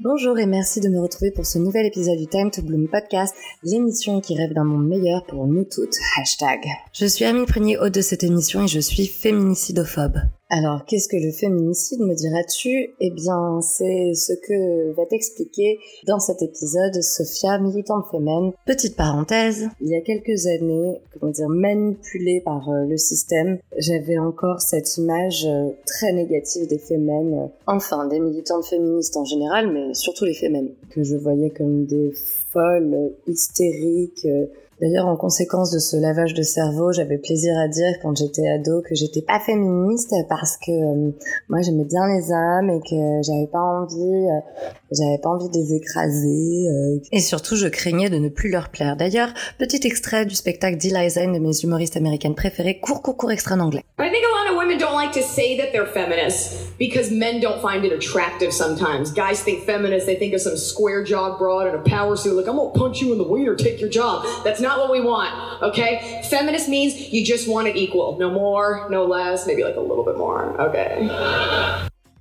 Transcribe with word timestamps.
Bonjour 0.00 0.38
et 0.38 0.44
merci 0.44 0.80
de 0.80 0.90
me 0.90 1.00
retrouver 1.00 1.30
pour 1.30 1.46
ce 1.46 1.58
nouvel 1.58 1.86
épisode 1.86 2.18
du 2.18 2.26
Time 2.26 2.50
to 2.50 2.60
Bloom 2.60 2.86
podcast, 2.86 3.34
l'émission 3.62 4.20
qui 4.20 4.36
rêve 4.36 4.52
d'un 4.52 4.62
monde 4.62 4.86
meilleur 4.86 5.24
pour 5.24 5.46
nous 5.46 5.64
toutes. 5.64 5.96
Hashtag. 6.18 6.66
Je 6.92 7.06
suis 7.06 7.24
Amine 7.24 7.46
Prunier, 7.46 7.78
hôte 7.78 7.94
de 7.94 8.02
cette 8.02 8.22
émission 8.22 8.64
et 8.64 8.68
je 8.68 8.78
suis 8.78 9.06
féminicidophobe. 9.06 10.18
Alors, 10.48 10.84
qu'est-ce 10.84 11.08
que 11.08 11.16
le 11.16 11.32
féminicide, 11.32 11.98
me 12.00 12.14
diras-tu? 12.14 12.94
Eh 13.00 13.10
bien, 13.10 13.60
c'est 13.60 14.14
ce 14.14 14.32
que 14.32 14.92
va 14.92 15.04
t'expliquer 15.04 15.80
dans 16.06 16.20
cet 16.20 16.40
épisode 16.40 17.02
Sophia, 17.02 17.58
militante 17.58 18.04
féminine. 18.12 18.52
Petite 18.64 18.94
parenthèse, 18.94 19.68
il 19.80 19.88
y 19.88 19.96
a 19.96 20.00
quelques 20.02 20.46
années, 20.46 21.00
comment 21.18 21.32
dire, 21.32 21.48
manipulée 21.48 22.40
par 22.44 22.68
euh, 22.70 22.84
le 22.84 22.96
système, 22.96 23.58
j'avais 23.76 24.18
encore 24.18 24.60
cette 24.60 24.96
image 24.98 25.46
euh, 25.46 25.70
très 25.84 26.12
négative 26.12 26.68
des 26.68 26.78
féminines, 26.78 27.50
enfin 27.66 28.06
des 28.06 28.20
militantes 28.20 28.66
féministes 28.66 29.16
en 29.16 29.24
général, 29.24 29.72
mais 29.72 29.94
surtout 29.94 30.26
les 30.26 30.34
féminines, 30.34 30.74
que 30.90 31.02
je 31.02 31.16
voyais 31.16 31.50
comme 31.50 31.86
des 31.86 32.12
folles, 32.52 33.12
hystériques, 33.26 34.26
euh, 34.26 34.46
D'ailleurs, 34.80 35.06
en 35.06 35.16
conséquence 35.16 35.70
de 35.70 35.78
ce 35.78 35.96
lavage 35.96 36.34
de 36.34 36.42
cerveau, 36.42 36.92
j'avais 36.92 37.16
plaisir 37.16 37.58
à 37.58 37.66
dire 37.66 37.94
quand 38.02 38.14
j'étais 38.14 38.46
ado 38.46 38.82
que 38.82 38.94
j'étais 38.94 39.22
pas 39.22 39.40
féministe 39.40 40.14
parce 40.28 40.58
que 40.58 40.70
euh, 40.70 41.12
moi 41.48 41.62
j'aimais 41.62 41.84
bien 41.84 42.06
les 42.06 42.30
hommes 42.30 42.68
et 42.68 42.80
que 42.80 43.22
j'avais 43.22 43.46
pas 43.50 43.62
envie, 43.62 43.96
euh, 43.96 44.62
j'avais 44.92 45.18
pas 45.18 45.30
envie 45.30 45.48
de 45.48 45.54
les 45.54 45.74
écraser. 45.74 46.68
Euh. 46.68 47.00
Et 47.10 47.20
surtout, 47.20 47.56
je 47.56 47.68
craignais 47.68 48.10
de 48.10 48.18
ne 48.18 48.28
plus 48.28 48.50
leur 48.50 48.68
plaire. 48.68 48.96
D'ailleurs, 48.96 49.32
petit 49.58 49.86
extrait 49.86 50.26
du 50.26 50.34
spectacle 50.34 50.76
d'Eliza, 50.76 51.22
une 51.22 51.32
de 51.32 51.38
mes 51.38 51.58
humoristes 51.62 51.96
américaines 51.96 52.34
préférées, 52.34 52.78
court, 52.78 53.00
court, 53.00 53.16
court 53.16 53.32
extrait 53.32 53.54
en 53.54 53.60
anglais. 53.60 53.82
I 53.98 54.10
think 54.10 54.24
a 54.24 54.28
lot 54.28 54.45
of 54.45 54.45
women 54.66 54.78
don't 54.80 54.94
like 54.94 55.12
to 55.12 55.22
say 55.22 55.56
that 55.58 55.72
they're 55.72 55.86
feminists 55.86 56.72
because 56.76 57.12
men 57.12 57.40
don't 57.40 57.62
find 57.62 57.84
it 57.84 57.92
attractive 57.92 58.52
sometimes. 58.52 59.12
Guys 59.12 59.40
think 59.40 59.64
feminists, 59.64 60.06
they 60.06 60.16
think 60.16 60.34
of 60.34 60.40
some 60.40 60.56
square 60.56 61.04
jawed 61.04 61.38
broad 61.38 61.68
in 61.68 61.74
a 61.76 61.82
power 61.82 62.16
suit, 62.16 62.34
like 62.34 62.48
I'm 62.48 62.56
gonna 62.56 62.70
punch 62.70 63.00
you 63.00 63.12
in 63.12 63.18
the 63.18 63.24
wiener, 63.24 63.54
take 63.54 63.80
your 63.80 63.88
job. 63.88 64.26
That's 64.42 64.60
not 64.60 64.80
what 64.80 64.90
we 64.90 65.00
want, 65.00 65.62
okay? 65.62 66.20
Feminist 66.28 66.68
means 66.68 67.12
you 67.12 67.24
just 67.24 67.48
want 67.48 67.68
it 67.68 67.76
equal. 67.76 68.18
No 68.18 68.28
more, 68.28 68.88
no 68.90 69.04
less, 69.04 69.46
maybe 69.46 69.62
like 69.62 69.76
a 69.76 69.80
little 69.80 70.04
bit 70.04 70.18
more, 70.18 70.60
okay? 70.60 71.08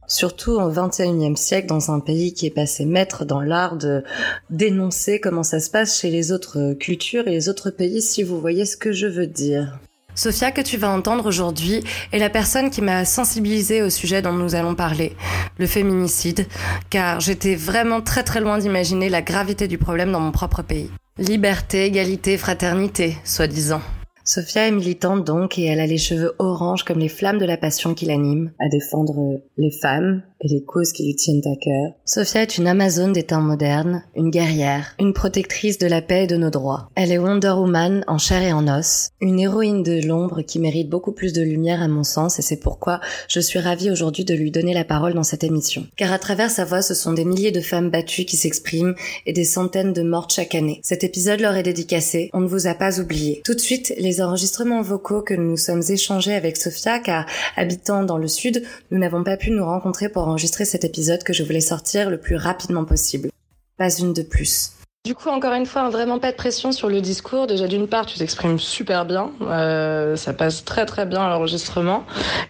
Surtout 0.08 0.60
au 0.60 0.70
XXIe 0.70 1.36
siècle, 1.36 1.66
dans 1.66 1.90
un 1.90 2.00
pays 2.00 2.32
qui 2.32 2.46
est 2.46 2.52
passé 2.52 2.86
maître 2.86 3.26
dans 3.26 3.42
l'art 3.42 3.76
de 3.76 4.04
dénoncer 4.52 5.20
comment 5.20 5.42
ça 5.42 5.60
se 5.60 5.72
passe 5.72 6.00
chez 6.00 6.12
les 6.12 6.32
autres 6.32 6.74
cultures 6.74 7.28
et 7.28 7.32
les 7.32 7.50
autres 7.50 7.72
pays, 7.72 8.04
si 8.04 8.22
vous 8.22 8.40
voyez 8.40 8.66
ce 8.66 8.78
que 8.78 8.92
je 8.92 9.08
veux 9.08 9.26
dire. 9.26 9.80
Sophia, 10.16 10.52
que 10.52 10.62
tu 10.62 10.78
vas 10.78 10.90
entendre 10.90 11.26
aujourd'hui, 11.26 11.84
est 12.14 12.20
la 12.20 12.30
personne 12.30 12.70
qui 12.70 12.82
m'a 12.82 13.04
sensibilisée 13.04 13.82
au 13.82 13.90
sujet 13.90 14.22
dont 14.22 14.32
nous 14.32 14.56
allons 14.56 14.74
parler, 14.74 15.16
le 15.58 15.68
féminicide, 15.68 16.48
car 16.90 17.20
j'étais 17.20 17.56
vraiment 17.56 18.02
très 18.02 18.24
très 18.24 18.40
loin 18.40 18.58
d'imaginer 18.58 19.10
la 19.10 19.22
gravité 19.22 19.68
du 19.68 19.78
problème 19.78 20.14
dans 20.14 20.22
mon 20.22 20.32
propre 20.32 20.62
pays. 20.62 20.90
Liberté, 21.18 21.86
égalité, 21.86 22.38
fraternité, 22.38 23.18
soi-disant. 23.26 23.82
Sophia 24.28 24.68
est 24.68 24.72
militante 24.72 25.24
donc 25.24 25.60
et 25.60 25.66
elle 25.66 25.80
a 25.80 25.86
les 25.86 26.00
cheveux 26.00 26.34
orange 26.40 26.84
comme 26.84 26.98
les 26.98 27.10
flammes 27.10 27.38
de 27.38 27.46
la 27.46 27.58
passion 27.58 27.94
qui 27.94 28.08
l'animent, 28.08 28.50
à 28.60 28.68
défendre 28.70 29.40
les 29.56 29.70
femmes, 29.70 30.24
et 30.42 30.48
les 30.48 30.64
causes 30.64 30.92
qui 30.92 31.06
lui 31.06 31.16
tiennent 31.16 31.42
à 31.46 31.56
cœur. 31.56 31.94
Sophia 32.06 32.42
est 32.42 32.58
une 32.58 32.68
Amazone 32.68 33.14
des 33.14 33.24
temps 33.24 33.42
modernes, 33.42 34.04
une 34.16 34.30
guerrière, 34.30 34.96
une 35.00 35.14
protectrice 35.14 35.78
de 35.78 35.88
la 35.88 36.02
paix 36.02 36.24
et 36.24 36.28
de 36.28 36.38
nos 36.38 36.50
droits. 36.50 36.90
Elle 36.96 37.12
est 37.12 37.18
Wonder 37.18 37.54
Woman 37.58 38.04
en 38.08 38.18
chair 38.18 38.42
et 38.42 38.54
en 38.54 38.68
os, 38.68 39.10
une 39.22 39.40
héroïne 39.40 39.84
de 39.84 40.06
l'ombre 40.06 40.42
qui 40.42 40.60
mérite 40.60 40.90
beaucoup 40.90 41.14
plus 41.14 41.34
de 41.34 41.42
lumière 41.42 41.82
à 41.82 41.88
mon 41.88 42.04
sens 42.04 42.40
et 42.40 42.42
c'est 42.42 42.60
pourquoi 42.60 43.00
je 43.28 43.40
suis 43.40 43.60
ravie 43.60 43.92
aujourd'hui 43.92 44.26
de 44.26 44.34
lui 44.34 44.52
donner 44.52 44.74
la 44.74 44.84
parole 44.84 45.14
dans 45.14 45.24
cette 45.24 45.44
émission. 45.44 45.88
Car 45.98 46.12
à 46.12 46.20
travers 46.20 46.52
sa 46.52 46.66
voix, 46.66 46.82
ce 46.82 46.94
sont 46.94 47.14
des 47.14 47.26
milliers 47.26 47.52
de 47.52 47.62
femmes 47.62 47.90
battues 47.90 48.26
qui 48.26 48.38
s'expriment 48.38 48.96
et 49.26 49.34
des 49.34 49.46
centaines 49.46 49.94
de 49.94 50.04
mortes 50.04 50.34
chaque 50.34 50.56
année. 50.56 50.80
Cet 50.84 51.04
épisode 51.04 51.40
leur 51.40 51.56
est 51.56 51.64
dédicacé, 51.64 52.30
on 52.34 52.42
ne 52.42 52.48
vous 52.48 52.68
a 52.68 52.74
pas 52.74 53.00
oublié. 53.00 53.42
Tout 53.46 53.54
de 53.54 53.60
suite, 53.60 53.94
les 53.98 54.15
enregistrements 54.22 54.82
vocaux 54.82 55.22
que 55.22 55.34
nous 55.34 55.52
nous 55.52 55.58
sommes 55.58 55.84
échangés 55.88 56.34
avec 56.34 56.58
Sophia 56.58 57.00
car 57.00 57.26
habitant 57.56 58.04
dans 58.04 58.18
le 58.18 58.28
sud, 58.28 58.64
nous 58.92 59.00
n'avons 59.00 59.24
pas 59.24 59.38
pu 59.38 59.52
nous 59.52 59.66
rencontrer 59.66 60.10
pour 60.10 60.28
enregistrer 60.28 60.66
cet 60.66 60.84
épisode 60.84 61.24
que 61.24 61.34
je 61.34 61.44
voulais 61.44 61.62
sortir 61.62 62.10
le 62.10 62.20
plus 62.20 62.36
rapidement 62.36 62.86
possible. 62.86 63.30
Pas 63.78 63.90
une 63.90 64.14
de 64.14 64.22
plus. 64.22 64.72
Du 65.06 65.14
coup, 65.14 65.30
encore 65.30 65.54
une 65.54 65.68
fois, 65.68 65.88
vraiment 65.92 66.18
pas 66.18 66.32
de 66.32 66.36
pression 66.36 66.72
sur 66.72 66.90
le 66.90 67.00
discours. 67.00 67.46
Déjà, 67.46 67.68
d'une 67.68 67.88
part, 67.88 68.08
tu 68.08 68.18
t'exprimes 68.18 68.58
super 68.58 69.06
bien, 69.06 69.30
euh, 69.44 70.16
ça 70.16 70.34
passe 70.34 70.66
très 70.66 70.88
très 70.88 71.06
bien 71.06 71.22
à 71.22 71.30
l'enregistrement. 71.30 72.06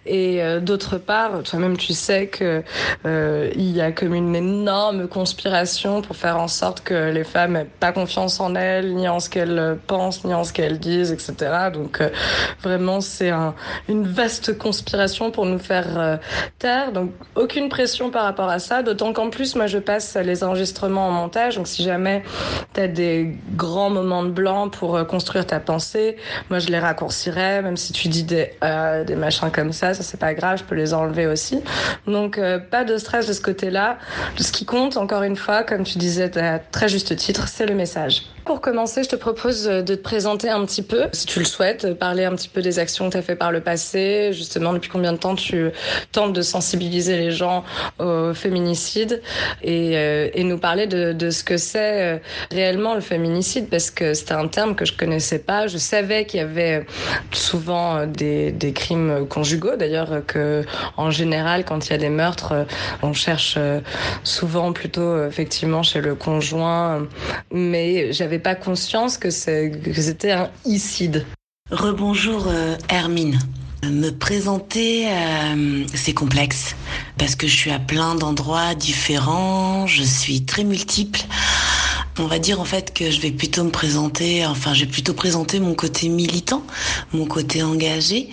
Et 0.06 0.42
euh, 0.42 0.58
d'autre 0.58 0.96
part, 0.96 1.42
toi-même, 1.42 1.76
tu 1.76 1.92
sais 1.92 2.28
que 2.28 2.62
euh, 3.04 3.50
y 3.56 3.82
a 3.82 3.92
comme 3.92 4.14
une 4.14 4.34
énorme 4.34 5.06
conspiration 5.06 6.00
pour 6.00 6.16
faire 6.16 6.38
en 6.38 6.48
sorte 6.48 6.80
que 6.80 7.10
les 7.10 7.24
femmes 7.24 7.52
n'aient 7.52 7.66
pas 7.78 7.92
confiance 7.92 8.40
en 8.40 8.54
elles, 8.54 8.94
ni 8.94 9.06
en 9.06 9.20
ce 9.20 9.28
qu'elles 9.28 9.76
pensent, 9.86 10.24
ni 10.24 10.32
en 10.32 10.42
ce 10.42 10.54
qu'elles 10.54 10.78
disent, 10.78 11.12
etc. 11.12 11.34
Donc, 11.74 12.00
euh, 12.00 12.08
vraiment, 12.62 13.02
c'est 13.02 13.28
un, 13.28 13.54
une 13.86 14.06
vaste 14.06 14.56
conspiration 14.56 15.30
pour 15.30 15.44
nous 15.44 15.58
faire 15.58 15.98
euh, 15.98 16.16
taire. 16.58 16.92
Donc, 16.92 17.10
aucune 17.34 17.68
pression 17.68 18.10
par 18.10 18.24
rapport 18.24 18.48
à 18.48 18.60
ça. 18.60 18.82
D'autant 18.82 19.12
qu'en 19.12 19.28
plus, 19.28 19.56
moi, 19.56 19.66
je 19.66 19.76
passe 19.76 20.16
les 20.16 20.42
enregistrements 20.42 21.06
en 21.06 21.12
montage. 21.12 21.56
Donc, 21.56 21.68
si 21.68 21.82
jamais 21.82 22.22
T'as 22.72 22.88
des 22.88 23.36
grands 23.56 23.90
moments 23.90 24.22
de 24.22 24.30
blanc 24.30 24.68
pour 24.68 24.96
euh, 24.96 25.04
construire 25.04 25.46
ta 25.46 25.60
pensée. 25.60 26.16
Moi, 26.50 26.58
je 26.58 26.68
les 26.68 26.78
raccourcirais, 26.78 27.62
même 27.62 27.76
si 27.76 27.92
tu 27.92 28.08
dis 28.08 28.24
des, 28.24 28.52
euh, 28.62 29.04
des 29.04 29.16
machins 29.16 29.50
comme 29.50 29.72
ça, 29.72 29.94
ça 29.94 30.02
c'est 30.02 30.20
pas 30.20 30.34
grave, 30.34 30.58
je 30.58 30.64
peux 30.64 30.74
les 30.74 30.94
enlever 30.94 31.26
aussi. 31.26 31.60
Donc, 32.06 32.38
euh, 32.38 32.58
pas 32.58 32.84
de 32.84 32.96
stress 32.98 33.26
de 33.26 33.32
ce 33.32 33.40
côté-là. 33.40 33.98
Ce 34.38 34.52
qui 34.52 34.64
compte, 34.64 34.96
encore 34.96 35.22
une 35.22 35.36
fois, 35.36 35.62
comme 35.62 35.84
tu 35.84 35.98
disais 35.98 36.36
à 36.38 36.58
très 36.58 36.88
juste 36.88 37.16
titre, 37.16 37.48
c'est 37.48 37.66
le 37.66 37.74
message. 37.74 38.22
Pour 38.46 38.60
commencer, 38.60 39.02
je 39.02 39.08
te 39.08 39.16
propose 39.16 39.64
de 39.64 39.82
te 39.96 40.00
présenter 40.00 40.48
un 40.48 40.64
petit 40.64 40.82
peu, 40.82 41.08
si 41.12 41.26
tu 41.26 41.40
le 41.40 41.44
souhaites, 41.44 41.94
parler 41.94 42.24
un 42.24 42.36
petit 42.36 42.48
peu 42.48 42.62
des 42.62 42.78
actions 42.78 43.06
que 43.06 43.12
tu 43.12 43.18
as 43.18 43.22
fait 43.22 43.34
par 43.34 43.50
le 43.50 43.60
passé, 43.60 44.30
justement 44.32 44.72
depuis 44.72 44.88
combien 44.88 45.12
de 45.12 45.18
temps 45.18 45.34
tu 45.34 45.70
tentes 46.12 46.32
de 46.32 46.42
sensibiliser 46.42 47.16
les 47.16 47.32
gens 47.32 47.64
au 47.98 48.32
féminicide 48.34 49.20
et, 49.62 49.96
euh, 49.96 50.28
et 50.32 50.44
nous 50.44 50.58
parler 50.58 50.86
de, 50.86 51.12
de 51.12 51.30
ce 51.30 51.42
que 51.42 51.56
c'est 51.56 52.02
euh, 52.02 52.18
réellement 52.52 52.94
le 52.94 53.00
féminicide? 53.00 53.68
Parce 53.68 53.90
que 53.90 54.14
c'était 54.14 54.34
un 54.34 54.46
terme 54.46 54.76
que 54.76 54.84
je 54.84 54.96
connaissais 54.96 55.40
pas. 55.40 55.66
Je 55.66 55.78
savais 55.78 56.24
qu'il 56.24 56.38
y 56.38 56.42
avait 56.44 56.86
souvent 57.32 58.06
des, 58.06 58.52
des 58.52 58.72
crimes 58.72 59.26
conjugaux, 59.28 59.74
d'ailleurs 59.74 60.22
que 60.24 60.64
en 60.96 61.10
général 61.10 61.64
quand 61.64 61.88
il 61.88 61.90
y 61.90 61.94
a 61.94 61.98
des 61.98 62.10
meurtres, 62.10 62.54
on 63.02 63.12
cherche 63.12 63.58
souvent 64.22 64.72
plutôt 64.72 65.24
effectivement 65.26 65.82
chez 65.82 66.00
le 66.00 66.14
conjoint, 66.14 67.08
mais 67.50 68.12
j'avais 68.12 68.35
pas 68.38 68.54
conscience 68.54 69.18
que 69.18 69.30
c'était 69.30 70.32
un 70.32 70.50
icide. 70.64 71.24
Rebonjour 71.70 72.46
euh, 72.48 72.76
Hermine. 72.88 73.38
Me 73.84 74.10
présenter, 74.10 75.08
euh, 75.08 75.84
c'est 75.94 76.14
complexe 76.14 76.74
parce 77.18 77.36
que 77.36 77.46
je 77.46 77.54
suis 77.54 77.70
à 77.70 77.78
plein 77.78 78.14
d'endroits 78.14 78.74
différents, 78.74 79.86
je 79.86 80.02
suis 80.02 80.44
très 80.44 80.64
multiple. 80.64 81.20
On 82.18 82.26
va 82.26 82.38
dire 82.38 82.60
en 82.60 82.64
fait 82.64 82.94
que 82.94 83.10
je 83.10 83.20
vais 83.20 83.30
plutôt 83.30 83.62
me 83.64 83.70
présenter, 83.70 84.46
enfin 84.46 84.74
je 84.74 84.84
vais 84.84 84.90
plutôt 84.90 85.12
présenter 85.12 85.60
mon 85.60 85.74
côté 85.74 86.08
militant, 86.08 86.62
mon 87.12 87.26
côté 87.26 87.62
engagé. 87.62 88.30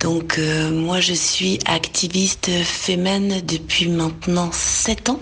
Donc 0.00 0.38
euh, 0.38 0.70
moi 0.70 1.00
je 1.00 1.14
suis 1.14 1.58
activiste 1.66 2.50
féminine 2.62 3.40
depuis 3.46 3.88
maintenant 3.88 4.50
7 4.52 5.08
ans. 5.08 5.20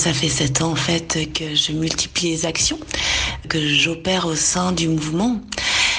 Ça 0.00 0.14
fait 0.14 0.30
7 0.30 0.62
ans 0.62 0.72
en 0.72 0.76
fait 0.76 1.30
que 1.34 1.54
je 1.54 1.72
multiplie 1.72 2.30
les 2.30 2.46
actions 2.46 2.78
que 3.50 3.68
j'opère 3.68 4.24
au 4.24 4.34
sein 4.34 4.72
du 4.72 4.88
mouvement. 4.88 5.42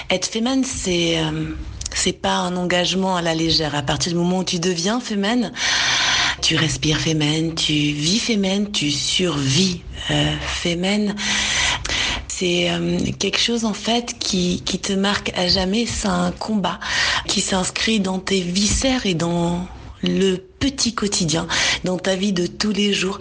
Être 0.10 0.26
féminine, 0.26 0.64
c'est 0.66 1.20
euh, 1.20 2.12
pas 2.20 2.38
un 2.38 2.58
engagement 2.58 3.16
à 3.16 3.22
la 3.22 3.36
légère. 3.36 3.76
À 3.76 3.84
partir 3.84 4.12
du 4.12 4.18
moment 4.18 4.40
où 4.40 4.44
tu 4.44 4.58
deviens 4.58 5.00
féminine, 5.00 5.52
tu 6.42 6.56
respires 6.56 7.00
féminine, 7.00 7.54
tu 7.54 7.74
vis 7.74 8.18
féminine, 8.18 8.72
tu 8.72 8.90
survis 8.90 9.82
euh, 10.10 10.34
féminine. 10.48 11.14
C'est 12.28 12.72
euh, 12.72 12.98
quelque 13.20 13.40
chose 13.40 13.66
en 13.66 13.76
fait 13.76 14.18
qui, 14.18 14.64
qui 14.66 14.80
te 14.80 14.94
marque 14.94 15.32
à 15.38 15.48
jamais. 15.48 15.86
C'est 15.86 16.08
un 16.08 16.32
combat 16.32 16.80
qui 17.28 17.40
s'inscrit 17.40 18.00
dans 18.00 18.18
tes 18.18 18.42
viscères 18.42 19.06
et 19.06 19.14
dans 19.14 19.68
le 20.02 20.38
petit 20.38 20.94
quotidien, 20.94 21.48
dans 21.84 21.98
ta 21.98 22.16
vie 22.16 22.34
de 22.34 22.48
tous 22.48 22.72
les 22.72 22.94
jours. 22.94 23.20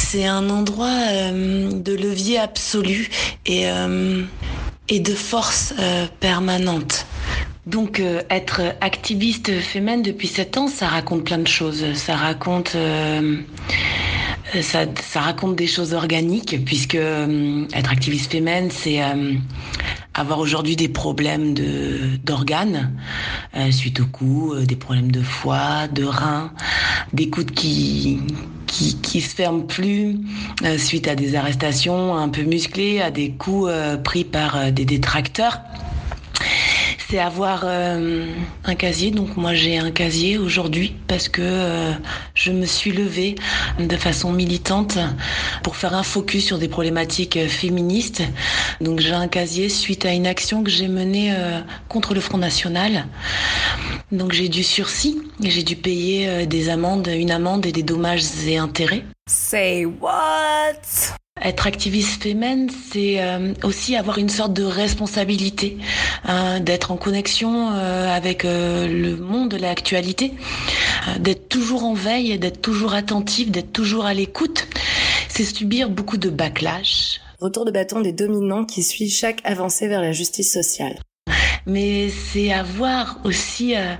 C'est 0.00 0.24
un 0.24 0.48
endroit 0.48 0.96
euh, 1.10 1.70
de 1.72 1.92
levier 1.92 2.38
absolu 2.38 3.10
et, 3.44 3.68
euh, 3.68 4.22
et 4.88 5.00
de 5.00 5.12
force 5.12 5.74
euh, 5.78 6.06
permanente. 6.20 7.04
Donc 7.66 8.00
être 8.30 8.62
activiste 8.80 9.60
féminine 9.60 10.02
depuis 10.02 10.28
7 10.28 10.56
ans, 10.56 10.68
ça 10.68 10.86
raconte 10.86 11.24
plein 11.24 11.36
de 11.36 11.46
choses. 11.46 11.84
Ça 11.92 12.16
raconte 12.16 12.74
ça, 14.62 15.20
raconte 15.20 15.56
des 15.56 15.66
choses 15.66 15.92
organiques 15.92 16.64
puisque 16.64 16.94
être 16.94 17.92
activiste 17.92 18.32
féminine, 18.32 18.70
c'est 18.70 19.00
avoir 20.14 20.38
aujourd'hui 20.38 20.76
des 20.76 20.88
problèmes 20.88 21.52
de 21.52 22.16
d'organes 22.24 22.90
suite 23.70 24.00
au 24.00 24.06
coup, 24.06 24.54
des 24.58 24.76
problèmes 24.76 25.12
de 25.12 25.20
foie, 25.20 25.88
de 25.88 26.04
reins, 26.04 26.50
des 27.12 27.28
coudes 27.28 27.50
qui 27.50 28.18
qui, 28.68 28.96
qui 29.00 29.20
se 29.20 29.34
ferme 29.34 29.66
plus 29.66 30.16
suite 30.76 31.08
à 31.08 31.16
des 31.16 31.34
arrestations 31.34 32.16
un 32.16 32.28
peu 32.28 32.42
musclées, 32.42 33.00
à 33.00 33.10
des 33.10 33.30
coups 33.32 33.72
pris 34.04 34.24
par 34.24 34.70
des 34.70 34.84
détracteurs 34.84 35.60
c'est 37.08 37.18
avoir 37.18 37.62
euh, 37.64 38.26
un 38.64 38.74
casier. 38.74 39.10
Donc 39.10 39.36
moi 39.36 39.54
j'ai 39.54 39.78
un 39.78 39.90
casier 39.90 40.36
aujourd'hui 40.36 40.94
parce 41.06 41.28
que 41.28 41.42
euh, 41.42 41.92
je 42.34 42.52
me 42.52 42.66
suis 42.66 42.92
levée 42.92 43.36
de 43.78 43.96
façon 43.96 44.32
militante 44.32 44.98
pour 45.62 45.76
faire 45.76 45.94
un 45.94 46.02
focus 46.02 46.44
sur 46.44 46.58
des 46.58 46.68
problématiques 46.68 47.38
féministes. 47.48 48.22
Donc 48.80 49.00
j'ai 49.00 49.12
un 49.12 49.28
casier 49.28 49.68
suite 49.68 50.04
à 50.04 50.12
une 50.12 50.26
action 50.26 50.62
que 50.62 50.70
j'ai 50.70 50.88
menée 50.88 51.32
euh, 51.32 51.60
contre 51.88 52.14
le 52.14 52.20
Front 52.20 52.38
National. 52.38 53.06
Donc 54.12 54.32
j'ai 54.32 54.48
dû 54.48 54.62
sursis 54.62 55.18
j'ai 55.40 55.62
dû 55.62 55.76
payer 55.76 56.46
des 56.46 56.68
amendes, 56.68 57.08
une 57.14 57.30
amende 57.30 57.64
et 57.64 57.72
des 57.72 57.84
dommages 57.84 58.24
et 58.46 58.58
intérêts. 58.58 59.04
Say 59.28 59.84
what? 59.84 61.14
Être 61.42 61.66
activiste 61.66 62.22
féminine, 62.22 62.70
c'est 62.90 63.22
euh, 63.22 63.52
aussi 63.62 63.96
avoir 63.96 64.18
une 64.18 64.28
sorte 64.28 64.52
de 64.52 64.64
responsabilité, 64.64 65.78
hein, 66.24 66.60
d'être 66.60 66.90
en 66.90 66.96
connexion 66.96 67.70
euh, 67.72 68.14
avec 68.14 68.44
euh, 68.44 68.86
le 68.86 69.16
monde 69.16 69.50
de 69.50 69.56
l'actualité, 69.56 70.32
d'être 71.18 71.48
toujours 71.48 71.84
en 71.84 71.94
veille, 71.94 72.38
d'être 72.38 72.60
toujours 72.60 72.94
attentif, 72.94 73.50
d'être 73.50 73.72
toujours 73.72 74.06
à 74.06 74.14
l'écoute. 74.14 74.66
C'est 75.28 75.44
subir 75.44 75.90
beaucoup 75.90 76.16
de 76.16 76.30
backlash. 76.30 77.20
Retour 77.40 77.64
de 77.64 77.70
bâton 77.70 78.00
des 78.00 78.12
dominants 78.12 78.64
qui 78.64 78.82
suivent 78.82 79.12
chaque 79.12 79.40
avancée 79.44 79.86
vers 79.86 80.00
la 80.00 80.12
justice 80.12 80.52
sociale 80.52 80.98
mais 81.68 82.08
c'est 82.08 82.50
avoir 82.52 83.20
aussi 83.24 83.76
euh, 83.76 83.94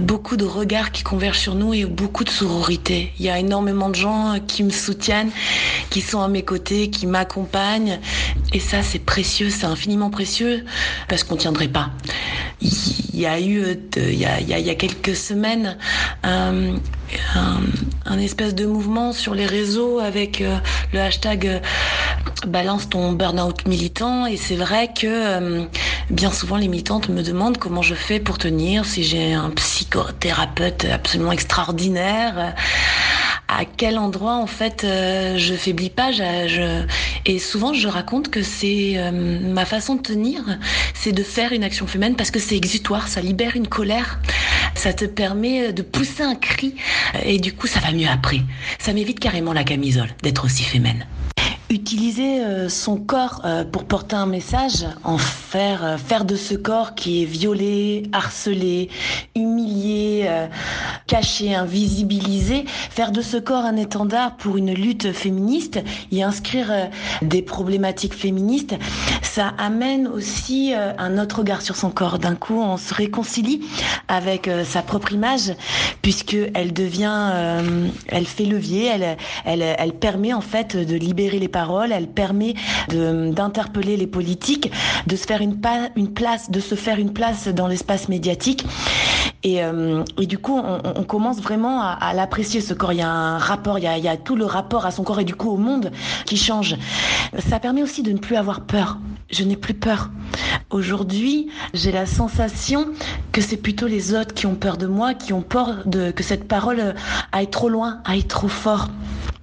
beaucoup 0.00 0.36
de 0.36 0.44
regards 0.44 0.92
qui 0.92 1.02
convergent 1.02 1.38
sur 1.38 1.54
nous 1.54 1.74
et 1.74 1.84
beaucoup 1.84 2.24
de 2.24 2.30
sororité. 2.30 3.12
Il 3.18 3.24
y 3.24 3.30
a 3.30 3.38
énormément 3.38 3.88
de 3.88 3.94
gens 3.94 4.36
qui 4.46 4.62
me 4.62 4.70
soutiennent, 4.70 5.30
qui 5.90 6.00
sont 6.00 6.20
à 6.20 6.28
mes 6.28 6.42
côtés, 6.42 6.90
qui 6.90 7.06
m'accompagnent, 7.06 8.00
et 8.52 8.60
ça 8.60 8.82
c'est 8.82 8.98
précieux, 8.98 9.50
c'est 9.50 9.66
infiniment 9.66 10.10
précieux 10.10 10.64
parce 11.08 11.24
qu'on 11.24 11.36
tiendrait 11.36 11.68
pas. 11.68 11.90
Il 12.60 13.20
y 13.20 13.26
a 13.26 13.40
eu, 13.40 13.60
euh, 13.60 13.74
il 13.96 14.18
y 14.18 14.24
a, 14.24 14.40
il 14.40 14.48
y 14.48 14.70
a, 14.70 14.74
quelques 14.74 15.16
semaines, 15.16 15.76
un, 18.06 18.18
espèce 18.18 18.54
de 18.54 18.66
mouvement 18.66 19.12
sur 19.12 19.34
les 19.34 19.46
réseaux 19.46 19.98
avec 19.98 20.40
euh, 20.40 20.56
le 20.92 21.00
hashtag 21.00 21.62
balance 22.46 22.88
ton 22.88 23.12
burn-out 23.12 23.66
militant, 23.66 24.26
et 24.26 24.36
c'est 24.36 24.56
vrai 24.56 24.90
que 24.92 25.66
bien 26.10 26.30
souvent 26.30 26.56
les 26.56 26.68
militantes 26.68 27.08
me 27.08 27.22
demandent 27.22 27.58
comment 27.58 27.82
je 27.82 27.94
fais 27.94 28.20
pour 28.20 28.38
tenir, 28.38 28.84
si 28.84 29.02
j'ai 29.02 29.34
un 29.34 29.50
psychothérapeute 29.50 30.84
absolument 30.84 31.32
extraordinaire, 31.32 32.54
à 33.48 33.64
quel 33.64 33.98
endroit 33.98 34.34
en 34.34 34.46
fait 34.46 34.84
euh, 34.84 35.36
je 35.38 35.54
faiblis 35.54 35.90
pas. 35.90 36.10
Et 37.24 37.38
souvent 37.38 37.72
je 37.72 37.88
raconte 37.88 38.30
que 38.30 38.42
c'est 38.42 38.92
euh, 38.96 39.10
ma 39.10 39.64
façon 39.64 39.96
de 39.96 40.02
tenir, 40.02 40.42
c'est 40.94 41.12
de 41.12 41.22
faire 41.22 41.52
une 41.52 41.64
action 41.64 41.86
féminine 41.86 42.16
parce 42.16 42.30
que 42.30 42.38
c'est 42.38 42.56
exutoire, 42.56 43.08
ça 43.08 43.20
libère 43.20 43.56
une 43.56 43.68
colère. 43.68 44.20
Ça 44.74 44.92
te 44.92 45.06
permet 45.06 45.72
de 45.72 45.82
pousser 45.82 46.22
un 46.22 46.36
cri 46.36 46.76
et 47.24 47.38
du 47.38 47.54
coup 47.54 47.66
ça 47.66 47.80
va 47.80 47.92
mieux 47.92 48.08
après. 48.08 48.40
Ça 48.78 48.92
m'évite 48.92 49.20
carrément 49.20 49.52
la 49.52 49.64
camisole 49.64 50.10
d'être 50.22 50.44
aussi 50.44 50.62
féminine. 50.62 51.06
Utiliser 51.70 52.40
euh, 52.40 52.70
son 52.70 52.96
corps 52.96 53.42
euh, 53.44 53.62
pour 53.62 53.84
porter 53.84 54.16
un 54.16 54.24
message, 54.24 54.86
en 55.04 55.18
faire 55.18 55.84
euh, 55.84 55.96
faire 55.98 56.24
de 56.24 56.34
ce 56.34 56.54
corps 56.54 56.94
qui 56.94 57.22
est 57.22 57.26
violé, 57.26 58.04
harcelé, 58.12 58.88
humilié, 59.36 60.30
caché, 61.06 61.54
invisibilisé, 61.54 62.64
faire 62.66 63.12
de 63.12 63.20
ce 63.20 63.36
corps 63.36 63.66
un 63.66 63.76
étendard 63.76 64.36
pour 64.38 64.56
une 64.56 64.72
lutte 64.72 65.12
féministe, 65.12 65.80
y 66.10 66.22
inscrire 66.22 66.88
des 67.20 67.42
problématiques 67.42 68.14
féministes, 68.14 68.74
ça 69.22 69.52
amène 69.58 70.08
aussi 70.08 70.72
un 70.74 71.18
autre 71.18 71.40
regard 71.40 71.62
sur 71.62 71.76
son 71.76 71.90
corps. 71.90 72.18
D'un 72.18 72.34
coup, 72.34 72.60
on 72.60 72.76
se 72.76 72.94
réconcilie 72.94 73.62
avec 74.08 74.50
sa 74.64 74.82
propre 74.82 75.12
image 75.12 75.52
puisque 76.02 76.36
elle 76.54 76.72
devient, 76.72 77.62
elle 78.08 78.26
fait 78.26 78.44
levier, 78.44 78.86
elle, 78.86 79.16
elle, 79.44 79.62
elle 79.62 79.92
permet 79.92 80.32
en 80.32 80.40
fait 80.40 80.76
de 80.76 80.96
libérer 80.96 81.38
les 81.38 81.48
elle 81.90 82.08
permet 82.08 82.54
d'interpeller 82.88 83.96
les 83.96 84.06
politiques, 84.06 84.70
de 85.06 85.16
se 85.16 85.26
faire 85.26 85.40
une, 85.42 87.12
place 87.12 87.48
dans 87.48 87.66
l'espace 87.66 88.08
médiatique. 88.08 88.64
Et, 89.44 89.62
euh, 89.62 90.02
du 90.18 90.38
coup, 90.38 90.58
on, 90.58 90.80
on 90.84 91.04
commence 91.04 91.40
vraiment 91.40 91.80
à, 91.80 91.92
à 91.92 92.12
l'apprécier 92.12 92.60
ce 92.60 92.74
corps. 92.74 92.92
Il 92.92 92.98
y 92.98 93.02
a 93.02 93.10
un 93.10 93.38
rapport, 93.38 93.78
il 93.78 93.84
y 93.84 93.86
a, 93.86 93.96
il 93.96 94.04
y 94.04 94.08
a 94.08 94.16
tout 94.16 94.36
le 94.36 94.44
rapport 94.44 94.86
à 94.86 94.90
son 94.90 95.04
corps 95.04 95.20
et 95.20 95.24
du 95.24 95.34
coup 95.34 95.50
au 95.50 95.56
monde 95.56 95.90
qui 96.26 96.36
change. 96.36 96.76
Ça 97.48 97.60
permet 97.60 97.82
aussi 97.82 98.02
de 98.02 98.12
ne 98.12 98.18
plus 98.18 98.36
avoir 98.36 98.62
peur. 98.62 98.98
Je 99.30 99.44
n'ai 99.44 99.56
plus 99.56 99.74
peur. 99.74 100.10
Aujourd'hui, 100.70 101.50
j'ai 101.74 101.92
la 101.92 102.06
sensation 102.06 102.88
que 103.32 103.40
c'est 103.40 103.56
plutôt 103.56 103.86
les 103.86 104.14
autres 104.14 104.34
qui 104.34 104.46
ont 104.46 104.54
peur 104.54 104.76
de 104.76 104.86
moi, 104.86 105.14
qui 105.14 105.32
ont 105.32 105.42
peur 105.42 105.86
de 105.86 106.10
que 106.10 106.22
cette 106.22 106.48
parole 106.48 106.94
aille 107.32 107.48
trop 107.48 107.68
loin, 107.68 108.00
aille 108.04 108.24
trop 108.24 108.48
fort. 108.48 108.88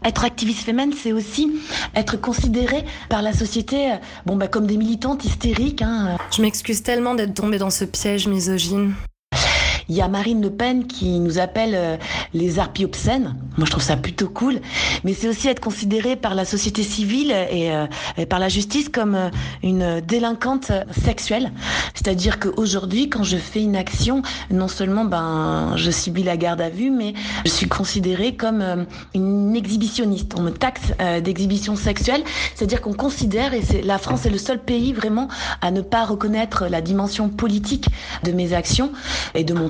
Être 0.03 0.24
activiste 0.24 0.63
féminine, 0.63 0.94
c'est 0.94 1.13
aussi 1.13 1.51
être 1.95 2.15
considéré 2.19 2.86
par 3.09 3.24
la 3.24 3.33
société 3.33 3.94
bon, 4.25 4.36
bah, 4.36 4.48
comme 4.48 4.68
des 4.68 4.77
militantes 4.77 5.25
hystériques. 5.25 5.81
Hein. 5.81 6.18
Je 6.36 6.41
m'excuse 6.44 6.83
tellement 6.83 7.15
d'être 7.15 7.33
tombée 7.33 7.57
dans 7.57 7.71
ce 7.71 7.86
piège 7.86 8.27
misogyne. 8.27 8.94
Il 9.88 9.96
y 9.96 10.02
a 10.02 10.08
Marine 10.08 10.42
Le 10.42 10.50
Pen 10.50 10.88
qui 10.88 11.20
nous 11.20 11.38
appelle 11.38 11.74
euh, 11.76 11.98
les 12.34 12.58
harpies 12.58 12.86
obscènes. 12.86 13.36
Moi, 13.58 13.66
je 13.66 13.72
trouve 13.72 13.84
ça 13.84 13.96
plutôt 13.96 14.28
cool. 14.28 14.60
Mais 15.04 15.14
c'est 15.14 15.28
aussi 15.28 15.48
être 15.48 15.60
considéré 15.60 16.16
par 16.16 16.34
la 16.34 16.44
société 16.44 16.82
civile 16.82 17.32
et, 17.52 17.72
euh, 17.72 17.86
par 18.28 18.40
la 18.40 18.50
justice 18.50 18.90
comme 18.90 19.14
euh, 19.14 19.30
une 19.62 20.02
délinquante 20.02 20.72
sexuelle. 20.92 21.52
C'est-à-dire 21.94 22.40
qu'aujourd'hui, 22.40 23.10
quand 23.10 23.24
je 23.24 23.38
fais 23.38 23.62
une 23.62 23.76
action, 23.76 24.24
non 24.50 24.68
seulement 24.68 25.06
ben 25.06 25.74
je 25.76 25.92
subis 25.92 26.24
la 26.24 26.38
garde 26.38 26.62
à 26.62 26.70
vue, 26.70 26.90
mais 26.90 27.14
je 27.46 27.52
suis 27.52 27.68
considérée 27.68 28.36
comme 28.36 28.86
une 29.14 29.56
exhibitionniste. 29.56 30.34
On 30.38 30.42
me 30.42 30.52
taxe 30.52 30.94
d'exhibition 31.24 31.76
sexuelle. 31.76 32.24
C'est-à-dire 32.56 32.82
qu'on 32.82 32.94
considère, 32.94 33.54
et 33.54 33.62
la 33.84 33.98
France 33.98 34.26
est 34.26 34.30
le 34.30 34.38
seul 34.38 34.60
pays 34.60 34.94
vraiment 34.94 35.28
à 35.62 35.72
ne 35.72 35.82
pas 35.82 36.06
reconnaître 36.06 36.68
la 36.68 36.82
dimension 36.82 37.30
politique 37.30 37.88
de 38.24 38.32
mes 38.32 38.54
actions 38.54 38.92
et 39.34 39.44
de 39.44 39.54
mon 39.54 39.70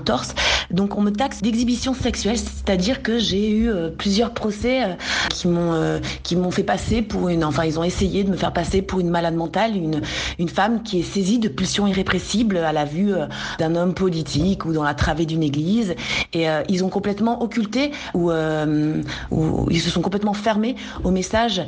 Donc 0.72 0.98
on 0.98 1.02
me 1.02 1.12
taxe 1.12 1.42
d'exhibition 1.42 1.94
sexuelle, 1.94 2.38
c'est-à-dire 2.38 3.02
que 3.04 3.19
j'ai 3.19 3.50
eu 3.50 3.69
euh, 3.69 3.90
plusieurs 3.90 4.31
procès 4.34 4.84
euh, 4.84 4.94
qui 5.30 5.48
m'ont 5.48 5.74
euh, 5.74 6.00
qui 6.24 6.36
m'ont 6.36 6.52
fait 6.52 6.64
passer 6.64 7.02
pour 7.02 7.30
une 7.30 7.44
enfin 7.44 7.66
ils 7.66 7.80
ont 7.80 7.83
essayé 7.83 8.24
de 8.24 8.31
me 8.31 8.35
faire 8.35 8.54
passer 8.54 8.81
pour 8.81 9.00
une 9.00 9.09
malade 9.09 9.35
mentale, 9.35 9.76
une 9.76 10.02
une 10.40 10.50
femme 10.50 10.83
qui 10.83 11.00
est 11.00 11.04
saisie 11.04 11.40
de 11.40 11.47
pulsions 11.47 11.88
irrépressibles 11.88 12.57
à 12.57 12.71
la 12.71 12.85
vue 12.85 13.14
d'un 13.59 13.76
homme 13.76 13.94
politique 13.94 14.66
ou 14.66 14.74
dans 14.74 14.83
la 14.83 14.94
travée 14.94 15.26
d'une 15.26 15.44
église. 15.44 15.95
Et 16.33 16.45
ils 16.69 16.83
ont 16.83 16.90
complètement 16.90 17.42
occulté 17.42 17.92
ou 18.14 18.31
ou 19.31 19.68
ils 19.69 19.81
se 19.81 19.90
sont 19.90 20.02
complètement 20.02 20.33
fermés 20.33 20.76
au 21.04 21.12
message 21.12 21.62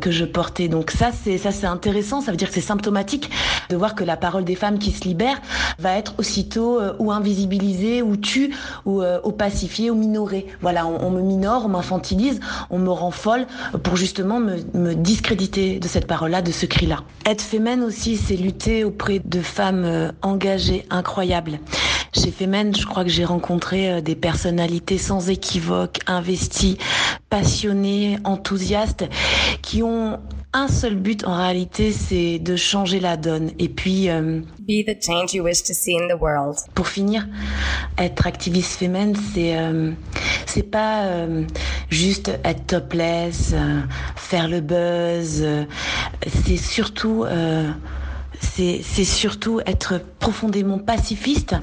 que 0.00 0.10
je 0.10 0.24
portais. 0.24 0.68
Donc 0.68 0.90
ça 0.90 1.10
c'est 1.12 1.38
ça 1.38 1.52
c'est 1.52 1.66
intéressant, 1.66 2.20
ça 2.20 2.30
veut 2.30 2.36
dire 2.36 2.48
que 2.48 2.54
c'est 2.54 2.60
symptomatique 2.60 3.30
de 3.68 3.76
voir 3.76 3.94
que 3.94 4.04
la 4.04 4.16
parole 4.16 4.44
des 4.44 4.54
femmes 4.54 4.78
qui 4.78 4.90
se 4.90 5.04
libèrent 5.04 5.40
va 5.78 5.96
être 5.96 6.14
aussitôt 6.18 6.80
ou 6.98 7.12
invisibilisée 7.12 7.69
ou 8.02 8.16
tue 8.16 8.54
ou 8.84 9.02
euh, 9.02 9.20
opacifié 9.22 9.90
ou 9.90 9.94
minoré. 9.94 10.46
Voilà, 10.60 10.86
on, 10.86 11.10
me 11.10 11.22
minore, 11.22 11.64
on 11.66 11.68
m'infantilise, 11.68 12.40
on 12.70 12.78
me 12.78 12.90
rend 12.90 13.10
folle 13.10 13.46
pour 13.82 13.96
justement 13.96 14.40
me, 14.40 14.94
discréditer 14.94 15.78
de 15.78 15.88
cette 15.88 16.06
parole-là, 16.06 16.42
de 16.42 16.52
ce 16.52 16.66
cri-là. 16.66 17.02
Être 17.26 17.42
féminine 17.42 17.84
aussi, 17.84 18.16
c'est 18.16 18.36
lutter 18.36 18.84
auprès 18.84 19.20
de 19.24 19.40
femmes 19.40 19.84
euh, 19.84 20.12
engagées, 20.22 20.84
incroyables. 20.90 21.58
Chez 22.12 22.32
Femen, 22.32 22.74
je 22.74 22.86
crois 22.86 23.04
que 23.04 23.10
j'ai 23.10 23.24
rencontré 23.24 23.90
euh, 23.90 24.00
des 24.00 24.16
personnalités 24.16 24.98
sans 24.98 25.30
équivoque, 25.30 26.00
investies, 26.08 26.76
passionnées, 27.30 28.18
enthousiastes, 28.24 29.08
qui 29.62 29.82
ont 29.82 30.18
un 30.52 30.66
seul 30.66 30.96
but 30.96 31.24
en 31.24 31.36
réalité, 31.36 31.92
c'est 31.92 32.40
de 32.40 32.56
changer 32.56 32.98
la 32.98 33.16
donne. 33.16 33.52
Et 33.60 33.68
puis, 33.68 34.10
euh, 34.10 34.40
be 34.58 34.84
the 34.84 35.00
change 35.00 35.32
you 35.32 35.44
wish 35.44 35.62
to 35.62 35.72
see 35.72 35.96
in 35.96 36.08
the 36.08 36.20
world. 36.20 36.56
Pour 36.74 36.88
finir, 36.88 37.28
être 37.98 38.26
activiste 38.26 38.78
féminine, 38.78 39.16
c'est 39.32 39.56
euh, 39.56 39.92
c'est 40.46 40.68
pas 40.68 41.04
euh, 41.04 41.44
juste 41.88 42.32
être 42.44 42.66
topless, 42.66 43.54
faire 44.16 44.48
le 44.48 44.60
buzz. 44.60 45.46
c'est 46.44 46.56
surtout 46.56 47.24
c'est 48.40 49.04
surtout 49.04 49.60
être 49.66 50.00
profondément 50.18 50.78
pacifiste 50.78 51.54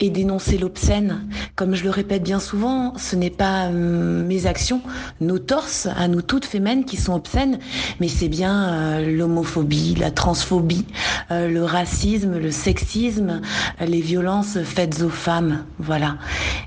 et 0.00 0.10
dénoncer 0.10 0.58
l'obscène. 0.58 1.28
Comme 1.54 1.74
je 1.74 1.84
le 1.84 1.90
répète 1.90 2.22
bien 2.22 2.40
souvent, 2.40 2.94
ce 2.96 3.16
n'est 3.16 3.30
pas 3.30 3.66
euh, 3.66 4.26
mes 4.26 4.46
actions, 4.46 4.80
nos 5.20 5.38
torses, 5.38 5.86
à 5.96 6.08
nous 6.08 6.22
toutes 6.22 6.44
fémènes 6.44 6.84
qui 6.84 6.96
sont 6.96 7.14
obscènes, 7.14 7.58
mais 8.00 8.08
c'est 8.08 8.28
bien 8.28 8.68
euh, 8.68 9.16
l'homophobie, 9.16 9.94
la 9.94 10.10
transphobie, 10.10 10.86
euh, 11.30 11.48
le 11.48 11.64
racisme, 11.64 12.38
le 12.38 12.50
sexisme, 12.50 13.40
les 13.80 14.00
violences 14.00 14.58
faites 14.62 15.02
aux 15.02 15.10
femmes. 15.10 15.64
Voilà. 15.78 16.16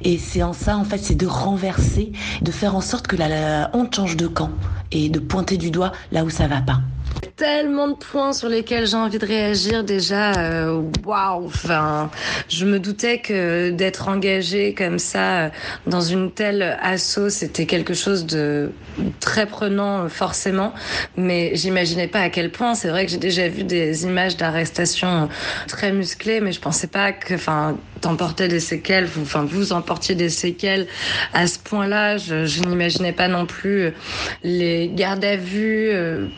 Et 0.01 0.17
c'est 0.17 0.43
en 0.43 0.53
ça, 0.53 0.77
en 0.77 0.83
fait, 0.83 0.99
c'est 0.99 1.15
de 1.15 1.27
renverser, 1.27 2.11
de 2.41 2.51
faire 2.51 2.75
en 2.75 2.81
sorte 2.81 3.07
que 3.07 3.15
la 3.15 3.69
honte 3.73 3.93
change 3.95 4.15
de 4.15 4.27
camp 4.27 4.51
et 4.91 5.09
de 5.09 5.19
pointer 5.19 5.57
du 5.57 5.71
doigt 5.71 5.91
là 6.11 6.23
où 6.23 6.29
ça 6.29 6.47
va 6.47 6.61
pas 6.61 6.79
tellement 7.37 7.87
de 7.89 7.93
points 7.93 8.33
sur 8.33 8.49
lesquels 8.49 8.87
j'ai 8.87 8.97
envie 8.97 9.19
de 9.19 9.25
réagir 9.25 9.83
déjà. 9.83 10.39
Euh, 10.39 10.81
waouh 11.05 11.45
Enfin, 11.45 12.09
je 12.49 12.65
me 12.65 12.79
doutais 12.79 13.19
que 13.19 13.69
d'être 13.69 14.07
engagé 14.07 14.73
comme 14.73 14.97
ça 14.97 15.37
euh, 15.37 15.49
dans 15.85 16.01
une 16.01 16.31
telle 16.31 16.77
asso, 16.81 17.29
c'était 17.29 17.67
quelque 17.67 17.93
chose 17.93 18.25
de 18.25 18.71
très 19.19 19.45
prenant 19.45 20.05
euh, 20.05 20.09
forcément, 20.09 20.73
mais 21.15 21.51
j'imaginais 21.53 22.07
pas 22.07 22.21
à 22.21 22.29
quel 22.29 22.51
point. 22.51 22.73
C'est 22.73 22.89
vrai 22.89 23.05
que 23.05 23.11
j'ai 23.11 23.17
déjà 23.17 23.47
vu 23.47 23.63
des 23.63 24.03
images 24.05 24.35
d'arrestation 24.35 25.29
très 25.67 25.91
musclées, 25.91 26.41
mais 26.41 26.51
je 26.51 26.59
pensais 26.59 26.87
pas 26.87 27.11
que, 27.11 27.35
enfin, 27.35 27.77
t'emportais 28.01 28.47
des 28.47 28.59
séquelles, 28.59 29.05
vous, 29.05 29.21
enfin, 29.21 29.45
vous 29.47 29.73
emportiez 29.73 30.15
des 30.15 30.29
séquelles 30.29 30.87
à 31.33 31.45
ce 31.45 31.59
point-là. 31.59 32.17
Je, 32.17 32.45
je 32.45 32.63
n'imaginais 32.63 33.13
pas 33.13 33.27
non 33.27 33.45
plus 33.45 33.93
les 34.43 34.89
gardes 34.89 35.25
à 35.25 35.35
vue, 35.35 35.91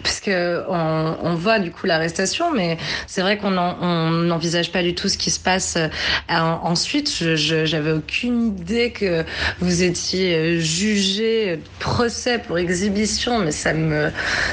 puisque 0.04 0.30
on, 0.68 1.36
voit 1.36 1.60
du 1.60 1.72
coup 1.72 1.86
l'arrestation, 1.86 2.52
mais 2.52 2.78
c'est 3.08 3.22
vrai 3.22 3.38
qu'on 3.38 3.52
n'envisage 3.52 4.72
pas 4.72 4.84
du 4.84 4.96
tout 4.96 5.08
ce 5.08 5.18
qui 5.18 5.32
se 5.32 5.40
passe 5.40 5.78
euh, 5.78 5.88
ensuite. 6.30 7.10
J'avais 7.36 7.92
aucune 7.92 8.48
idée 8.48 8.92
que 8.92 9.24
vous 9.60 9.84
étiez 9.84 10.36
euh, 10.36 10.60
jugé 10.60 11.58
de 11.58 11.62
procès 11.80 12.40
pour 12.40 12.58
exhibition, 12.58 13.40
mais 13.40 13.52
ça 13.52 13.74
me 13.74 14.10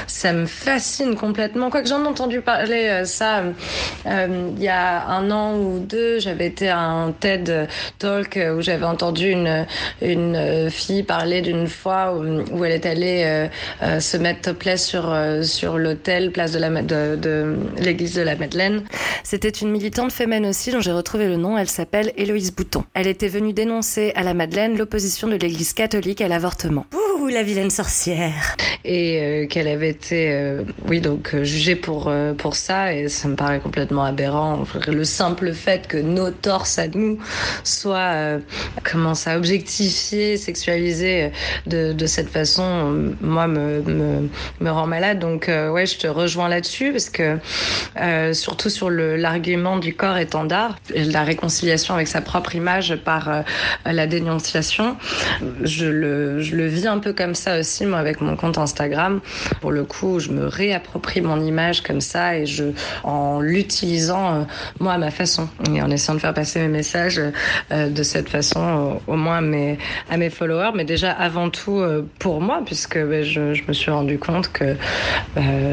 ça 0.07 0.33
me 0.33 0.45
fascine 0.45 1.15
complètement. 1.15 1.69
Quoique 1.69 1.89
j'en 1.89 2.03
ai 2.03 2.07
entendu 2.07 2.41
parler 2.41 2.87
euh, 2.87 3.05
ça 3.05 3.43
il 4.05 4.63
y 4.63 4.67
a 4.67 5.07
un 5.07 5.29
an 5.31 5.57
ou 5.57 5.79
deux, 5.79 6.19
j'avais 6.19 6.47
été 6.47 6.69
à 6.69 6.79
un 6.79 7.11
TED 7.11 7.67
Talk 7.99 8.39
où 8.57 8.61
j'avais 8.61 8.85
entendu 8.85 9.29
une 9.29 9.65
une 10.01 10.69
fille 10.69 11.03
parler 11.03 11.41
d'une 11.41 11.67
fois 11.67 12.15
où, 12.15 12.65
elle 12.65 12.71
est 12.71 12.85
allée 12.85 13.49
se 13.99 14.17
mettre 14.17 14.41
topless 14.41 14.85
sur 14.87 15.15
sur 15.43 15.77
place 16.31 16.51
de 16.51 16.59
la 16.59 16.69
de, 16.81 17.55
l'église 17.79 18.15
de 18.15 18.21
la 18.21 18.35
Madeleine. 18.35 18.83
C'était 19.23 19.49
une 19.49 19.71
militante 19.71 20.11
féminine 20.11 20.49
aussi 20.49 20.71
dont 20.71 20.81
j'ai 20.81 20.91
retrouvé 20.91 21.27
le 21.27 21.37
nom. 21.37 21.57
Elle 21.57 21.69
s'appelle 21.69 22.11
Héloïse 22.17 22.53
Bouton. 22.53 22.83
Elle 22.93 23.07
était 23.07 23.27
venue 23.27 23.53
dénoncer 23.53 24.11
à 24.15 24.23
la 24.23 24.33
Madeleine 24.33 24.77
l'opposition 24.77 25.27
de 25.27 25.35
l'église 25.35 25.73
catholique 25.73 26.21
à 26.21 26.27
l'avortement. 26.27 26.85
Ouh, 26.93 27.27
la 27.27 27.43
vilaine 27.43 27.69
sorcière 27.69 28.55
Et 28.85 29.19
euh, 29.21 29.47
qu'elle 29.47 29.67
avait 29.67 29.89
été, 29.89 30.31
euh, 30.31 30.63
oui, 30.87 31.01
donc 31.01 31.33
euh, 31.33 31.43
jugée 31.43 31.75
pour, 31.75 32.11
pour 32.37 32.55
ça. 32.55 32.93
Et 32.93 33.09
ça 33.09 33.27
me 33.27 33.35
paraît 33.35 33.59
complètement 33.59 34.03
aberrant. 34.03 34.63
Le 34.87 35.03
simple 35.03 35.53
fait 35.53 35.87
que 35.87 35.97
nos 35.97 36.31
torses 36.31 36.79
à 36.79 36.87
nous 36.87 37.17
soient, 37.63 38.39
comment 38.83 39.15
ça, 39.15 39.37
objectifiés, 39.37 40.37
sexualisés 40.37 41.31
de, 41.65 41.93
de 41.93 42.05
cette 42.05 42.29
façon, 42.29 43.13
moi, 43.21 43.47
me, 43.47 43.81
me, 43.81 44.29
me 44.59 44.69
rend 44.69 44.87
malade. 44.87 45.19
Donc, 45.19 45.47
ouais, 45.47 45.85
je 45.87 45.97
te 45.97 46.07
rejoins 46.07 46.49
là-dessus 46.49 46.91
parce 46.91 47.09
que 47.09 47.37
euh, 47.99 48.33
surtout 48.33 48.69
sur 48.69 48.89
l'argument 48.89 49.77
du 49.77 49.95
corps 49.95 50.17
étendard, 50.17 50.77
la 50.93 51.23
réconciliation 51.23 51.93
avec 51.93 52.07
sa 52.07 52.21
propre 52.21 52.55
image 52.55 52.95
par 52.97 53.29
euh, 53.29 53.41
la 53.85 54.07
dénonciation, 54.07 54.97
je 55.63 55.85
le, 55.85 56.41
je 56.41 56.55
le 56.55 56.67
vis 56.67 56.87
un 56.87 56.99
peu 56.99 57.13
comme 57.13 57.35
ça 57.35 57.59
aussi 57.59 57.85
moi 57.85 57.99
avec 57.99 58.21
mon 58.21 58.35
compte 58.35 58.57
Instagram. 58.57 59.21
Pour 59.61 59.71
le 59.71 59.83
coup, 59.83 60.19
je 60.19 60.29
me 60.29 60.45
réapproprie 60.45 61.21
mon 61.21 61.39
image 61.41 61.81
comme 61.81 62.01
ça 62.01 62.37
et 62.37 62.45
je 62.45 62.65
en 63.03 63.39
l'utilisant 63.39 64.35
euh, 64.35 64.43
moi 64.79 64.93
à 64.93 64.97
ma 64.97 65.11
façon 65.11 65.49
et 65.73 65.81
en 65.81 65.89
essayant 65.89 66.15
de 66.15 66.19
faire 66.19 66.33
passer 66.33 66.59
mes 66.59 66.67
messages 66.67 67.21
de 67.71 68.03
cette 68.03 68.29
façon 68.29 68.99
au 69.07 69.15
moins 69.15 69.37
à 70.09 70.17
mes, 70.17 70.29
followers, 70.29 70.71
mais 70.75 70.83
déjà 70.83 71.11
avant 71.11 71.49
tout 71.49 71.81
pour 72.19 72.41
moi 72.41 72.61
puisque 72.65 72.97
ben, 72.97 73.23
je, 73.23 73.53
je, 73.53 73.63
me 73.67 73.73
suis 73.73 73.91
rendu 73.91 74.19
compte 74.19 74.51
que 74.51 74.75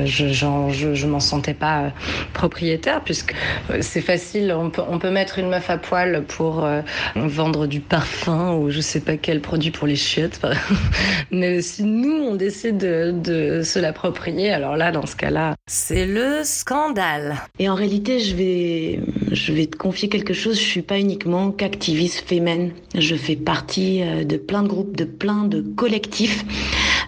je, 0.05 0.29
je, 0.29 0.95
je 0.95 1.07
m'en 1.07 1.21
sentais 1.21 1.55
pas 1.55 1.85
euh, 1.85 1.89
propriétaire 2.33 3.03
puisque 3.03 3.35
euh, 3.71 3.79
c'est 3.81 4.01
facile, 4.01 4.55
on 4.57 4.71
peut, 4.71 4.83
on 4.89 4.99
peut 4.99 5.11
mettre 5.11 5.39
une 5.39 5.49
meuf 5.49 5.71
à 5.71 5.79
poil 5.79 6.25
pour 6.27 6.65
euh, 6.65 6.83
vendre 7.17 7.67
du 7.67 7.81
parfum 7.81 8.55
ou 8.55 8.71
je 8.71 8.81
sais 8.81 9.01
pas 9.01 9.17
quel 9.17 9.41
produit 9.41 9.71
pour 9.71 9.87
les 9.87 9.97
chiottes. 9.97 10.41
Mais 11.31 11.63
si 11.63 11.85
nous 11.85 12.23
on 12.23 12.35
décide 12.35 12.79
de, 12.79 13.13
de 13.13 13.63
se 13.63 13.79
l'approprier, 13.79 14.51
alors 14.51 14.77
là 14.77 14.93
dans 14.93 15.07
ce 15.07 15.17
cas-là, 15.17 15.55
c'est 15.67 16.07
le 16.07 16.43
scandale. 16.45 17.37
Et 17.59 17.69
en 17.69 17.75
réalité, 17.75 18.21
je 18.21 18.37
vais, 18.37 19.01
je 19.33 19.53
vais 19.53 19.67
te 19.67 19.77
confier 19.77 20.09
quelque 20.09 20.35
chose. 20.35 20.57
Je 20.59 20.65
suis 20.65 20.83
pas 20.83 20.99
uniquement 20.99 21.51
qu'activiste 21.51 22.29
féminine. 22.29 22.73
Je 22.95 23.15
fais 23.15 23.37
partie 23.37 24.03
de 24.03 24.37
plein 24.37 24.63
de 24.63 24.69
groupes, 24.69 24.97
de 24.97 25.05
plein 25.05 25.45
de 25.45 25.61
collectifs. 25.61 26.45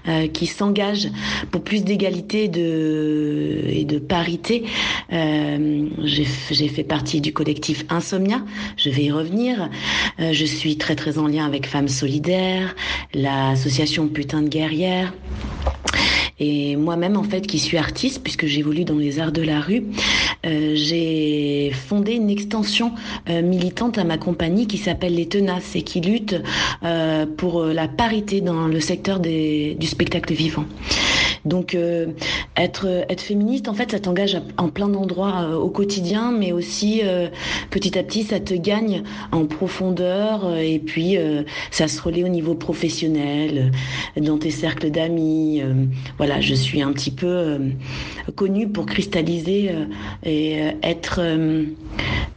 Euh, 0.09 0.29
qui 0.29 0.47
s'engagent 0.47 1.09
pour 1.51 1.63
plus 1.63 1.83
d'égalité 1.83 2.47
de, 2.47 3.63
et 3.67 3.85
de 3.85 3.99
parité. 3.99 4.65
Euh, 5.13 5.89
J'ai 6.05 6.69
fait 6.69 6.85
partie 6.85 7.21
du 7.21 7.33
collectif 7.33 7.85
Insomnia, 7.91 8.41
je 8.77 8.91
vais 8.91 9.05
y 9.05 9.11
revenir. 9.11 9.69
Euh, 10.21 10.33
je 10.33 10.45
suis 10.45 10.79
très 10.79 10.95
très 10.95 11.19
en 11.19 11.27
lien 11.27 11.45
avec 11.45 11.67
Femmes 11.67 11.89
Solidaires, 11.89 12.77
l'association 13.15 14.07
Putain 14.07 14.43
de 14.43 14.49
Guerrière. 14.49 15.13
Et 16.39 16.77
moi-même, 16.77 17.17
en 17.17 17.23
fait, 17.23 17.47
qui 17.47 17.59
suis 17.59 17.79
artiste, 17.79 18.23
puisque 18.23 18.47
j'évolue 18.47 18.85
dans 18.85 18.99
les 18.99 19.21
arts 19.21 19.33
de 19.33 19.43
la 19.43 19.61
rue, 19.61 19.85
euh, 20.45 20.73
j'ai 20.75 21.73
fondé 21.73 22.13
une 22.13 22.29
extension 22.29 22.93
euh, 23.31 23.41
militante 23.41 23.97
à 23.97 24.05
ma 24.05 24.19
compagnie 24.19 24.67
qui 24.67 24.77
s'appelle 24.77 25.15
Les 25.15 25.27
Tenaces 25.27 25.75
et 25.77 25.83
qui 25.83 26.01
lutte 26.03 26.37
euh, 26.85 27.25
pour 27.25 27.65
la 27.65 27.89
parité 27.89 28.43
dans 28.43 28.69
le 28.69 28.81
secteur 28.81 29.19
des, 29.19 29.77
du 29.81 29.87
spectacle 29.87 30.35
vivant. 30.35 30.67
Donc 31.47 31.75
euh, 31.75 32.07
être 32.57 32.87
être 33.09 33.21
féministe, 33.21 33.69
en 33.69 33.75
fait, 33.75 33.93
ça 33.93 34.01
t'engage 34.01 34.41
en 34.57 34.69
plein 34.69 34.89
d'endroits 34.89 35.43
euh, 35.43 35.55
au 35.55 35.69
quotidien, 35.69 36.33
mais 36.33 36.53
aussi 36.53 37.03
euh, 37.05 37.29
petit 37.71 37.99
à 37.99 38.03
petit, 38.03 38.25
ça 38.25 38.41
te 38.41 38.55
gagne 38.55 39.03
en 39.33 39.47
profondeur 39.47 40.57
et 40.57 40.79
puis 40.79 41.17
ça 41.71 41.89
se 41.89 42.01
relaie 42.01 42.25
au 42.25 42.29
niveau 42.29 42.55
professionnel, 42.55 43.73
dans 44.17 44.39
tes 44.39 44.51
cercles 44.51 44.91
d'amis. 44.91 45.63
voilà, 46.19 46.41
je 46.41 46.55
suis 46.55 46.83
un 46.83 46.93
petit 46.93 47.11
peu 47.11 47.59
connue 48.35 48.69
pour 48.69 48.87
cristalliser 48.87 49.71
et 50.25 50.59
être 50.83 51.21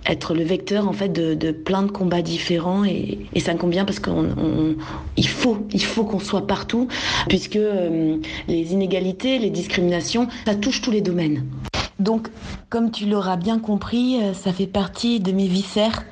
être 0.06 0.34
le 0.34 0.44
vecteur 0.44 0.88
en 0.88 0.94
fait 0.94 1.10
de, 1.10 1.52
plein 1.52 1.84
de 1.84 1.92
combats 1.92 2.22
différents 2.22 2.84
et, 2.86 3.20
et 3.34 3.40
ça 3.40 3.54
me 3.54 3.60
convient 3.60 3.86
parce 3.86 4.00
qu'il 4.00 5.28
faut 5.28 5.58
il 5.72 5.84
faut 5.84 6.04
qu'on 6.04 6.20
soit 6.20 6.48
partout 6.48 6.88
puisque 7.28 7.60
les 8.48 8.74
inégalités 8.80 9.40
les 9.40 9.50
discriminations, 9.50 10.28
ça 10.46 10.56
touche 10.56 10.82
tous 10.82 10.92
les 10.92 11.02
domaines. 11.02 11.46
Donc, 12.00 12.30
comme 12.70 12.92
tu 12.92 13.06
l'auras 13.06 13.36
bien 13.36 13.60
compris, 13.60 14.22
euh, 14.22 14.34
ça 14.34 14.54
fait 14.54 14.68
partie 14.68 15.20
de 15.20 15.34
mes 15.34 15.48
viscères. 15.48 16.04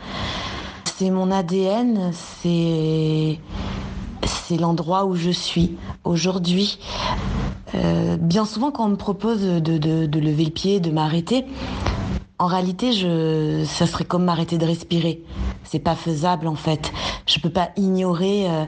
C'est 0.98 1.10
mon 1.10 1.32
ADN, 1.32 2.12
c'est 2.14 3.40
c'est 4.28 4.58
l'endroit 4.58 5.06
où 5.06 5.16
je 5.16 5.30
suis 5.30 5.78
aujourd'hui. 6.04 6.80
Euh, 7.76 8.18
bien 8.18 8.44
souvent, 8.44 8.72
quand 8.72 8.86
on 8.86 8.90
me 8.90 8.96
propose 8.96 9.42
de, 9.42 10.20
lever 10.20 10.46
le 10.46 10.52
pied, 10.52 10.80
de 10.80 10.92
m'arrêter, 10.92 11.46
en 12.40 12.48
réalité, 12.48 12.92
ça 13.66 13.88
serait 13.88 14.06
comme 14.06 14.26
m'arrêter 14.26 14.58
de 14.58 14.66
respirer. 14.66 15.22
C'est 15.70 15.80
pas 15.80 15.96
faisable 15.96 16.48
en 16.48 16.56
fait. 16.56 16.94
Je 17.26 17.40
peux 17.40 17.50
pas 17.50 17.70
ignorer 17.76 18.50
euh, 18.50 18.66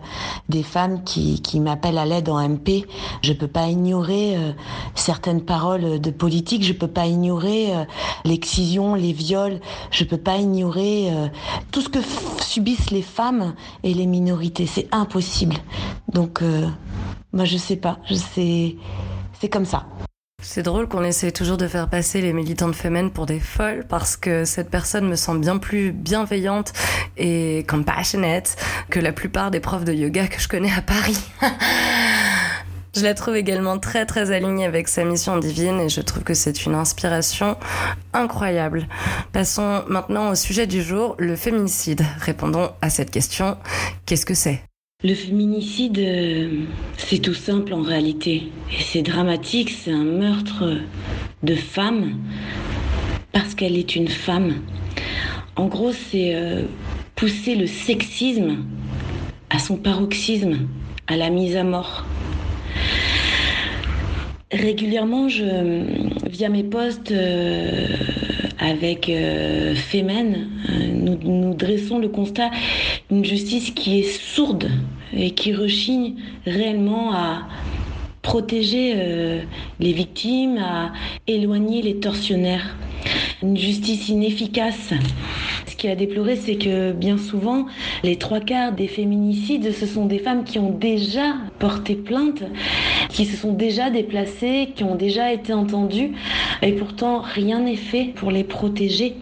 des 0.50 0.64
femmes 0.64 1.04
qui, 1.04 1.60
m'appellent 1.60 1.98
à 1.98 2.06
l'aide 2.06 2.30
en 2.30 2.38
MP. 2.48 2.86
Je 3.24 3.34
peux 3.34 3.48
pas 3.48 3.68
ignorer 3.68 4.36
euh, 4.36 4.52
certaines 4.96 5.44
paroles 5.44 6.02
de 6.02 6.12
politique. 6.12 6.64
Je 6.64 6.74
peux 6.74 6.88
pas 6.88 7.08
ignorer 7.08 7.74
euh, 7.74 7.86
l'excision, 8.26 8.96
les 8.96 9.14
viols. 9.14 9.62
Je 9.92 10.04
peux 10.04 10.18
pas 10.18 10.38
ignorer 10.38 11.10
tout 11.72 11.82
ce 11.82 11.90
que 11.90 12.00
subissent 12.42 12.92
les 12.92 13.02
femmes 13.02 13.54
et 13.84 13.94
les 13.94 14.06
minorités. 14.06 14.66
C'est 14.66 14.88
impossible. 14.92 15.56
Donc, 16.12 16.42
moi, 17.32 17.46
je 17.46 17.58
sais 17.58 17.78
pas. 17.78 17.98
Je. 18.10 18.16
C'est 19.40 19.50
comme 19.50 19.66
ça. 19.66 19.86
C'est 20.42 20.64
drôle 20.64 20.88
qu'on 20.88 21.04
essaie 21.04 21.32
toujours 21.32 21.58
de 21.58 21.68
faire 21.68 21.90
passer 21.90 22.22
les 22.22 22.34
militantes 22.34 22.76
féminines 22.76 23.12
pour 23.12 23.26
des 23.26 23.40
folles 23.40 23.86
parce 23.88 24.16
que 24.16 24.46
cette 24.46 24.70
personne 24.70 25.08
me 25.08 25.16
semble 25.16 25.42
bien 25.42 25.58
plus 25.58 25.92
bienveillante 25.92 26.74
et 27.18 27.66
compassionate 27.68 28.56
que 28.90 29.00
la 29.00 29.12
plupart 29.12 29.52
des 29.52 29.60
profs 29.60 29.84
de 29.84 29.94
yoga 29.94 30.28
que 30.28 30.40
je 30.40 30.48
connais 30.48 30.72
à 30.72 30.82
Paris. 30.82 31.20
Je 32.96 33.04
la 33.04 33.14
trouve 33.14 33.36
également 33.36 33.78
très 33.78 34.08
très 34.08 34.32
alignée 34.32 34.66
avec 34.66 34.88
sa 34.88 35.04
mission 35.04 35.38
divine 35.38 35.80
et 35.80 35.90
je 35.90 36.02
trouve 36.02 36.24
que 36.24 36.34
c'est 36.34 36.66
une 36.66 36.74
inspiration 36.74 37.56
incroyable. 38.14 38.88
Passons 39.32 39.84
maintenant 39.88 40.32
au 40.32 40.36
sujet 40.36 40.66
du 40.66 40.82
jour, 40.82 41.16
le 41.20 41.36
féminicide. 41.36 42.04
Répondons 42.20 42.72
à 42.82 42.90
cette 42.90 43.12
question. 43.12 43.58
Qu'est-ce 44.08 44.26
que 44.26 44.34
c'est? 44.34 44.69
Le 45.02 45.14
féminicide, 45.14 45.98
euh, 46.00 46.66
c'est 46.98 47.20
tout 47.20 47.34
simple 47.34 47.74
en 47.74 47.82
réalité. 47.82 48.52
Et 48.70 48.82
c'est 48.82 49.02
dramatique, 49.02 49.70
c'est 49.70 49.94
un 49.94 50.04
meurtre 50.04 50.76
de 51.42 51.56
femme 51.56 52.18
parce 53.32 53.56
qu'elle 53.56 53.78
est 53.78 53.96
une 53.96 54.10
femme. 54.10 54.56
En 55.56 55.68
gros, 55.68 55.94
c'est 55.94 56.36
euh, 56.36 56.64
pousser 57.16 57.56
le 57.56 57.66
sexisme 57.66 58.58
à 59.50 59.60
son 59.60 59.78
paroxysme, 59.78 60.68
à 61.08 61.16
la 61.16 61.30
mise 61.30 61.56
à 61.56 61.64
mort. 61.64 62.06
Régulièrement, 64.52 65.30
je, 65.30 65.86
via 66.30 66.50
mes 66.50 66.66
posts 66.66 67.14
euh, 67.14 67.88
avec 68.60 69.10
euh, 69.10 69.74
Femen, 69.74 70.50
nous, 70.94 71.18
nous, 71.24 71.54
dressons 71.54 71.98
le 71.98 72.10
constat 72.10 72.52
d'une 73.10 73.26
justice 73.26 73.72
qui 73.72 74.00
est 74.00 74.04
sourde 74.04 74.70
et 75.14 75.32
qui 75.32 75.54
rechigne 75.54 76.16
réellement 76.46 77.14
à 77.14 77.48
protéger 78.22 78.94
euh, 78.96 79.42
les 79.80 79.94
victimes, 79.94 80.58
à 80.58 80.92
éloigner 81.28 81.82
les 81.82 82.00
tortionnaires. 82.00 82.76
Une 83.42 83.58
justice 83.58 84.10
inefficace. 84.10 84.94
Ce 85.66 85.76
qui 85.76 85.88
a 85.88 85.96
déploré, 85.96 86.36
c'est 86.36 86.58
que 86.58 86.92
bien 86.92 87.18
souvent, 87.18 87.66
les 88.04 88.18
trois 88.18 88.42
quarts 88.42 88.74
des 88.74 88.88
féminicides, 88.88 89.72
ce 89.74 89.86
sont 89.86 90.06
des 90.06 90.20
femmes 90.20 90.44
qui 90.44 90.60
ont 90.60 90.72
déjà 90.72 91.36
porté 91.58 91.96
plainte, 91.96 92.44
qui 93.08 93.26
se 93.26 93.38
sont 93.38 93.54
déjà 93.54 93.90
déplacées, 93.90 94.70
qui 94.76 94.84
ont 94.84 94.96
déjà 94.96 95.32
été 95.32 95.54
entendues, 95.54 96.12
et 96.62 96.74
pourtant 96.74 97.22
rien 97.22 97.62
n'est 97.62 97.78
fait 97.78 98.12
pour 98.16 98.32
les 98.32 98.44
protéger. 98.44 99.16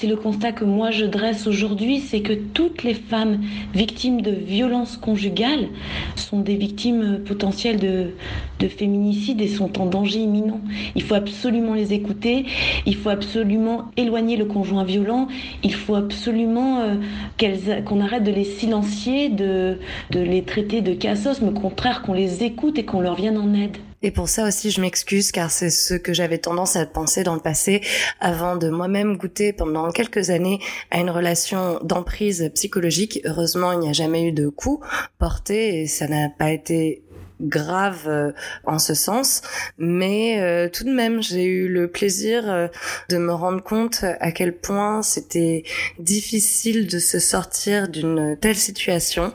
C'est 0.00 0.06
le 0.06 0.14
constat 0.14 0.52
que 0.52 0.64
moi 0.64 0.92
je 0.92 1.04
dresse 1.04 1.48
aujourd'hui, 1.48 1.98
c'est 1.98 2.20
que 2.20 2.32
toutes 2.32 2.84
les 2.84 2.94
femmes 2.94 3.40
victimes 3.74 4.20
de 4.20 4.30
violences 4.30 4.96
conjugales 4.96 5.66
sont 6.14 6.38
des 6.38 6.54
victimes 6.54 7.18
potentielles 7.26 7.80
de, 7.80 8.12
de 8.60 8.68
féminicide 8.68 9.40
et 9.40 9.48
sont 9.48 9.80
en 9.80 9.86
danger 9.86 10.20
imminent. 10.20 10.60
Il 10.94 11.02
faut 11.02 11.16
absolument 11.16 11.74
les 11.74 11.94
écouter, 11.94 12.46
il 12.86 12.94
faut 12.94 13.08
absolument 13.08 13.90
éloigner 13.96 14.36
le 14.36 14.44
conjoint 14.44 14.84
violent, 14.84 15.26
il 15.64 15.74
faut 15.74 15.96
absolument 15.96 16.78
euh, 16.78 17.80
qu'on 17.80 18.00
arrête 18.00 18.22
de 18.22 18.30
les 18.30 18.44
silencier, 18.44 19.30
de, 19.30 19.80
de 20.12 20.20
les 20.20 20.44
traiter 20.44 20.80
de 20.80 20.94
cassos, 20.94 21.42
mais 21.42 21.48
au 21.48 21.60
contraire 21.60 22.02
qu'on 22.02 22.14
les 22.14 22.44
écoute 22.44 22.78
et 22.78 22.84
qu'on 22.84 23.00
leur 23.00 23.16
vienne 23.16 23.36
en 23.36 23.52
aide. 23.52 23.78
Et 24.02 24.10
pour 24.10 24.28
ça 24.28 24.46
aussi, 24.46 24.70
je 24.70 24.80
m'excuse 24.80 25.32
car 25.32 25.50
c'est 25.50 25.70
ce 25.70 25.94
que 25.94 26.12
j'avais 26.12 26.38
tendance 26.38 26.76
à 26.76 26.86
penser 26.86 27.24
dans 27.24 27.34
le 27.34 27.40
passé 27.40 27.80
avant 28.20 28.56
de 28.56 28.68
moi-même 28.68 29.16
goûter 29.16 29.52
pendant 29.52 29.90
quelques 29.90 30.30
années 30.30 30.60
à 30.90 30.98
une 30.98 31.10
relation 31.10 31.80
d'emprise 31.82 32.50
psychologique. 32.54 33.20
Heureusement, 33.24 33.72
il 33.72 33.80
n'y 33.80 33.88
a 33.88 33.92
jamais 33.92 34.24
eu 34.24 34.32
de 34.32 34.48
coup 34.48 34.80
porté 35.18 35.80
et 35.80 35.86
ça 35.86 36.06
n'a 36.06 36.28
pas 36.28 36.50
été 36.50 37.02
grave 37.40 38.08
euh, 38.08 38.32
en 38.64 38.78
ce 38.78 38.94
sens, 38.94 39.42
mais 39.78 40.40
euh, 40.40 40.68
tout 40.68 40.84
de 40.84 40.92
même 40.92 41.22
j'ai 41.22 41.44
eu 41.44 41.68
le 41.68 41.88
plaisir 41.88 42.50
euh, 42.50 42.68
de 43.08 43.18
me 43.18 43.32
rendre 43.32 43.62
compte 43.62 44.04
à 44.20 44.32
quel 44.32 44.56
point 44.56 45.02
c'était 45.02 45.62
difficile 45.98 46.86
de 46.86 46.98
se 46.98 47.18
sortir 47.18 47.88
d'une 47.88 48.36
telle 48.40 48.56
situation 48.56 49.32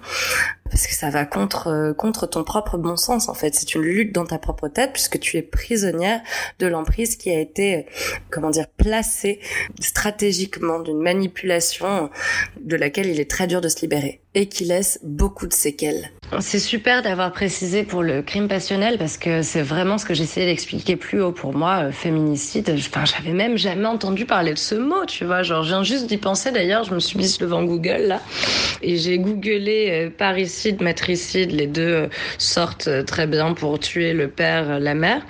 parce 0.74 0.88
que 0.88 0.96
ça 0.96 1.12
va 1.12 1.24
contre 1.26 1.94
contre 1.96 2.26
ton 2.26 2.44
propre 2.44 2.80
bon 2.80 2.98
sens 2.98 3.30
en 3.30 3.36
fait. 3.36 3.54
C'est 3.54 3.76
une 3.76 3.84
lutte 3.84 4.12
dans 4.12 4.26
ta 4.26 4.40
propre 4.40 4.70
tête 4.70 4.92
puisque 4.92 5.20
tu 5.20 5.38
es 5.38 5.44
prisonnière 5.44 6.20
de 6.58 6.66
l'emprise 6.66 7.16
qui 7.16 7.30
a 7.30 7.40
été 7.40 7.86
comment 8.32 8.50
dire 8.50 8.66
placée 8.76 9.40
stratégiquement 9.80 10.80
d'une 10.80 11.00
manipulation 11.00 12.10
de 12.60 12.76
laquelle 12.76 13.06
il 13.06 13.20
est 13.20 13.30
très 13.30 13.46
dur 13.46 13.62
de 13.62 13.70
se 13.70 13.82
libérer 13.82 14.24
et 14.36 14.48
qui 14.48 14.66
laisse 14.66 15.00
beaucoup 15.04 15.48
de 15.48 15.54
séquelles. 15.54 16.10
C'est 16.40 16.60
super 16.60 17.04
d'avoir 17.04 17.32
précisé 17.32 17.84
pour 17.84 18.02
le 18.02 18.24
crime 18.24 18.48
passionnel 18.48 18.98
parce 18.98 19.18
que 19.18 19.44
c'est 19.44 19.62
vraiment 19.62 20.00
ce 20.00 20.06
que 20.06 20.16
j'essayais 20.16 20.48
d'expliquer 20.48 20.96
plus 20.96 21.22
haut 21.22 21.32
pour 21.32 21.54
moi, 21.54 21.84
euh, 21.84 21.92
féminicide. 21.92 22.74
Enfin, 22.76 23.06
j'avais 23.06 23.34
même 23.34 23.58
jamais 23.58 23.86
entendu 23.86 24.26
parler 24.26 24.54
de 24.54 24.58
ce 24.58 24.74
mot, 24.74 25.06
tu 25.06 25.26
vois. 25.26 25.44
Genre, 25.44 25.62
je 25.62 25.68
viens 25.68 25.84
juste 25.84 26.08
d'y 26.08 26.18
penser 26.18 26.52
d'ailleurs. 26.52 26.84
Je 26.86 26.96
me 26.96 27.00
suis 27.00 27.18
mise 27.20 27.38
devant 27.38 27.64
Google 27.64 28.06
là 28.08 28.22
et 28.82 28.98
j'ai 28.98 29.20
googlé 29.20 29.90
euh, 29.92 30.10
matricide. 30.82 31.52
Les 31.52 31.68
deux 31.68 31.82
euh, 31.82 32.08
sortent 32.38 33.06
très 33.06 33.28
bien 33.28 33.54
pour 33.54 33.80
tuer 33.80 34.14
le 34.14 34.28
père, 34.28 34.80
la 34.80 34.94
mère. 34.94 35.22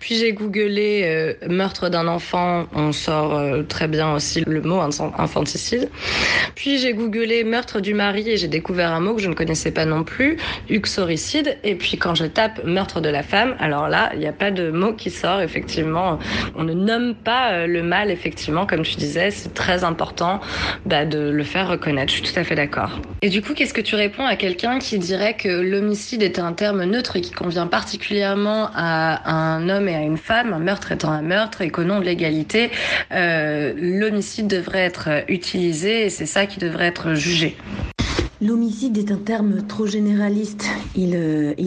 Puis 0.00 0.16
j'ai 0.16 0.32
googlé 0.32 1.36
meurtre 1.48 1.88
d'un 1.88 2.06
enfant. 2.06 2.66
On 2.74 2.92
sort 2.92 3.40
très 3.68 3.88
bien 3.88 4.14
aussi 4.14 4.42
le 4.46 4.60
mot 4.62 4.80
infanticide. 4.80 5.88
Puis 6.54 6.78
j'ai 6.78 6.92
googlé 6.92 7.44
meurtre 7.44 7.80
du 7.80 7.94
mari 7.94 8.28
et 8.30 8.36
j'ai 8.36 8.48
découvert 8.48 8.92
un 8.92 9.00
mot 9.00 9.14
que 9.14 9.22
je 9.22 9.28
ne 9.28 9.34
connaissais 9.34 9.70
pas 9.70 9.84
non 9.84 10.04
plus, 10.04 10.36
uxoricide. 10.68 11.58
Et 11.64 11.74
puis 11.74 11.96
quand 11.96 12.14
je 12.14 12.24
tape 12.24 12.64
meurtre 12.64 13.00
de 13.00 13.08
la 13.08 13.22
femme, 13.22 13.56
alors 13.58 13.88
là, 13.88 14.10
il 14.14 14.20
n'y 14.20 14.26
a 14.26 14.32
pas 14.32 14.50
de 14.50 14.70
mot 14.70 14.92
qui 14.92 15.10
sort. 15.10 15.40
Effectivement, 15.40 16.18
on 16.54 16.64
ne 16.64 16.72
nomme 16.72 17.14
pas 17.14 17.52
euh, 17.52 17.66
le 17.66 17.82
mal. 17.82 18.10
Effectivement, 18.10 18.66
comme 18.66 18.82
tu 18.82 18.96
disais, 18.96 19.30
c'est 19.30 19.54
très 19.54 19.84
important 19.84 20.40
bah, 20.84 21.04
de 21.04 21.30
le 21.30 21.44
faire 21.44 21.68
reconnaître. 21.68 22.12
Je 22.12 22.22
suis 22.22 22.32
tout 22.32 22.38
à 22.38 22.44
fait 22.44 22.54
d'accord. 22.54 23.00
Et 23.22 23.28
du 23.28 23.42
coup, 23.42 23.54
qu'est-ce 23.54 23.74
que 23.74 23.80
tu 23.80 23.94
réponds 23.94 24.24
à 24.24 24.36
quelqu'un 24.36 24.75
qui 24.78 24.98
dirait 24.98 25.36
que 25.36 25.48
l'homicide 25.48 26.22
est 26.22 26.38
un 26.38 26.52
terme 26.52 26.84
neutre 26.84 27.16
et 27.16 27.20
qui 27.20 27.32
convient 27.32 27.66
particulièrement 27.66 28.68
à 28.74 29.30
un 29.30 29.68
homme 29.68 29.88
et 29.88 29.94
à 29.94 30.02
une 30.02 30.16
femme, 30.16 30.52
un 30.52 30.58
meurtre 30.58 30.92
étant 30.92 31.10
un 31.10 31.22
meurtre 31.22 31.62
et 31.62 31.70
qu'au 31.70 31.84
nom 31.84 32.00
de 32.00 32.04
l'égalité, 32.04 32.70
euh, 33.12 33.72
l'homicide 33.76 34.46
devrait 34.46 34.84
être 34.84 35.24
utilisé 35.28 36.06
et 36.06 36.10
c'est 36.10 36.26
ça 36.26 36.46
qui 36.46 36.58
devrait 36.58 36.86
être 36.86 37.14
jugé. 37.14 37.56
L'homicide 38.42 38.98
est 38.98 39.10
un 39.10 39.16
terme 39.16 39.66
trop 39.66 39.86
généraliste. 39.86 40.66
Il 40.94 41.16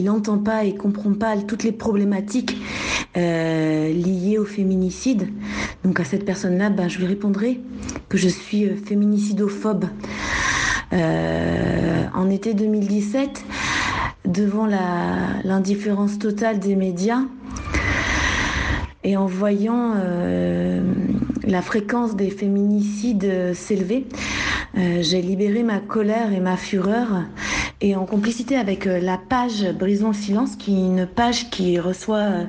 n'entend 0.04 0.36
euh, 0.36 0.44
pas 0.44 0.64
et 0.64 0.74
comprend 0.74 1.12
pas 1.14 1.36
toutes 1.36 1.64
les 1.64 1.72
problématiques 1.72 2.56
euh, 3.16 3.92
liées 3.92 4.38
au 4.38 4.44
féminicide. 4.44 5.28
Donc 5.82 5.98
à 5.98 6.04
cette 6.04 6.24
personne-là, 6.24 6.70
ben, 6.70 6.88
je 6.88 6.98
lui 6.98 7.06
répondrai 7.06 7.60
que 8.08 8.16
je 8.16 8.28
suis 8.28 8.68
féminicidophobe. 8.86 9.86
En 10.92 12.30
été 12.30 12.54
2017, 12.54 13.44
devant 14.24 14.66
l'indifférence 14.66 16.18
totale 16.18 16.58
des 16.58 16.76
médias 16.76 17.22
et 19.04 19.16
en 19.16 19.26
voyant 19.26 19.94
la 21.44 21.62
fréquence 21.62 22.16
des 22.16 22.30
féminicides 22.30 23.54
s'élever, 23.54 24.06
euh, 24.76 25.02
j'ai 25.02 25.20
libéré 25.20 25.62
ma 25.62 25.80
colère 25.80 26.32
et 26.32 26.38
ma 26.38 26.56
fureur 26.56 27.24
et 27.80 27.96
en 27.96 28.06
complicité 28.06 28.56
avec 28.56 28.86
euh, 28.86 29.00
la 29.00 29.18
page 29.18 29.66
Brisons 29.72 30.08
le 30.08 30.14
silence, 30.14 30.54
qui 30.54 30.72
est 30.72 30.86
une 30.86 31.06
page 31.06 31.50
qui 31.50 31.80
reçoit 31.80 32.18
euh, 32.18 32.44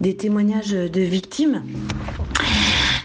des 0.00 0.16
témoignages 0.16 0.72
de 0.72 1.00
victimes, 1.02 1.62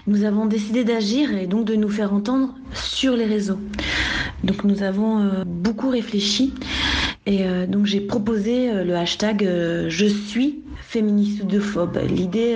nous 0.08 0.24
avons 0.24 0.46
décidé 0.46 0.84
d'agir 0.84 1.36
et 1.36 1.48
donc 1.48 1.66
de 1.66 1.76
nous 1.76 1.90
faire 1.90 2.14
entendre 2.14 2.56
sur 2.74 3.16
les 3.16 3.26
réseaux. 3.26 3.60
Donc 4.44 4.64
nous 4.64 4.84
avons 4.84 5.44
beaucoup 5.46 5.90
réfléchi. 5.90 6.54
Et 7.26 7.44
donc 7.68 7.86
j'ai 7.86 8.02
proposé 8.02 8.84
le 8.84 8.96
hashtag 8.96 9.48
je 9.88 10.06
suis 10.06 10.64
féminicidophobe. 10.82 12.00
L'idée 12.10 12.56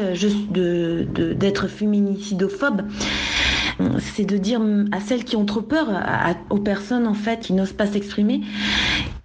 d'être 1.35 1.67
féminicidophobe, 1.67 2.81
c'est 3.99 4.25
de 4.25 4.37
dire 4.37 4.61
à 4.91 4.99
celles 4.99 5.23
qui 5.23 5.35
ont 5.35 5.45
trop 5.45 5.61
peur, 5.61 5.87
aux 6.49 6.59
personnes 6.59 7.07
en 7.07 7.13
fait 7.13 7.41
qui 7.41 7.53
n'osent 7.53 7.73
pas 7.73 7.85
s'exprimer, 7.85 8.41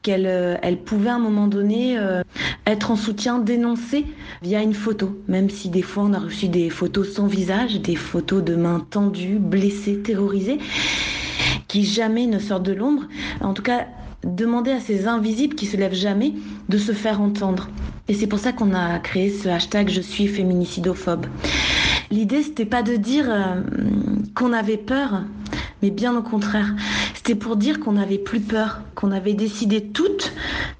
qu'elles 0.02 0.26
euh, 0.26 0.76
pouvaient 0.84 1.10
à 1.10 1.16
un 1.16 1.20
moment 1.20 1.46
donné 1.46 1.98
euh, 1.98 2.22
être 2.66 2.90
en 2.90 2.96
soutien, 2.96 3.38
dénoncer 3.38 4.06
via 4.42 4.62
une 4.62 4.74
photo, 4.74 5.20
même 5.28 5.50
si 5.50 5.68
des 5.68 5.82
fois 5.82 6.04
on 6.04 6.12
a 6.12 6.18
reçu 6.18 6.48
des 6.48 6.70
photos 6.70 7.12
sans 7.12 7.26
visage, 7.26 7.80
des 7.80 7.96
photos 7.96 8.42
de 8.42 8.56
mains 8.56 8.84
tendues, 8.90 9.38
blessées, 9.38 9.98
terrorisées, 10.00 10.58
qui 11.70 11.84
jamais 11.84 12.26
ne 12.26 12.40
sortent 12.40 12.64
de 12.64 12.72
l'ombre. 12.72 13.04
En 13.40 13.54
tout 13.54 13.62
cas, 13.62 13.86
demander 14.24 14.72
à 14.72 14.80
ces 14.80 15.06
invisibles 15.06 15.54
qui 15.54 15.66
se 15.66 15.76
lèvent 15.76 15.94
jamais 15.94 16.34
de 16.68 16.78
se 16.78 16.90
faire 16.90 17.20
entendre. 17.20 17.68
Et 18.08 18.14
c'est 18.14 18.26
pour 18.26 18.40
ça 18.40 18.52
qu'on 18.52 18.74
a 18.74 18.98
créé 18.98 19.30
ce 19.30 19.48
hashtag 19.48 19.88
Je 19.88 20.00
suis 20.00 20.26
féminicidophobe. 20.26 21.26
L'idée, 22.10 22.42
c'était 22.42 22.64
pas 22.64 22.82
de 22.82 22.96
dire 22.96 23.26
euh, 23.28 23.60
qu'on 24.34 24.52
avait 24.52 24.78
peur, 24.78 25.22
mais 25.80 25.90
bien 25.90 26.16
au 26.16 26.22
contraire. 26.22 26.74
C'était 27.14 27.36
pour 27.36 27.54
dire 27.54 27.78
qu'on 27.78 27.92
n'avait 27.92 28.18
plus 28.18 28.40
peur, 28.40 28.80
qu'on 28.96 29.12
avait 29.12 29.34
décidé 29.34 29.80
toutes 29.80 30.32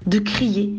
de 0.07 0.19
crier. 0.19 0.73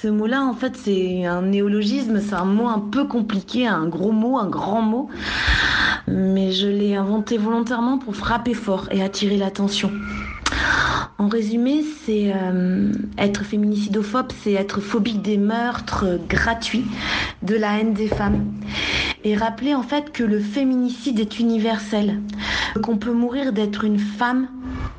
Ce 0.00 0.06
mot-là, 0.06 0.44
en 0.44 0.54
fait, 0.54 0.76
c'est 0.76 1.24
un 1.24 1.42
néologisme, 1.42 2.20
c'est 2.20 2.34
un 2.34 2.44
mot 2.44 2.68
un 2.68 2.78
peu 2.78 3.08
compliqué, 3.08 3.66
un 3.66 3.88
gros 3.88 4.12
mot, 4.12 4.38
un 4.38 4.48
grand 4.48 4.82
mot. 4.82 5.10
Mais 6.10 6.52
je 6.52 6.68
l'ai 6.68 6.96
inventé 6.96 7.38
volontairement 7.38 7.98
pour 7.98 8.16
frapper 8.16 8.54
fort 8.54 8.88
et 8.90 9.02
attirer 9.02 9.36
l'attention. 9.36 9.90
En 11.18 11.28
résumé, 11.28 11.84
c'est 12.04 12.32
euh, 12.34 12.92
être 13.18 13.44
féminicidophobe, 13.44 14.28
c'est 14.42 14.52
être 14.52 14.80
phobique 14.80 15.20
des 15.20 15.36
meurtres 15.36 16.18
gratuits, 16.28 16.84
de 17.42 17.56
la 17.56 17.78
haine 17.78 17.92
des 17.92 18.06
femmes. 18.06 18.44
Et 19.24 19.36
rappeler 19.36 19.74
en 19.74 19.82
fait 19.82 20.12
que 20.12 20.22
le 20.22 20.38
féminicide 20.38 21.18
est 21.18 21.40
universel, 21.40 22.20
qu'on 22.82 22.98
peut 22.98 23.12
mourir 23.12 23.52
d'être 23.52 23.84
une 23.84 23.98
femme 23.98 24.48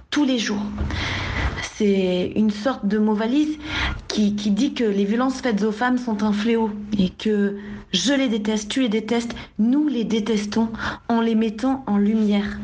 tous 0.09 0.25
les 0.25 0.37
jours. 0.37 0.61
C'est 1.75 2.33
une 2.35 2.51
sorte 2.51 2.85
de 2.85 2.97
mot 2.97 3.13
valise 3.13 3.57
qui, 4.09 4.35
qui 4.35 4.51
dit 4.51 4.73
que 4.73 4.83
les 4.83 5.05
violences 5.05 5.39
faites 5.39 5.63
aux 5.63 5.71
femmes 5.71 5.97
sont 5.97 6.23
un 6.23 6.33
fléau 6.33 6.71
et 6.97 7.09
que 7.09 7.55
je 7.91 8.13
les 8.13 8.27
déteste, 8.27 8.69
tu 8.69 8.81
les 8.81 8.89
détestes, 8.89 9.35
nous 9.57 9.87
les 9.87 10.03
détestons 10.03 10.69
en 11.07 11.21
les 11.21 11.35
mettant 11.35 11.83
en 11.87 11.97
lumière 11.97 12.59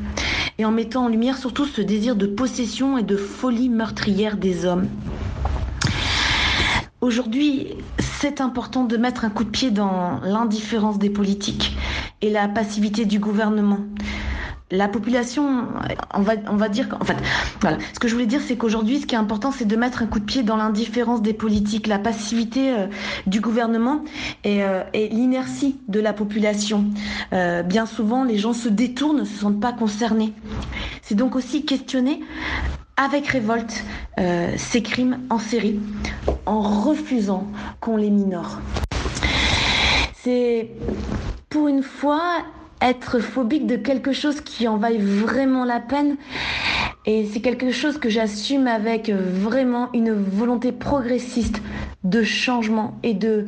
et 0.58 0.66
en 0.66 0.72
mettant 0.72 1.06
en 1.06 1.08
lumière 1.08 1.38
surtout 1.38 1.66
ce 1.66 1.82
désir 1.82 2.16
de 2.16 2.28
possession 2.28 2.98
et 2.98 3.04
de 3.04 3.18
folie 3.18 3.70
meurtrière 3.70 4.38
des 4.38 4.66
hommes. 4.66 4.88
Aujourd'hui, 7.02 7.68
c'est 8.00 8.42
important 8.42 8.84
de 8.86 8.98
mettre 8.98 9.26
un 9.26 9.30
coup 9.30 9.44
de 9.44 9.50
pied 9.50 9.72
dans 9.72 10.20
l'indifférence 10.24 10.98
des 10.98 11.10
politiques 11.10 11.76
et 12.22 12.30
la 12.30 12.48
passivité 12.48 13.06
du 13.06 13.20
gouvernement 13.20 13.80
la 14.72 14.88
population, 14.88 15.68
on 16.14 16.22
va, 16.22 16.34
on 16.50 16.56
va 16.56 16.70
dire 16.70 16.90
qu'en 16.90 17.04
fait, 17.06 17.16
voilà. 17.62 17.78
Ce 17.94 18.00
que 18.00 18.08
je 18.08 18.14
voulais 18.14 18.26
dire, 18.26 18.42
c'est 18.42 18.58
qu'aujourd'hui, 18.58 19.00
ce 19.00 19.06
qui 19.06 19.14
est 19.14 19.18
important, 19.18 19.52
c'est 19.52 19.66
de 19.66 19.76
mettre 19.76 20.02
un 20.02 20.08
coup 20.08 20.20
de 20.20 20.26
pied 20.26 20.42
dans 20.42 20.58
l'indifférence 20.58 21.22
des 21.22 21.34
politiques, 21.34 21.86
la 21.86 22.00
passivité 22.00 22.74
euh, 22.74 22.88
du 23.28 23.42
gouvernement 23.42 24.04
et, 24.44 24.64
euh, 24.64 24.82
et 24.94 25.08
l'inertie 25.10 25.78
de 25.88 26.00
la 26.00 26.14
population. 26.14 26.86
Euh, 27.34 27.62
bien 27.62 27.86
souvent, 27.86 28.24
les 28.24 28.40
gens 28.40 28.54
se 28.54 28.68
détournent, 28.68 29.20
ne 29.20 29.24
se 29.26 29.38
sentent 29.38 29.60
pas 29.60 29.74
concernés. 29.74 30.34
C'est 31.04 31.16
donc 31.16 31.36
aussi 31.36 31.64
questionner 31.66 32.22
avec 32.98 33.28
révolte 33.28 33.84
ces 34.56 34.82
crimes 34.82 35.20
en 35.30 35.38
série, 35.38 35.82
en 36.46 36.62
refusant 36.62 37.46
qu'on 37.82 37.98
les 37.98 38.10
minore. 38.10 38.62
C'est 40.14 40.72
pour 41.50 41.68
une 41.68 41.84
fois 41.84 42.46
être 42.82 43.20
phobique 43.20 43.68
de 43.68 43.76
quelque 43.76 44.12
chose 44.12 44.42
qui 44.42 44.68
en 44.68 44.78
vaille 44.78 45.00
vraiment 45.00 45.66
la 45.66 45.80
peine. 45.80 46.18
Et 47.06 47.26
c'est 47.32 47.40
quelque 47.40 47.72
chose 47.72 47.98
que 47.98 48.10
j'assume 48.10 48.68
avec 48.68 49.10
vraiment 49.10 49.90
une 49.94 50.12
volonté 50.12 50.72
progressiste 50.72 51.62
de 52.04 52.24
changement 52.24 52.98
et 53.04 53.14
de, 53.14 53.48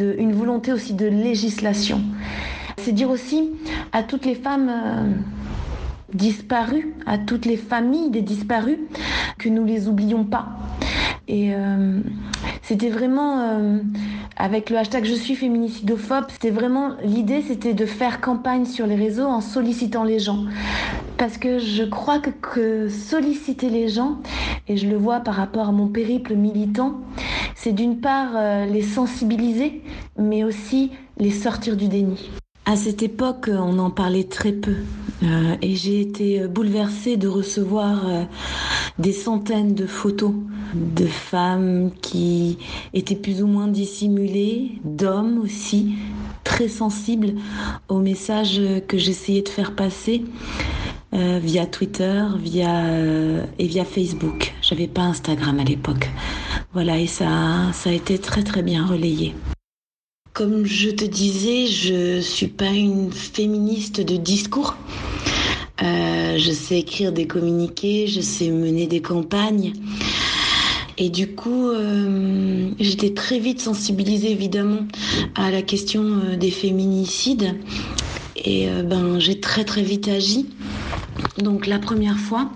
une 0.00 0.32
volonté 0.32 0.72
aussi 0.72 0.94
de 0.94 1.06
législation. 1.06 2.02
C'est 2.78 2.92
dire 2.92 3.10
aussi 3.10 3.50
à 3.92 4.02
toutes 4.02 4.24
les 4.24 4.34
femmes 4.34 4.70
euh, 4.70 5.12
disparues, 6.14 6.94
à 7.06 7.18
toutes 7.18 7.44
les 7.44 7.56
familles 7.56 8.10
des 8.10 8.22
disparus, 8.22 8.78
que 9.38 9.48
nous 9.48 9.64
les 9.64 9.88
oublions 9.88 10.24
pas. 10.24 10.48
Et 11.30 11.54
euh, 11.54 12.00
c'était 12.60 12.88
vraiment 12.88 13.38
euh, 13.38 13.78
avec 14.36 14.68
le 14.68 14.76
hashtag 14.78 15.04
je 15.04 15.14
suis 15.14 15.36
féminicidophobe, 15.36 16.24
c'était 16.28 16.50
vraiment 16.50 16.96
l'idée 17.04 17.40
c'était 17.46 17.72
de 17.72 17.86
faire 17.86 18.20
campagne 18.20 18.64
sur 18.64 18.84
les 18.84 18.96
réseaux 18.96 19.26
en 19.26 19.40
sollicitant 19.40 20.02
les 20.02 20.18
gens. 20.18 20.46
Parce 21.18 21.38
que 21.38 21.60
je 21.60 21.84
crois 21.84 22.18
que, 22.18 22.88
solliciter 22.88 23.70
les 23.70 23.86
gens, 23.88 24.18
et 24.66 24.76
je 24.76 24.88
le 24.88 24.96
vois 24.96 25.20
par 25.20 25.34
rapport 25.34 25.68
à 25.68 25.72
mon 25.72 25.86
périple 25.86 26.34
militant, 26.34 27.00
c'est 27.54 27.72
d'une 27.72 28.00
part 28.00 28.30
euh, 28.34 28.66
les 28.66 28.82
sensibiliser, 28.82 29.82
mais 30.18 30.42
aussi 30.42 30.90
les 31.16 31.30
sortir 31.30 31.76
du 31.76 31.86
déni. 31.86 32.28
À 32.66 32.76
cette 32.76 33.02
époque, 33.02 33.50
on 33.52 33.78
en 33.78 33.90
parlait 33.90 34.24
très 34.24 34.52
peu. 34.52 34.74
Euh, 35.22 35.56
et 35.60 35.74
j'ai 35.74 36.00
été 36.00 36.46
bouleversée 36.46 37.16
de 37.16 37.28
recevoir 37.28 38.08
euh, 38.08 38.22
des 38.98 39.12
centaines 39.12 39.74
de 39.74 39.86
photos 39.86 40.32
de 40.74 41.06
femmes 41.06 41.90
qui 42.00 42.58
étaient 42.94 43.16
plus 43.16 43.42
ou 43.42 43.46
moins 43.46 43.66
dissimulées, 43.66 44.78
d'hommes 44.84 45.40
aussi, 45.42 45.94
très 46.44 46.68
sensibles 46.68 47.34
aux 47.88 47.98
messages 47.98 48.60
que 48.86 48.98
j'essayais 48.98 49.42
de 49.42 49.48
faire 49.48 49.74
passer 49.74 50.22
euh, 51.12 51.40
via 51.42 51.66
Twitter, 51.66 52.22
via 52.38 52.84
et 53.58 53.66
via 53.66 53.84
Facebook. 53.84 54.54
J'avais 54.62 54.86
pas 54.86 55.02
Instagram 55.02 55.58
à 55.58 55.64
l'époque. 55.64 56.08
Voilà, 56.72 56.98
et 56.98 57.08
ça, 57.08 57.72
ça 57.72 57.90
a 57.90 57.92
été 57.92 58.18
très 58.18 58.44
très 58.44 58.62
bien 58.62 58.86
relayé. 58.86 59.34
Comme 60.32 60.64
je 60.64 60.90
te 60.90 61.04
disais, 61.04 61.66
je 61.66 62.20
suis 62.20 62.46
pas 62.46 62.70
une 62.70 63.12
féministe 63.12 64.00
de 64.00 64.16
discours. 64.16 64.76
Euh, 65.82 66.38
je 66.38 66.52
sais 66.52 66.78
écrire 66.78 67.12
des 67.12 67.26
communiqués, 67.26 68.06
je 68.06 68.20
sais 68.20 68.50
mener 68.50 68.86
des 68.86 69.02
campagnes. 69.02 69.72
Et 70.98 71.10
du 71.10 71.34
coup, 71.34 71.68
euh, 71.68 72.70
j'étais 72.78 73.12
très 73.12 73.40
vite 73.40 73.60
sensibilisée 73.60 74.30
évidemment 74.30 74.86
à 75.34 75.50
la 75.50 75.62
question 75.62 76.02
euh, 76.02 76.36
des 76.36 76.50
féminicides. 76.50 77.56
Et 78.42 78.68
ben, 78.84 79.18
j'ai 79.18 79.38
très 79.38 79.64
très 79.64 79.82
vite 79.82 80.08
agi. 80.08 80.46
Donc 81.38 81.66
la 81.66 81.78
première 81.78 82.18
fois, 82.18 82.50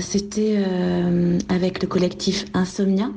c'était 0.00 0.62
avec 1.48 1.82
le 1.82 1.88
collectif 1.88 2.44
Insomnia 2.54 3.10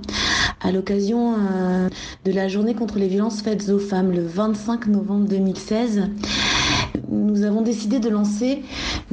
à 0.62 0.72
l'occasion 0.72 1.36
euh, 1.36 1.90
de 2.26 2.32
la 2.32 2.48
journée 2.48 2.74
contre 2.74 2.98
les 2.98 3.08
violences 3.08 3.42
faites 3.42 3.70
aux 3.70 3.80
femmes 3.80 4.12
le 4.12 4.26
25 4.26 4.88
novembre 4.88 5.28
2016 5.28 6.10
nous 7.10 7.44
avons 7.44 7.62
décidé 7.62 8.00
de 8.00 8.10
lancer 8.10 8.64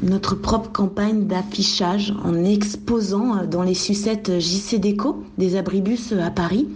notre 0.03 0.35
propre 0.35 0.71
campagne 0.71 1.27
d'affichage 1.27 2.15
en 2.25 2.45
exposant 2.45 3.39
euh, 3.39 3.47
dans 3.47 3.63
les 3.63 3.75
sucettes 3.75 4.39
JC 4.39 4.79
Déco 4.79 5.23
des 5.39 5.57
abribus 5.57 6.13
à 6.13 6.31
Paris 6.31 6.69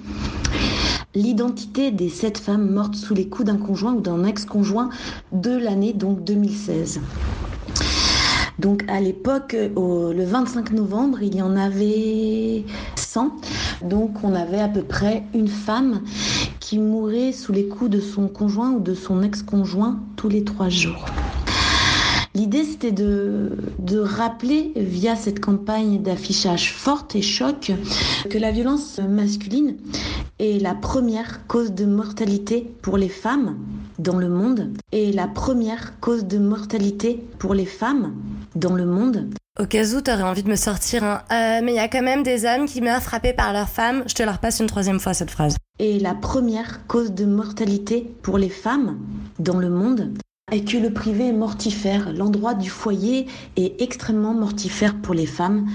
l'identité 1.15 1.91
des 1.91 2.11
sept 2.11 2.39
femmes 2.39 2.71
mortes 2.71 2.95
sous 2.95 3.15
les 3.15 3.29
coups 3.29 3.47
d'un 3.47 3.57
conjoint 3.57 3.95
ou 3.95 4.01
d'un 4.01 4.25
ex-conjoint 4.25 4.91
de 5.33 5.57
l'année 5.57 5.95
donc 5.95 6.23
2016. 6.25 7.01
Donc 8.59 8.85
à 8.89 9.01
l'époque, 9.01 9.55
le 9.55 10.25
25 10.25 10.73
novembre, 10.73 11.19
il 11.23 11.35
y 11.35 11.43
en 11.43 11.57
avait 11.57 12.65
100. 12.97 13.31
Donc 13.83 14.25
on 14.25 14.35
avait 14.35 14.61
à 14.61 14.69
peu 14.69 14.83
près 14.83 15.25
une 15.35 15.49
femme 15.49 16.03
qui 16.61 16.79
mourait 16.79 17.33
sous 17.33 17.53
les 17.53 17.69
coups 17.69 17.91
de 17.91 18.01
son 18.01 18.29
conjoint 18.29 18.73
ou 18.73 18.81
de 18.81 18.95
son 18.95 19.23
ex-conjoint 19.23 20.01
tous 20.17 20.29
les 20.29 20.45
trois 20.45 20.69
jours. 20.69 21.05
L'idée, 22.37 22.65
c'était 22.65 22.93
de, 22.93 23.53
de, 23.79 23.99
rappeler 23.99 24.73
via 24.77 25.17
cette 25.17 25.41
campagne 25.41 26.03
d'affichage 26.03 26.71
forte 26.71 27.17
et 27.17 27.23
choc 27.23 27.73
que 28.29 28.37
la 28.37 28.51
violence 28.51 28.99
masculine 28.99 29.79
est 30.39 30.61
la 30.61 30.75
première 30.75 31.47
cause 31.47 31.73
de 31.73 31.87
mortalité 31.87 32.71
pour 32.83 32.99
les 32.99 33.09
femmes 33.09 33.57
dans 33.99 34.19
le 34.19 34.29
monde 34.29 34.71
et 34.93 35.13
la 35.13 35.29
première 35.29 35.99
cause 36.01 36.27
de 36.27 36.37
mortalité 36.37 37.25
pour 37.39 37.55
les 37.55 37.65
femmes 37.65 38.13
dans 38.55 38.75
le 38.75 38.85
monde. 38.85 39.31
Au 39.59 39.65
cas 39.65 39.87
où 39.95 40.03
t'aurais 40.03 40.23
envie 40.23 40.43
de 40.43 40.51
me 40.51 40.57
sortir 40.57 41.05
un 41.05 41.23
euh, 41.33 41.61
mais 41.65 41.73
il 41.73 41.77
y 41.77 41.79
a 41.79 41.89
quand 41.89 42.03
même 42.03 42.23
des 42.23 42.45
hommes 42.45 42.67
qui 42.67 42.83
meurent 42.83 43.03
frappés 43.03 43.33
par 43.33 43.55
leurs 43.55 43.71
femmes, 43.71 44.03
je 44.07 44.13
te 44.15 44.23
la 44.23 44.33
repasse 44.33 44.61
une 44.61 44.67
troisième 44.67 45.01
fois 45.01 45.15
cette 45.15 45.31
phrase. 45.31 45.57
Et 45.79 45.99
la 45.99 46.15
première 46.15 46.87
cause 46.87 47.13
de 47.13 47.25
mortalité 47.25 48.07
pour 48.21 48.37
les 48.37 48.51
femmes 48.51 48.99
dans 49.39 49.57
le 49.57 49.71
monde 49.71 50.13
et 50.53 50.63
que 50.63 50.77
le 50.77 50.93
privé 50.93 51.27
est 51.27 51.33
mortifère. 51.33 52.13
L'endroit 52.13 52.55
du 52.55 52.71
foyer 52.71 53.27
est 53.57 53.83
extrêmement 53.83 54.33
mortifère 54.33 54.95
pour 54.95 55.13
les 55.13 55.27
femmes. 55.27 55.69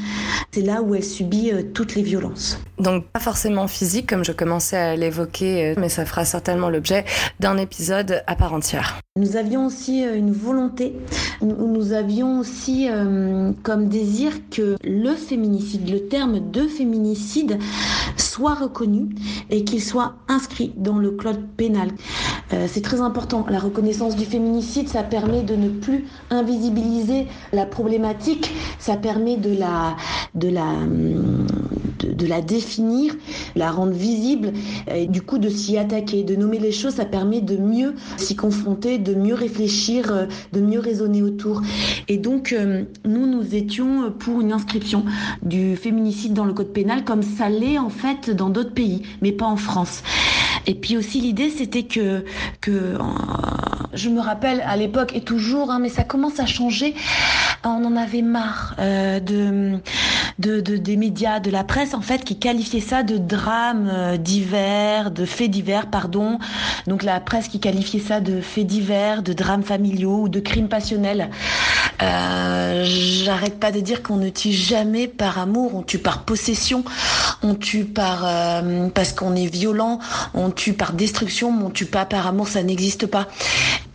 C'est 0.51 0.61
là 0.61 0.81
où 0.81 0.95
elle 0.95 1.03
subit 1.03 1.51
euh, 1.51 1.61
toutes 1.73 1.93
les 1.95 2.03
violences. 2.03 2.57
Donc 2.81 3.05
pas 3.05 3.19
forcément 3.19 3.67
physique 3.67 4.09
comme 4.09 4.25
je 4.25 4.31
commençais 4.31 4.77
à 4.77 4.95
l'évoquer, 4.95 5.69
euh, 5.69 5.73
mais 5.77 5.87
ça 5.87 6.03
fera 6.05 6.25
certainement 6.25 6.69
l'objet 6.69 7.05
d'un 7.39 7.57
épisode 7.57 8.23
à 8.25 8.35
part 8.35 8.53
entière. 8.53 8.99
Nous 9.17 9.35
avions 9.35 9.67
aussi 9.67 10.03
euh, 10.03 10.15
une 10.15 10.31
volonté, 10.31 10.95
nous 11.41 11.93
avions 11.93 12.39
aussi 12.39 12.87
comme 13.63 13.87
désir 13.87 14.31
que 14.49 14.75
le 14.83 15.15
féminicide, 15.15 15.89
le 15.89 16.07
terme 16.07 16.51
de 16.51 16.67
féminicide 16.67 17.59
soit 18.15 18.55
reconnu 18.55 19.09
et 19.49 19.63
qu'il 19.63 19.81
soit 19.81 20.15
inscrit 20.27 20.73
dans 20.77 20.97
le 20.97 21.11
code 21.11 21.45
pénal. 21.57 21.89
C'est 22.67 22.81
très 22.81 23.01
important, 23.01 23.45
la 23.49 23.59
reconnaissance 23.59 24.15
du 24.15 24.25
féminicide 24.25 24.89
ça 24.89 25.03
permet 25.03 25.41
de 25.41 25.55
ne 25.55 25.69
plus 25.69 26.05
invisibiliser 26.29 27.27
la 27.53 27.65
problématique, 27.65 28.53
ça 28.77 28.97
permet 28.97 29.37
de 29.37 29.57
la, 29.57 29.95
de 30.35 30.49
la, 30.49 30.65
de, 32.11 32.25
la 32.25 32.41
définir, 32.41 33.15
la 33.55 33.71
rendre 33.71 33.93
visible, 33.93 34.53
du 35.07 35.21
coup 35.21 35.37
de 35.37 35.49
s'y 35.49 35.77
attaquer, 35.77 36.23
de 36.23 36.35
nommer 36.35 36.59
les 36.59 36.71
choses, 36.71 36.95
ça 36.95 37.05
permet 37.05 37.41
de 37.41 37.57
mieux 37.57 37.95
s'y 38.17 38.35
confronter, 38.35 38.97
de 38.97 39.13
mieux 39.13 39.33
réfléchir, 39.33 40.27
de 40.53 40.61
mieux 40.61 40.79
raisonner 40.79 41.21
autour. 41.21 41.61
Et 42.07 42.17
donc, 42.17 42.53
euh, 42.53 42.83
nous, 43.05 43.27
nous 43.27 43.55
étions 43.55 44.11
pour 44.11 44.41
une 44.41 44.51
inscription 44.51 45.05
du 45.43 45.75
féminicide 45.75 46.33
dans 46.33 46.45
le 46.45 46.53
code 46.53 46.73
pénal, 46.73 47.03
comme 47.03 47.23
ça 47.23 47.49
l'est 47.49 47.77
en 47.77 47.89
fait 47.89 48.29
dans 48.29 48.49
d'autres 48.49 48.73
pays, 48.73 49.03
mais 49.21 49.31
pas 49.31 49.45
en 49.45 49.57
France. 49.57 50.03
Et 50.67 50.75
puis 50.75 50.97
aussi 50.97 51.21
l'idée 51.21 51.49
c'était 51.49 51.83
que 51.83 52.23
que 52.61 52.71
euh, 52.71 52.97
je 53.93 54.09
me 54.09 54.21
rappelle 54.21 54.61
à 54.61 54.77
l'époque 54.77 55.15
et 55.15 55.21
toujours, 55.21 55.71
hein, 55.71 55.79
mais 55.79 55.89
ça 55.89 56.03
commence 56.03 56.39
à 56.39 56.45
changer. 56.45 56.93
On 57.63 57.83
en 57.85 57.95
avait 57.95 58.21
marre 58.21 58.75
euh, 58.79 59.19
de 59.19 59.79
de, 60.39 60.59
des 60.59 60.97
médias, 60.97 61.39
de 61.39 61.51
la 61.51 61.63
presse 61.63 61.93
en 61.93 62.01
fait, 62.01 62.23
qui 62.23 62.39
qualifiait 62.39 62.81
ça 62.81 63.03
de 63.03 63.17
drame 63.17 63.89
euh, 63.91 64.17
divers, 64.17 65.11
de 65.11 65.25
faits 65.25 65.51
divers, 65.51 65.87
pardon. 65.87 66.39
Donc 66.87 67.03
la 67.03 67.19
presse 67.19 67.47
qui 67.47 67.59
qualifiait 67.59 67.99
ça 67.99 68.19
de 68.21 68.41
faits 68.41 68.65
divers, 68.65 69.21
de 69.21 69.33
drames 69.33 69.63
familiaux 69.63 70.21
ou 70.21 70.29
de 70.29 70.39
crimes 70.39 70.69
passionnels. 70.69 71.29
J'arrête 71.99 73.59
pas 73.59 73.71
de 73.71 73.79
dire 73.79 74.01
qu'on 74.01 74.17
ne 74.17 74.29
tue 74.29 74.51
jamais 74.51 75.07
par 75.07 75.37
amour, 75.37 75.75
on 75.75 75.83
tue 75.83 75.99
par 75.99 76.23
possession, 76.23 76.83
on 77.43 77.53
tue 77.53 77.85
par 77.85 78.25
parce 78.95 79.13
qu'on 79.13 79.35
est 79.35 79.45
violent, 79.45 79.99
tue 80.51 80.73
par 80.73 80.93
destruction, 80.93 81.51
mais 81.51 81.63
on 81.63 81.69
tue 81.69 81.85
pas 81.85 82.05
par 82.05 82.27
amour, 82.27 82.47
ça 82.47 82.63
n'existe 82.63 83.05
pas. 83.05 83.27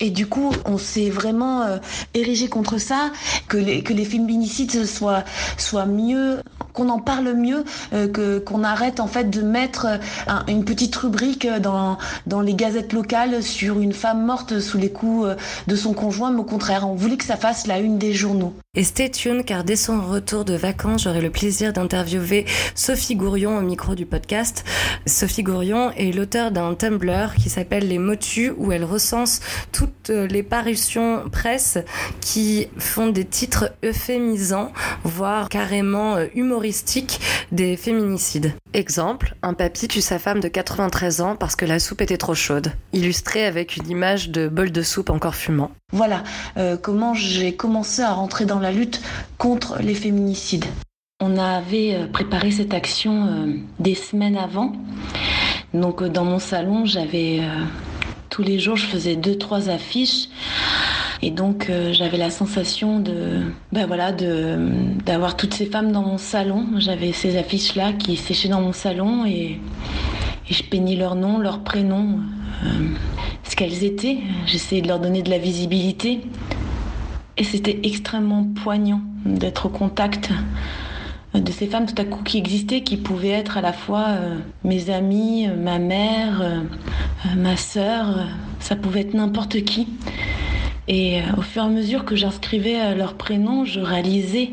Et 0.01 0.11
du 0.11 0.27
coup, 0.27 0.53
on 0.65 0.79
s'est 0.79 1.09
vraiment 1.09 1.65
érigé 2.13 2.49
contre 2.49 2.79
ça, 2.79 3.11
que 3.49 3.57
les, 3.57 3.83
que 3.83 3.93
les 3.95 4.05
féminicides 4.05 4.85
soient, 4.85 5.25
soient 5.57 5.87
mieux, 5.87 6.41
qu'on 6.77 6.89
en 6.91 7.01
parle 7.01 7.33
mieux, 7.33 7.65
euh, 7.95 8.07
que 8.07 8.39
qu'on 8.39 8.63
arrête 8.63 9.01
en 9.01 9.07
fait 9.07 9.31
de 9.31 9.41
mettre 9.41 9.87
euh, 9.87 10.33
une 10.47 10.65
petite 10.65 10.95
rubrique 10.95 11.49
dans 11.63 11.97
dans 12.27 12.41
les 12.41 12.55
gazettes 12.55 12.93
locales 12.93 13.43
sur 13.43 13.81
une 13.81 13.95
femme 13.95 14.25
morte 14.25 14.61
sous 14.61 14.79
les 14.79 14.93
coups 14.93 15.27
euh, 15.27 15.35
de 15.67 15.75
son 15.75 15.95
conjoint, 15.95 16.31
mais 16.31 16.41
au 16.41 16.45
contraire, 16.45 16.89
on 16.89 16.95
voulait 16.95 17.17
que 17.17 17.25
ça 17.25 17.37
fasse 17.37 17.67
la 17.67 17.79
une 17.79 17.99
des 17.99 18.13
journaux. 18.13 18.55
Et 18.79 18.85
stay 18.85 19.11
tuned 19.11 19.47
car 19.47 19.65
dès 19.65 19.75
son 19.75 20.03
retour 20.03 20.45
de 20.45 20.53
vacances, 20.53 21.05
j'aurai 21.05 21.23
le 21.23 21.31
plaisir 21.31 21.73
d'interviewer 21.73 22.45
Sophie 22.75 23.17
Gourion 23.17 23.57
au 23.57 23.63
micro 23.63 23.95
du 23.95 24.05
podcast. 24.05 24.67
Sophie 25.07 25.43
Gourion 25.43 25.93
est 25.93 26.15
l'auteur 26.15 26.51
d'un 26.51 26.75
Tumblr 26.75 27.35
qui 27.39 27.49
s'appelle 27.49 27.89
Les 27.89 27.99
Motus 27.99 28.53
où 28.59 28.73
elle 28.73 28.85
recense 28.85 29.41
toutes 29.73 30.11
les 30.11 30.43
parutions 30.43 31.23
presse 31.31 31.79
qui 32.21 32.69
font 32.77 33.07
des 33.07 33.25
titres 33.25 33.73
euphémisants, 33.83 34.73
voire 35.05 35.49
carrément 35.49 36.19
humoristiques 36.35 37.19
des 37.53 37.79
féminicides. 37.79 38.53
Exemple, 38.75 39.37
un 39.43 39.55
papy 39.55 39.89
tue 39.89 40.03
sa 40.03 40.19
femme 40.19 40.41
de 40.41 40.49
93 40.49 41.23
ans 41.23 41.35
parce 41.35 41.57
que 41.57 41.65
la 41.65 41.79
soupe 41.79 42.03
était 42.03 42.19
trop 42.19 42.35
chaude, 42.35 42.73
illustré 42.93 43.47
avec 43.47 43.79
une 43.79 43.89
image 43.89 44.29
de 44.29 44.49
bol 44.49 44.71
de 44.71 44.83
soupe 44.83 45.09
encore 45.09 45.35
fumant. 45.35 45.71
Voilà 45.93 46.25
euh, 46.57 46.77
comment 46.77 47.15
j'ai 47.15 47.55
commencé 47.55 48.03
à 48.03 48.13
rentrer 48.13 48.45
dans 48.45 48.59
la 48.59 48.73
lutte 48.73 49.01
contre 49.39 49.79
les 49.81 49.95
féminicides. 49.95 50.65
On 51.21 51.39
avait 51.39 51.95
euh, 51.95 52.07
préparé 52.09 52.51
cette 52.51 52.75
action 52.75 53.27
euh, 53.27 53.53
des 53.79 53.95
semaines 53.95 54.37
avant. 54.37 54.73
Donc 55.75 56.03
dans 56.03 56.25
mon 56.25 56.41
salon, 56.41 56.87
j'avais 56.87 57.41
tous 58.31 58.43
les 58.43 58.59
jours, 58.59 58.77
je 58.77 58.87
faisais 58.87 59.15
deux 59.15 59.37
trois 59.37 59.69
affiches. 59.69 60.29
Et 61.23 61.31
donc 61.31 61.71
j'avais 61.93 62.17
la 62.17 62.31
sensation 62.31 62.99
de, 62.99 63.43
ben 63.73 63.87
voilà, 63.87 64.13
d'avoir 64.13 65.37
toutes 65.37 65.55
ces 65.55 65.67
femmes 65.67 65.93
dans 65.93 66.03
mon 66.03 66.19
salon. 66.19 66.67
J'avais 66.79 67.13
ces 67.13 67.37
affiches 67.37 67.75
là 67.75 67.93
qui 67.93 68.17
séchaient 68.17 68.49
dans 68.49 68.61
mon 68.61 68.73
salon 68.73 69.27
et, 69.27 69.61
et 70.49 70.55
je 70.55 70.63
peignais 70.63 70.97
leur 70.97 71.15
nom, 71.15 71.39
leur 71.39 71.61
prénom 71.61 72.21
ce 73.45 73.57
qu'elles 73.57 73.85
étaient. 73.85 74.19
J'essayais 74.47 74.83
de 74.83 74.89
leur 74.89 75.01
donner 75.01 75.23
de 75.23 75.31
la 75.31 75.39
visibilité. 75.39 76.21
Et 77.37 77.45
c'était 77.45 77.81
extrêmement 77.83 78.45
poignant 78.45 79.03
d'être 79.25 79.67
au 79.67 79.69
contact 79.69 80.31
de 81.41 81.53
ces 81.53 81.67
femmes 81.67 81.87
tout 81.87 82.01
à 82.01 82.05
coup 82.05 82.23
qui 82.23 82.39
existaient, 82.39 82.83
qui 82.83 82.97
pouvaient 82.97 83.29
être 83.31 83.57
à 83.59 83.61
la 83.61 83.73
fois 83.73 84.07
euh, 84.09 84.37
mes 84.65 84.91
amies, 84.91 85.49
ma 85.49 85.79
mère, 85.79 86.41
euh, 86.41 86.61
ma 87.37 87.57
sœur, 87.57 88.27
ça 88.61 88.77
pouvait 88.77 89.01
être 89.01 89.15
n'importe 89.15 89.63
qui. 89.65 89.89
Et 90.89 91.21
euh, 91.21 91.25
au 91.37 91.43
fur 91.43 91.63
et 91.63 91.67
à 91.67 91.69
mesure 91.69 92.05
que 92.05 92.17
j'inscrivais 92.17 92.95
leurs 92.95 93.15
prénoms, 93.15 93.65
je 93.65 93.81
réalisais 93.81 94.53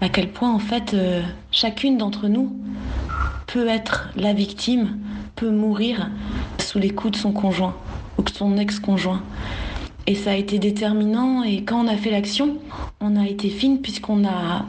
à 0.00 0.08
quel 0.08 0.28
point 0.28 0.52
en 0.52 0.58
fait 0.58 0.94
chacune 1.50 1.96
d'entre 1.96 2.28
nous 2.28 2.54
peut 3.46 3.66
être 3.66 4.10
la 4.16 4.34
victime, 4.34 4.98
peut 5.36 5.50
mourir 5.50 6.10
sous 6.66 6.78
les 6.78 6.90
coups 6.90 7.12
de 7.12 7.16
son 7.16 7.32
conjoint 7.32 7.74
ou 8.18 8.22
de 8.22 8.30
son 8.30 8.58
ex-conjoint. 8.58 9.22
Et 10.08 10.14
ça 10.14 10.32
a 10.32 10.34
été 10.34 10.58
déterminant. 10.58 11.42
Et 11.42 11.62
quand 11.62 11.84
on 11.84 11.88
a 11.88 11.96
fait 11.96 12.10
l'action, 12.10 12.58
on 13.00 13.16
a 13.16 13.26
été 13.26 13.48
fine 13.50 13.80
puisqu'on 13.80 14.24
a, 14.24 14.64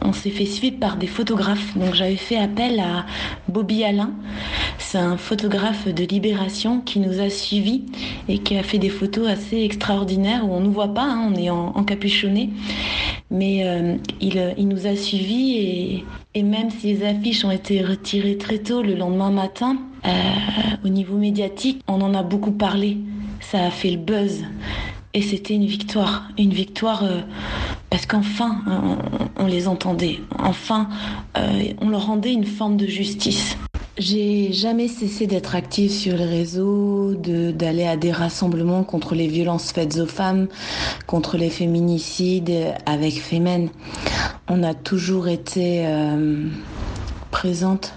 on 0.00 0.12
s'est 0.12 0.30
fait 0.30 0.46
suivre 0.46 0.78
par 0.78 0.96
des 0.96 1.08
photographes. 1.08 1.76
Donc 1.76 1.94
j'avais 1.94 2.16
fait 2.16 2.36
appel 2.36 2.78
à 2.78 3.06
Bobby 3.48 3.82
Alain. 3.82 4.10
C'est 4.78 4.98
un 4.98 5.16
photographe 5.16 5.88
de 5.88 6.04
Libération 6.04 6.80
qui 6.80 7.00
nous 7.00 7.20
a 7.20 7.30
suivis 7.30 7.84
et 8.28 8.38
qui 8.38 8.56
a 8.56 8.62
fait 8.62 8.78
des 8.78 8.88
photos 8.88 9.28
assez 9.28 9.62
extraordinaires 9.62 10.44
où 10.48 10.52
on 10.52 10.60
nous 10.60 10.72
voit 10.72 10.94
pas, 10.94 11.04
hein, 11.04 11.32
on 11.32 11.36
est 11.36 11.50
en, 11.50 11.72
encapuchonné. 11.76 12.50
Mais 13.30 13.66
euh, 13.66 13.96
il, 14.20 14.54
il, 14.56 14.68
nous 14.68 14.86
a 14.86 14.94
suivis 14.94 15.56
et, 15.56 16.04
et 16.36 16.42
même 16.42 16.70
si 16.70 16.92
les 16.92 17.02
affiches 17.02 17.46
ont 17.46 17.50
été 17.50 17.82
retirées 17.82 18.36
très 18.36 18.58
tôt 18.58 18.82
le 18.82 18.94
lendemain 18.94 19.30
matin, 19.30 19.78
euh, 20.04 20.10
au 20.84 20.88
niveau 20.90 21.16
médiatique, 21.16 21.80
on 21.88 22.02
en 22.02 22.12
a 22.12 22.22
beaucoup 22.22 22.50
parlé. 22.50 22.98
Ça 23.40 23.64
a 23.64 23.70
fait 23.70 23.90
le 23.90 23.96
buzz. 23.96 24.44
Et 25.14 25.22
c'était 25.22 25.54
une 25.54 25.64
victoire. 25.64 26.28
Une 26.36 26.52
victoire 26.52 27.04
euh, 27.04 27.22
parce 27.88 28.04
qu'enfin, 28.04 28.60
on, 29.38 29.46
les 29.46 29.66
entendait. 29.66 30.20
Enfin, 30.38 30.90
euh, 31.38 31.72
on 31.80 31.88
leur 31.88 32.04
rendait 32.04 32.34
une 32.34 32.44
forme 32.44 32.76
de 32.76 32.86
justice. 32.86 33.56
J'ai 33.98 34.52
jamais 34.52 34.88
cessé 34.88 35.26
d'être 35.26 35.54
active 35.54 35.90
sur 35.90 36.18
les 36.18 36.26
réseaux, 36.26 37.14
d'aller 37.14 37.86
à 37.86 37.96
des 37.96 38.12
rassemblements 38.12 38.84
contre 38.84 39.14
les 39.14 39.26
violences 39.26 39.72
faites 39.72 39.96
aux 39.96 40.06
femmes, 40.06 40.48
contre 41.06 41.38
les 41.38 41.48
féminicides 41.48 42.74
avec 42.84 43.14
Femen. 43.14 43.70
On 44.48 44.62
a 44.62 44.74
toujours 44.74 45.28
été 45.28 45.86
présente 47.30 47.94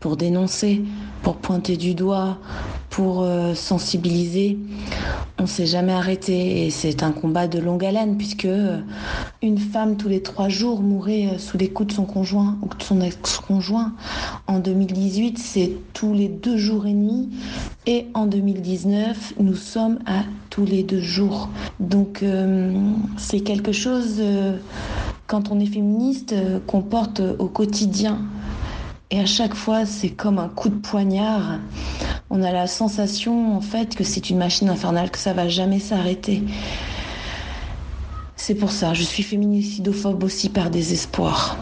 pour 0.00 0.16
dénoncer, 0.16 0.82
pour 1.22 1.36
pointer 1.36 1.76
du 1.76 1.94
doigt, 1.94 2.38
pour 2.90 3.22
euh, 3.22 3.54
sensibiliser. 3.54 4.58
On 5.38 5.46
s'est 5.46 5.66
jamais 5.66 5.92
arrêté 5.92 6.66
et 6.66 6.70
c'est 6.70 7.02
un 7.02 7.12
combat 7.12 7.48
de 7.48 7.58
longue 7.58 7.84
haleine 7.84 8.18
puisque 8.18 8.44
euh, 8.44 8.80
une 9.42 9.58
femme 9.58 9.96
tous 9.96 10.08
les 10.08 10.22
trois 10.22 10.48
jours 10.48 10.82
mourait 10.82 11.28
euh, 11.28 11.38
sous 11.38 11.56
les 11.56 11.70
coups 11.70 11.88
de 11.88 11.92
son 11.94 12.04
conjoint 12.04 12.58
ou 12.62 12.68
de 12.68 12.82
son 12.82 13.00
ex-conjoint. 13.00 13.94
En 14.46 14.58
2018, 14.58 15.38
c'est 15.38 15.72
tous 15.94 16.12
les 16.12 16.28
deux 16.28 16.58
jours 16.58 16.86
et 16.86 16.92
demi 16.92 17.30
et 17.86 18.08
en 18.12 18.26
2019, 18.26 19.34
nous 19.38 19.54
sommes 19.54 19.98
à 20.04 20.24
tous 20.50 20.64
les 20.64 20.82
deux 20.82 21.00
jours. 21.00 21.48
Donc 21.78 22.22
c'est 23.16 23.40
quelque 23.40 23.72
chose 23.72 24.22
quand 25.26 25.50
on 25.50 25.60
est 25.60 25.66
féministe 25.66 26.34
qu'on 26.66 26.82
porte 26.82 27.22
au 27.38 27.46
quotidien 27.46 28.18
et 29.12 29.18
à 29.18 29.26
chaque 29.26 29.54
fois, 29.54 29.86
c'est 29.86 30.10
comme 30.10 30.38
un 30.38 30.48
coup 30.48 30.68
de 30.68 30.78
poignard. 30.78 31.58
On 32.30 32.42
a 32.44 32.52
la 32.52 32.68
sensation, 32.68 33.56
en 33.56 33.60
fait, 33.60 33.96
que 33.96 34.04
c'est 34.04 34.30
une 34.30 34.38
machine 34.38 34.68
infernale, 34.68 35.10
que 35.10 35.18
ça 35.18 35.32
va 35.32 35.48
jamais 35.48 35.80
s'arrêter. 35.80 36.44
C'est 38.36 38.54
pour 38.54 38.70
ça, 38.70 38.94
je 38.94 39.02
suis 39.02 39.24
féminicidophobe 39.24 40.22
aussi 40.22 40.48
par 40.48 40.70
désespoir. 40.70 41.58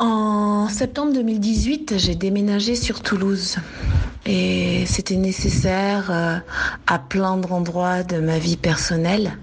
En 0.00 0.68
septembre 0.68 1.12
2018, 1.12 1.94
j'ai 1.98 2.16
déménagé 2.16 2.74
sur 2.74 3.00
Toulouse. 3.00 3.56
Et 4.26 4.84
c'était 4.86 5.16
nécessaire 5.16 6.10
euh, 6.10 6.38
à 6.86 6.98
plein 6.98 7.36
d'endroits 7.36 8.02
de 8.02 8.18
ma 8.18 8.38
vie 8.38 8.56
personnelle. 8.56 9.38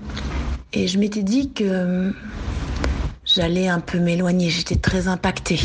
Et 0.73 0.87
je 0.87 0.99
m'étais 0.99 1.23
dit 1.23 1.51
que 1.51 2.13
j'allais 3.33 3.67
un 3.67 3.79
peu 3.79 3.99
m'éloigner. 3.99 4.49
J'étais 4.49 4.75
très 4.75 5.07
impactée. 5.07 5.59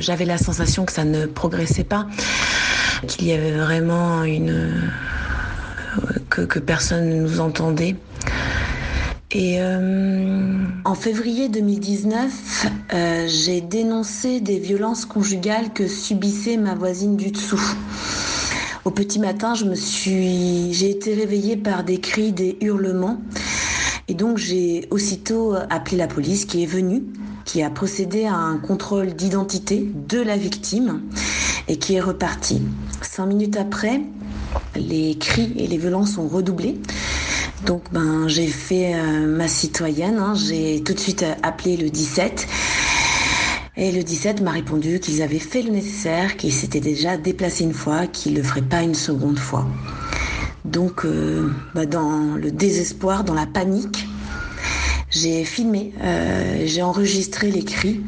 J'avais 0.00 0.24
la 0.24 0.38
sensation 0.38 0.84
que 0.84 0.92
ça 0.92 1.04
ne 1.04 1.26
progressait 1.26 1.84
pas, 1.84 2.06
qu'il 3.06 3.26
y 3.26 3.32
avait 3.32 3.52
vraiment 3.52 4.24
une 4.24 4.50
euh, 4.50 6.46
que, 6.46 6.58
personne 6.58 7.08
ne 7.08 7.20
nous 7.22 7.40
entendait. 7.40 7.96
Et 9.30 9.56
euh, 9.58 10.64
en 10.84 10.94
février 10.94 11.48
2019, 11.48 12.66
euh, 12.92 13.26
j'ai 13.28 13.60
dénoncé 13.60 14.40
des 14.40 14.58
violences 14.58 15.06
conjugales 15.06 15.72
que 15.72 15.88
subissait 15.88 16.56
ma 16.56 16.74
voisine 16.74 17.16
du 17.16 17.32
dessous. 17.32 17.74
Au 18.84 18.90
petit 18.90 19.18
matin, 19.18 19.54
je 19.54 19.64
me 19.64 19.74
suis, 19.74 20.72
j'ai 20.72 20.90
été 20.90 21.14
réveillée 21.14 21.56
par 21.56 21.84
des 21.84 21.98
cris, 21.98 22.32
des 22.32 22.58
hurlements. 22.60 23.18
Et 24.08 24.14
donc 24.14 24.36
j'ai 24.36 24.86
aussitôt 24.90 25.54
appelé 25.70 25.96
la 25.96 26.06
police 26.06 26.44
qui 26.44 26.62
est 26.62 26.66
venue, 26.66 27.02
qui 27.44 27.62
a 27.62 27.70
procédé 27.70 28.26
à 28.26 28.34
un 28.34 28.58
contrôle 28.58 29.14
d'identité 29.14 29.88
de 30.08 30.20
la 30.20 30.36
victime 30.36 31.02
et 31.68 31.78
qui 31.78 31.94
est 31.94 32.00
reparti. 32.00 32.60
Cinq 33.00 33.26
minutes 33.26 33.56
après, 33.56 34.02
les 34.76 35.16
cris 35.16 35.52
et 35.56 35.66
les 35.66 35.78
violences 35.78 36.18
ont 36.18 36.28
redoublé. 36.28 36.80
Donc 37.64 37.84
ben 37.92 38.28
j'ai 38.28 38.46
fait 38.46 38.94
euh, 38.94 39.26
ma 39.26 39.48
citoyenne, 39.48 40.18
hein. 40.18 40.34
j'ai 40.34 40.82
tout 40.82 40.92
de 40.92 40.98
suite 40.98 41.24
appelé 41.42 41.78
le 41.78 41.88
17. 41.88 42.46
Et 43.76 43.90
le 43.90 44.02
17 44.04 44.42
m'a 44.42 44.52
répondu 44.52 45.00
qu'ils 45.00 45.22
avaient 45.22 45.38
fait 45.40 45.62
le 45.62 45.70
nécessaire, 45.70 46.36
qu'ils 46.36 46.52
s'étaient 46.52 46.80
déjà 46.80 47.16
déplacés 47.16 47.64
une 47.64 47.74
fois, 47.74 48.06
qu'ils 48.06 48.34
ne 48.34 48.38
le 48.38 48.44
feraient 48.44 48.62
pas 48.62 48.82
une 48.82 48.94
seconde 48.94 49.38
fois. 49.38 49.66
Donc, 50.64 51.04
euh, 51.04 51.50
bah, 51.74 51.84
dans 51.84 52.36
le 52.36 52.50
désespoir, 52.50 53.24
dans 53.24 53.34
la 53.34 53.46
panique, 53.46 54.06
j'ai 55.10 55.44
filmé, 55.44 55.92
euh, 56.02 56.62
j'ai 56.64 56.82
enregistré 56.82 57.50
les 57.50 57.64
cris 57.64 58.00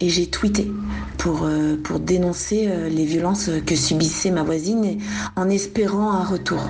et 0.00 0.08
j'ai 0.08 0.26
tweeté 0.26 0.70
pour, 1.18 1.44
euh, 1.44 1.76
dénoncer 2.00 2.68
les 2.90 3.04
violences 3.04 3.48
que 3.64 3.76
subissait 3.76 4.32
ma 4.32 4.42
voisine 4.42 4.98
en 5.36 5.48
espérant 5.48 6.10
un 6.10 6.24
retour. 6.24 6.68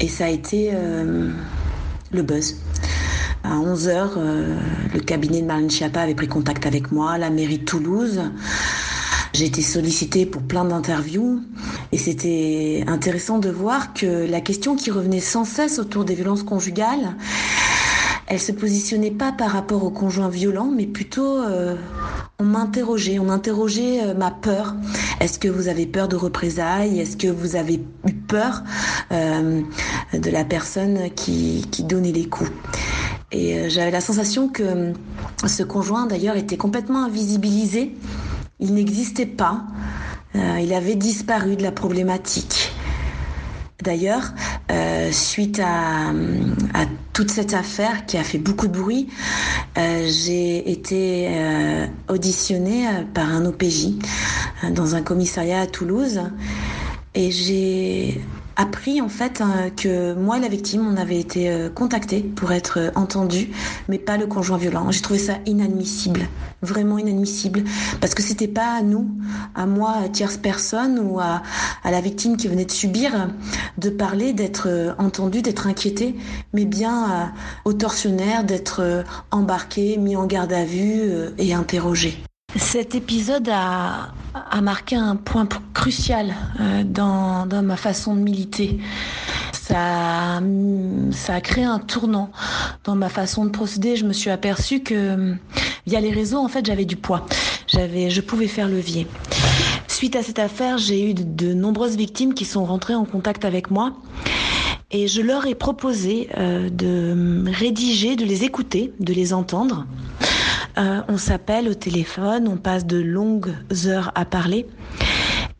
Et 0.00 0.08
ça 0.08 0.26
a 0.26 0.28
été 0.28 0.72
le 2.12 2.22
buzz. 2.22 2.56
À 3.42 3.56
11h, 3.56 4.10
le 4.92 5.00
cabinet 5.00 5.40
de 5.40 5.46
Marlène 5.46 5.70
Schiappa 5.70 6.02
avait 6.02 6.14
pris 6.14 6.28
contact 6.28 6.66
avec 6.66 6.92
moi, 6.92 7.16
la 7.16 7.30
mairie 7.30 7.58
de 7.58 7.64
Toulouse. 7.64 8.20
J'ai 9.34 9.46
été 9.46 9.62
sollicitée 9.62 10.26
pour 10.26 10.42
plein 10.42 10.64
d'interviews 10.64 11.42
et 11.90 11.98
c'était 11.98 12.84
intéressant 12.86 13.40
de 13.40 13.50
voir 13.50 13.92
que 13.92 14.30
la 14.30 14.40
question 14.40 14.76
qui 14.76 14.92
revenait 14.92 15.18
sans 15.18 15.44
cesse 15.44 15.80
autour 15.80 16.04
des 16.04 16.14
violences 16.14 16.44
conjugales, 16.44 17.16
elle 18.28 18.38
se 18.38 18.52
positionnait 18.52 19.10
pas 19.10 19.32
par 19.32 19.50
rapport 19.50 19.82
au 19.82 19.90
conjoint 19.90 20.28
violent, 20.28 20.70
mais 20.72 20.86
plutôt 20.86 21.38
euh, 21.38 21.74
on 22.38 22.44
m'interrogeait, 22.44 23.18
on 23.18 23.28
interrogeait 23.28 24.04
euh, 24.04 24.14
ma 24.14 24.30
peur. 24.30 24.76
Est-ce 25.18 25.40
que 25.40 25.48
vous 25.48 25.66
avez 25.66 25.86
peur 25.86 26.06
de 26.06 26.14
représailles? 26.14 27.00
Est-ce 27.00 27.16
que 27.16 27.26
vous 27.26 27.56
avez 27.56 27.80
eu 28.06 28.12
peur 28.12 28.62
euh, 29.10 29.62
de 30.12 30.30
la 30.30 30.44
personne 30.44 31.10
qui, 31.16 31.66
qui 31.72 31.82
donnait 31.82 32.12
les 32.12 32.28
coups? 32.28 32.52
Et 33.32 33.58
euh, 33.58 33.68
j'avais 33.68 33.90
la 33.90 34.00
sensation 34.00 34.48
que 34.48 34.92
ce 35.44 35.64
conjoint 35.64 36.06
d'ailleurs 36.06 36.36
était 36.36 36.56
complètement 36.56 37.02
invisibilisé. 37.02 37.94
Il 38.60 38.74
n'existait 38.74 39.26
pas. 39.26 39.64
Euh, 40.36 40.58
il 40.60 40.72
avait 40.72 40.94
disparu 40.94 41.56
de 41.56 41.62
la 41.62 41.72
problématique. 41.72 42.72
D'ailleurs, 43.82 44.32
euh, 44.70 45.12
suite 45.12 45.60
à, 45.60 46.12
toute 47.12 47.30
cette 47.30 47.54
affaire 47.54 48.06
qui 48.06 48.16
a 48.16 48.24
fait 48.24 48.38
beaucoup 48.38 48.66
de 48.66 48.72
bruit, 48.72 49.08
euh, 49.78 50.08
j'ai 50.08 50.70
été 50.70 51.28
auditionnée 52.08 52.86
par 53.12 53.28
un 53.28 53.44
OPJ 53.44 53.90
dans 54.70 54.96
un 54.96 55.02
commissariat 55.02 55.60
à 55.60 55.66
Toulouse 55.66 56.20
et 57.14 57.30
j'ai 57.30 58.20
appris 58.56 59.00
en 59.00 59.08
fait 59.08 59.40
euh, 59.40 59.70
que 59.70 60.14
moi 60.14 60.38
et 60.38 60.40
la 60.40 60.48
victime 60.48 60.86
on 60.86 60.96
avait 60.96 61.18
été 61.18 61.50
euh, 61.50 61.68
contactés 61.68 62.20
pour 62.20 62.52
être 62.52 62.78
euh, 62.78 62.90
entendus 62.94 63.50
mais 63.88 63.98
pas 63.98 64.16
le 64.16 64.26
conjoint 64.26 64.56
violent. 64.56 64.90
J'ai 64.90 65.00
trouvé 65.00 65.18
ça 65.18 65.34
inadmissible 65.46 66.28
vraiment 66.62 66.98
inadmissible 66.98 67.64
parce 68.00 68.14
que 68.14 68.22
c'était 68.22 68.48
pas 68.48 68.76
à 68.76 68.82
nous 68.82 69.10
à 69.54 69.66
moi 69.66 69.94
à 70.04 70.08
tierce 70.08 70.36
personne 70.36 70.98
ou 70.98 71.20
à, 71.20 71.42
à 71.82 71.90
la 71.90 72.00
victime 72.00 72.36
qui 72.36 72.48
venait 72.48 72.64
de 72.64 72.70
subir 72.70 73.28
de 73.78 73.90
parler 73.90 74.32
d'être 74.32 74.94
entendu 74.98 75.42
d'être 75.42 75.66
inquiété 75.66 76.16
mais 76.52 76.64
bien 76.64 77.32
aux 77.64 77.74
tortionnaires 77.74 78.44
d'être 78.44 79.04
embarqué 79.30 79.98
mis 79.98 80.16
en 80.16 80.26
garde 80.26 80.52
à 80.52 80.64
vue 80.64 81.02
et 81.38 81.52
interrogé 81.52 82.16
cet 82.56 82.94
épisode 82.94 83.48
a, 83.48 84.12
a, 84.34 84.60
marqué 84.60 84.96
un 84.96 85.16
point 85.16 85.48
crucial 85.72 86.34
euh, 86.60 86.84
dans, 86.84 87.46
dans, 87.46 87.62
ma 87.62 87.76
façon 87.76 88.14
de 88.14 88.20
militer. 88.20 88.78
Ça, 89.52 90.40
ça 91.10 91.34
a 91.34 91.40
créé 91.40 91.64
un 91.64 91.78
tournant 91.78 92.30
dans 92.84 92.94
ma 92.94 93.08
façon 93.08 93.44
de 93.44 93.50
procéder. 93.50 93.96
Je 93.96 94.04
me 94.04 94.12
suis 94.12 94.30
aperçue 94.30 94.80
que 94.80 95.34
via 95.86 96.00
les 96.00 96.10
réseaux, 96.10 96.38
en 96.38 96.48
fait, 96.48 96.64
j'avais 96.66 96.84
du 96.84 96.96
poids. 96.96 97.26
J'avais, 97.66 98.10
je 98.10 98.20
pouvais 98.20 98.48
faire 98.48 98.68
levier. 98.68 99.06
Suite 99.88 100.16
à 100.16 100.22
cette 100.22 100.38
affaire, 100.38 100.78
j'ai 100.78 101.10
eu 101.10 101.14
de, 101.14 101.22
de, 101.22 101.54
nombreuses 101.54 101.96
victimes 101.96 102.34
qui 102.34 102.44
sont 102.44 102.64
rentrées 102.64 102.94
en 102.94 103.04
contact 103.04 103.44
avec 103.44 103.70
moi. 103.70 103.94
Et 104.90 105.08
je 105.08 105.22
leur 105.22 105.46
ai 105.46 105.54
proposé 105.54 106.28
euh, 106.36 106.68
de 106.70 107.44
rédiger, 107.50 108.16
de 108.16 108.24
les 108.24 108.44
écouter, 108.44 108.92
de 109.00 109.12
les 109.12 109.32
entendre. 109.32 109.86
Euh, 110.76 111.02
on 111.08 111.18
s'appelle 111.18 111.68
au 111.68 111.74
téléphone, 111.74 112.48
on 112.48 112.56
passe 112.56 112.84
de 112.86 112.98
longues 112.98 113.54
heures 113.86 114.10
à 114.14 114.24
parler. 114.24 114.66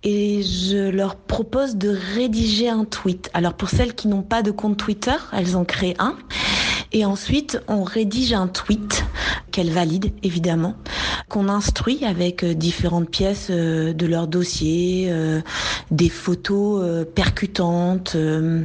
Et 0.03 0.43
je 0.43 0.91
leur 0.91 1.17
propose 1.17 1.77
de 1.77 1.97
rédiger 2.15 2.69
un 2.69 2.85
tweet. 2.85 3.31
Alors 3.33 3.55
pour 3.55 3.71
celles 3.71 3.95
qui 3.95 4.09
n'ont 4.09 4.23
pas 4.23 4.43
de 4.43 4.51
compte 4.51 4.77
Twitter, 4.77 5.17
elles 5.33 5.57
en 5.57 5.65
créent 5.65 5.97
un. 5.99 6.17
Et 6.95 7.05
ensuite, 7.05 7.61
on 7.67 7.83
rédige 7.83 8.33
un 8.35 8.47
tweet 8.47 9.05
qu'elles 9.51 9.73
valident, 9.73 10.13
évidemment, 10.23 10.77
qu'on 11.29 11.49
instruit 11.49 12.05
avec 12.05 12.45
différentes 12.45 13.11
pièces 13.11 13.51
de 13.51 14.07
leur 14.07 14.29
dossier, 14.29 15.09
euh, 15.11 15.41
des 15.91 16.09
photos 16.09 16.83
euh, 16.85 17.05
percutantes. 17.05 18.13
Euh, 18.15 18.65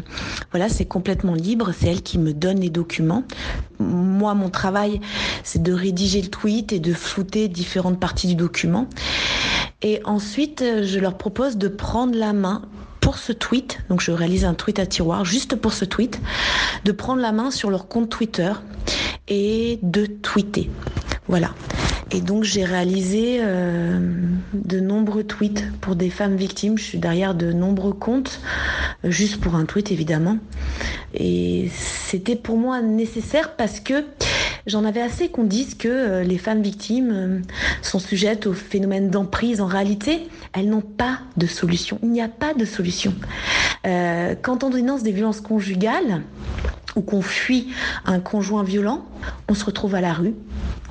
voilà, 0.51 0.69
c'est 0.69 0.85
complètement 0.85 1.33
libre. 1.33 1.71
C'est 1.75 1.87
elles 1.87 2.03
qui 2.03 2.19
me 2.19 2.31
donnent 2.31 2.59
les 2.59 2.69
documents. 2.69 3.23
Moi, 3.79 4.35
mon 4.35 4.51
travail, 4.51 5.01
c'est 5.43 5.63
de 5.63 5.73
rédiger 5.73 6.21
le 6.21 6.29
tweet 6.29 6.71
et 6.71 6.79
de 6.79 6.93
flouter 6.93 7.47
différentes 7.47 7.99
parties 7.99 8.27
du 8.27 8.35
document. 8.35 8.87
Et 9.81 10.01
ensuite, 10.05 10.63
je 10.83 10.99
leur 10.99 11.17
propose 11.17 11.57
de 11.57 11.67
prendre 11.67 12.15
la 12.15 12.33
main 12.33 12.61
ce 13.17 13.32
tweet, 13.32 13.80
donc 13.89 14.02
je 14.02 14.12
réalise 14.12 14.45
un 14.45 14.54
tweet 14.54 14.80
à 14.80 14.86
tiroir 14.86 15.26
juste 15.26 15.56
pour 15.56 15.74
ce 15.74 15.86
tweet, 15.86 16.19
de 16.86 16.91
prendre 16.91 17.22
la 17.22 17.32
main 17.32 17.52
sur 17.52 17.69
leur 17.69 17.88
compte 17.88 18.10
Twitter 18.10 18.52
et 19.28 19.80
de 19.82 20.06
tweeter. 20.06 20.69
Voilà. 21.28 21.52
Et 22.12 22.22
donc 22.22 22.43
j'ai 22.43 22.65
réalisé 22.65 23.38
euh, 23.41 24.00
de 24.54 24.80
nombreux 24.80 25.24
tweets 25.24 25.63
pour 25.80 25.95
des 25.95 26.10
femmes 26.10 26.36
victimes. 26.36 26.78
Je 26.78 26.84
suis 26.84 26.98
derrière 26.98 27.36
de 27.36 27.52
nombreux 27.52 27.93
comptes, 27.93 28.41
juste 29.04 29.39
pour 29.39 29.56
un 29.56 29.65
tweet 29.65 29.91
évidemment. 29.91 30.38
Et 31.13 31.69
c'était 31.72 32.36
pour 32.36 32.58
moi 32.58 32.82
nécessaire 32.82 33.56
parce 33.56 33.80
que 33.80 34.06
j'en 34.65 34.86
avais 34.86 35.02
assez 35.02 35.30
qu'on 35.30 35.43
dise 35.43 35.76
que 35.76 35.88
euh, 35.88 36.24
les 36.24 36.38
femmes 36.38 36.62
victimes 36.62 37.12
euh, 37.12 37.39
sont 37.82 38.00
sujettes 38.00 38.48
au 38.48 38.54
phénomène 38.54 39.10
d'emprise. 39.10 39.62
En 39.62 39.67
réalité, 39.67 40.28
elles 40.54 40.69
n'ont 40.69 40.82
pas 40.82 41.19
de 41.38 41.48
solution. 41.48 42.00
Il 42.04 42.10
n'y 42.10 42.22
a 42.22 42.28
pas 42.28 42.54
de 42.54 42.65
solution. 42.65 43.13
Euh, 43.86 44.36
quand 44.41 44.63
on 44.63 44.69
dénonce 44.69 45.04
des 45.04 45.12
violences 45.12 45.41
conjugales 45.41 46.22
ou 46.95 47.02
qu'on 47.02 47.22
fuit 47.22 47.69
un 48.06 48.19
conjoint 48.19 48.63
violent, 48.63 49.06
on 49.48 49.54
se 49.54 49.65
retrouve 49.65 49.95
à 49.95 50.02
la 50.02 50.13
rue, 50.13 50.34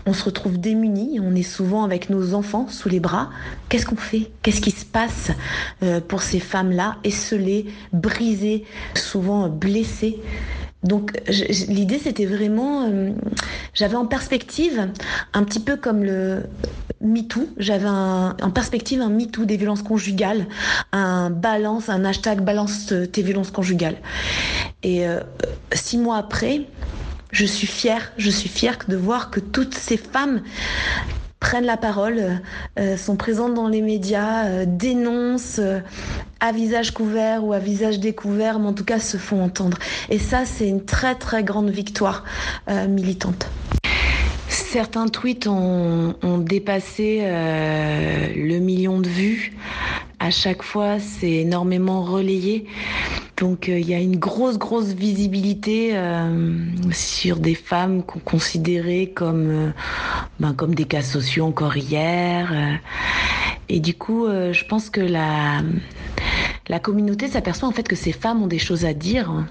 on 0.09 0.15
se 0.15 0.25
retrouve 0.25 0.59
démunis, 0.59 1.21
on 1.23 1.35
est 1.35 1.43
souvent 1.43 1.85
avec 1.85 2.09
nos 2.09 2.33
enfants 2.33 2.67
sous 2.69 2.89
les 2.89 2.99
bras. 2.99 3.29
Qu'est-ce 3.69 3.85
qu'on 3.85 3.97
fait? 3.97 4.31
Qu'est-ce 4.43 4.63
qui 4.63 4.71
se 4.71 4.87
passe 4.87 5.31
euh, 5.83 6.01
pour 6.01 6.23
ces 6.23 6.41
femmes-là, 6.41 6.97
esselées, 7.05 7.67
brisées, 7.93 8.65
souvent 8.95 9.51
blessées? 9.51 10.21
Donc 10.83 11.13
l'idée 11.69 11.99
c'était 11.99 12.25
vraiment, 12.25 12.87
euh, 12.89 13.11
j'avais 13.75 13.97
en 13.97 14.07
perspective 14.07 14.89
un 15.35 15.45
petit 15.45 15.61
peu 15.61 15.77
comme 15.77 16.05
le 16.05 16.45
MeToo, 17.03 17.49
j'avais 17.59 17.89
en 17.89 18.51
perspective 18.51 19.03
un 19.03 19.11
MeToo 19.11 19.45
des 19.45 19.57
violences 19.57 19.83
conjugales, 19.83 20.47
un 20.93 21.31
balance, 21.31 21.89
un 21.89 22.05
hashtag 22.05 22.41
balance 22.41 22.95
tes 23.13 23.23
violences 23.23 23.51
conjugales. 23.51 23.97
Et 24.83 25.07
euh, 25.07 25.21
six 25.73 25.99
mois 25.99 26.17
après, 26.17 26.63
je 27.31 27.45
suis 27.45 27.67
fière, 27.67 28.13
je 28.17 28.31
suis 28.31 28.49
fière 28.49 28.79
de 28.89 28.97
voir 28.97 29.31
que 29.31 29.41
toutes 29.41 29.75
ces 29.75 29.97
femmes 29.97 30.43
prennent 31.41 31.67
la 31.67 31.77
parole, 31.77 32.41
euh, 32.79 32.97
sont 32.97 33.17
présentes 33.17 33.55
dans 33.55 33.69
les 33.69 33.83
médias, 33.83 34.47
euh, 34.47 34.65
dénoncent 34.67 35.61
euh, 35.61 35.81
à 36.41 36.53
visage 36.53 36.93
couvert 36.93 37.45
ou 37.45 37.53
à 37.53 37.59
visage 37.59 38.01
découvert, 38.01 38.59
mais 38.59 38.69
en 38.69 38.73
tout 38.73 38.85
cas 38.85 38.99
se 38.99 39.17
font 39.17 39.43
entendre. 39.43 39.79
Et 40.11 40.19
ça, 40.19 40.45
c'est 40.45 40.69
une 40.69 40.85
très 40.85 41.15
très 41.15 41.45
grande 41.45 41.71
victoire 41.71 42.25
euh, 42.69 42.89
militante. 42.89 43.49
Certains 44.49 45.09
tweets 45.09 45.47
ont, 45.47 46.15
dépassé 46.39 47.21
euh, 47.23 48.29
le 48.35 48.59
million 48.59 49.01
de 49.01 49.09
vues. 49.09 49.57
À 50.21 50.31
chaque 50.31 50.63
fois, 50.63 50.99
c'est 50.99 51.31
énormément 51.31 52.03
relayé. 52.03 52.67
Donc 53.37 53.69
il 53.69 53.75
euh, 53.75 53.79
y 53.79 53.95
a 53.95 54.01
une 54.01 54.17
grosse, 54.17 54.59
grosse 54.59 54.89
visibilité 54.89 55.91
euh, 55.95 56.57
sur 56.91 57.37
des 57.37 57.55
femmes 57.55 58.03
qu'on 58.03 58.19
considérait 58.19 59.13
comme, 59.15 59.51
euh, 59.51 59.71
ben, 60.41 60.55
comme 60.55 60.75
des 60.75 60.87
cas 60.87 61.03
sociaux 61.03 61.45
encore 61.45 61.77
hier. 61.77 62.53
et 63.69 63.79
du 63.79 63.95
coup, 63.95 64.27
je 64.27 64.65
pense 64.65 64.91
que 64.91 65.01
la, 65.01 65.63
la 66.69 66.79
communauté 66.79 67.29
s'aperçoit 67.29 67.69
en 67.69 67.73
fait 67.73 67.89
que 67.89 67.97
ces 67.97 68.13
femmes 68.13 68.43
ont 68.43 68.47
des 68.47 68.59
choses 68.59 68.85
à 68.85 68.95
dire 68.95 69.47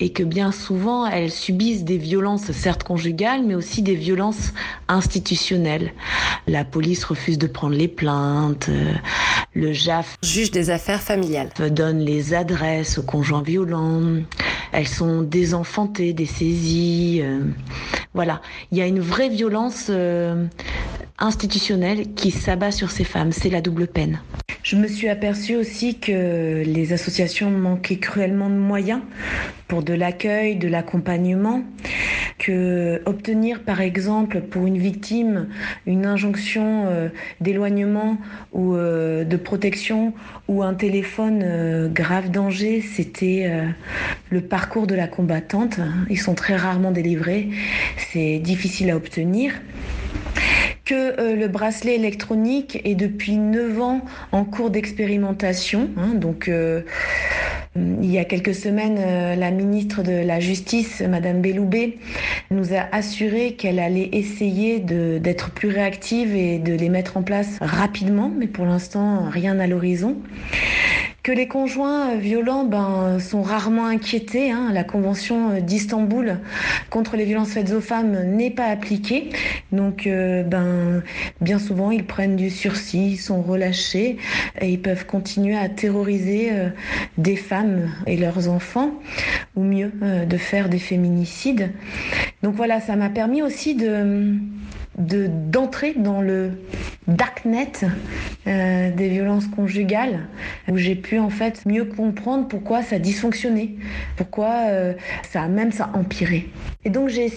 et 0.00 0.10
que 0.10 0.22
bien 0.22 0.52
souvent 0.52 1.06
elles 1.06 1.30
subissent 1.30 1.84
des 1.84 1.98
violences 1.98 2.50
certes 2.52 2.82
conjugales 2.82 3.42
mais 3.44 3.54
aussi 3.54 3.82
des 3.82 3.94
violences 3.94 4.52
institutionnelles. 4.88 5.92
La 6.46 6.64
police 6.64 7.04
refuse 7.04 7.38
de 7.38 7.46
prendre 7.46 7.74
les 7.74 7.88
plaintes, 7.88 8.70
le 9.54 9.72
JAF, 9.72 10.16
juge 10.22 10.50
des 10.50 10.70
affaires 10.70 11.00
familiales, 11.00 11.48
donne 11.70 11.98
les 11.98 12.34
adresses 12.34 12.98
aux 12.98 13.02
conjoints 13.02 13.42
violents, 13.42 14.02
elles 14.72 14.88
sont 14.88 15.22
désenfantées, 15.22 16.12
dessaisies. 16.12 17.20
Euh, 17.22 17.40
voilà, 18.14 18.40
il 18.70 18.78
y 18.78 18.82
a 18.82 18.86
une 18.86 19.00
vraie 19.00 19.28
violence 19.28 19.86
euh, 19.88 20.46
institutionnelle 21.18 22.12
qui 22.14 22.30
s'abat 22.30 22.70
sur 22.70 22.90
ces 22.90 23.04
femmes, 23.04 23.32
c'est 23.32 23.50
la 23.50 23.60
double 23.60 23.86
peine. 23.86 24.20
Je 24.62 24.76
me 24.76 24.88
suis 24.88 25.08
aperçue 25.08 25.56
aussi 25.56 25.98
que 25.98 26.45
les 26.64 26.92
associations 26.92 27.50
manquaient 27.50 27.98
cruellement 27.98 28.48
de 28.48 28.54
moyens 28.54 29.00
pour 29.68 29.82
de 29.82 29.94
l'accueil, 29.94 30.56
de 30.56 30.68
l'accompagnement, 30.68 31.62
que 32.38 33.02
obtenir 33.06 33.62
par 33.62 33.80
exemple 33.80 34.40
pour 34.40 34.66
une 34.66 34.78
victime 34.78 35.48
une 35.86 36.06
injonction 36.06 36.86
euh, 36.86 37.08
d'éloignement 37.40 38.18
ou 38.52 38.74
euh, 38.74 39.24
de 39.24 39.36
protection 39.36 40.12
ou 40.48 40.62
un 40.62 40.74
téléphone 40.74 41.40
euh, 41.42 41.88
grave 41.88 42.30
danger, 42.30 42.80
c'était 42.80 43.50
le 44.30 44.40
parcours 44.40 44.86
de 44.86 44.94
la 44.94 45.08
combattante. 45.08 45.80
Ils 46.10 46.18
sont 46.18 46.34
très 46.34 46.56
rarement 46.56 46.90
délivrés, 46.90 47.48
c'est 48.12 48.38
difficile 48.38 48.90
à 48.90 48.96
obtenir 48.96 49.52
que 50.86 51.34
le 51.34 51.48
bracelet 51.48 51.96
électronique 51.96 52.80
est 52.84 52.94
depuis 52.94 53.36
9 53.36 53.80
ans 53.80 54.00
en 54.32 54.44
cours 54.44 54.70
d'expérimentation. 54.70 55.90
Hein, 55.96 56.14
donc 56.14 56.48
il 57.76 58.10
y 58.10 58.18
a 58.18 58.24
quelques 58.24 58.54
semaines, 58.54 58.98
euh, 58.98 59.34
la 59.34 59.50
ministre 59.50 60.02
de 60.02 60.12
la 60.12 60.40
Justice, 60.40 61.02
Madame 61.02 61.40
Belloubet, 61.40 61.98
nous 62.50 62.72
a 62.74 62.86
assuré 62.92 63.52
qu'elle 63.52 63.78
allait 63.78 64.08
essayer 64.12 64.78
d'être 64.78 65.50
plus 65.50 65.68
réactive 65.68 66.34
et 66.34 66.58
de 66.58 66.74
les 66.74 66.88
mettre 66.88 67.16
en 67.16 67.22
place 67.22 67.58
rapidement, 67.60 68.30
mais 68.34 68.46
pour 68.46 68.64
l'instant, 68.64 69.28
rien 69.28 69.58
à 69.58 69.66
l'horizon 69.66 70.16
que 71.26 71.32
les 71.32 71.48
conjoints 71.48 72.14
violents 72.14 72.62
ben, 72.62 73.18
sont 73.18 73.42
rarement 73.42 73.86
inquiétés. 73.86 74.52
Hein. 74.52 74.70
La 74.72 74.84
Convention 74.84 75.60
d'Istanbul 75.60 76.38
contre 76.88 77.16
les 77.16 77.24
violences 77.24 77.48
faites 77.48 77.72
aux 77.72 77.80
femmes 77.80 78.22
n'est 78.36 78.52
pas 78.52 78.66
appliquée. 78.66 79.30
Donc, 79.72 80.06
euh, 80.06 80.44
ben, 80.44 81.02
bien 81.40 81.58
souvent, 81.58 81.90
ils 81.90 82.06
prennent 82.06 82.36
du 82.36 82.48
sursis, 82.48 83.16
sont 83.16 83.42
relâchés 83.42 84.18
et 84.60 84.68
ils 84.68 84.80
peuvent 84.80 85.04
continuer 85.04 85.56
à 85.56 85.68
terroriser 85.68 86.50
euh, 86.52 86.68
des 87.18 87.34
femmes 87.34 87.90
et 88.06 88.16
leurs 88.16 88.48
enfants, 88.48 88.92
ou 89.56 89.64
mieux, 89.64 89.90
euh, 90.04 90.26
de 90.26 90.36
faire 90.36 90.68
des 90.68 90.78
féminicides. 90.78 91.72
Donc 92.44 92.54
voilà, 92.54 92.80
ça 92.80 92.94
m'a 92.94 93.08
permis 93.08 93.42
aussi 93.42 93.74
de 93.74 94.36
d'entrer 94.98 95.94
dans 95.94 96.20
le 96.22 96.52
darknet 97.06 97.72
euh, 98.46 98.90
des 98.90 99.08
violences 99.08 99.46
conjugales 99.46 100.20
où 100.68 100.76
j'ai 100.76 100.94
pu 100.94 101.18
en 101.18 101.30
fait 101.30 101.66
mieux 101.66 101.84
comprendre 101.84 102.48
pourquoi 102.48 102.82
ça 102.82 102.98
dysfonctionnait, 102.98 103.74
pourquoi 104.16 104.68
euh, 104.68 104.94
ça 105.30 105.46
même 105.48 105.70
ça 105.70 105.90
empiré. 105.94 106.48
Et 106.84 106.90
donc 106.90 107.08
j'ai 107.08 107.30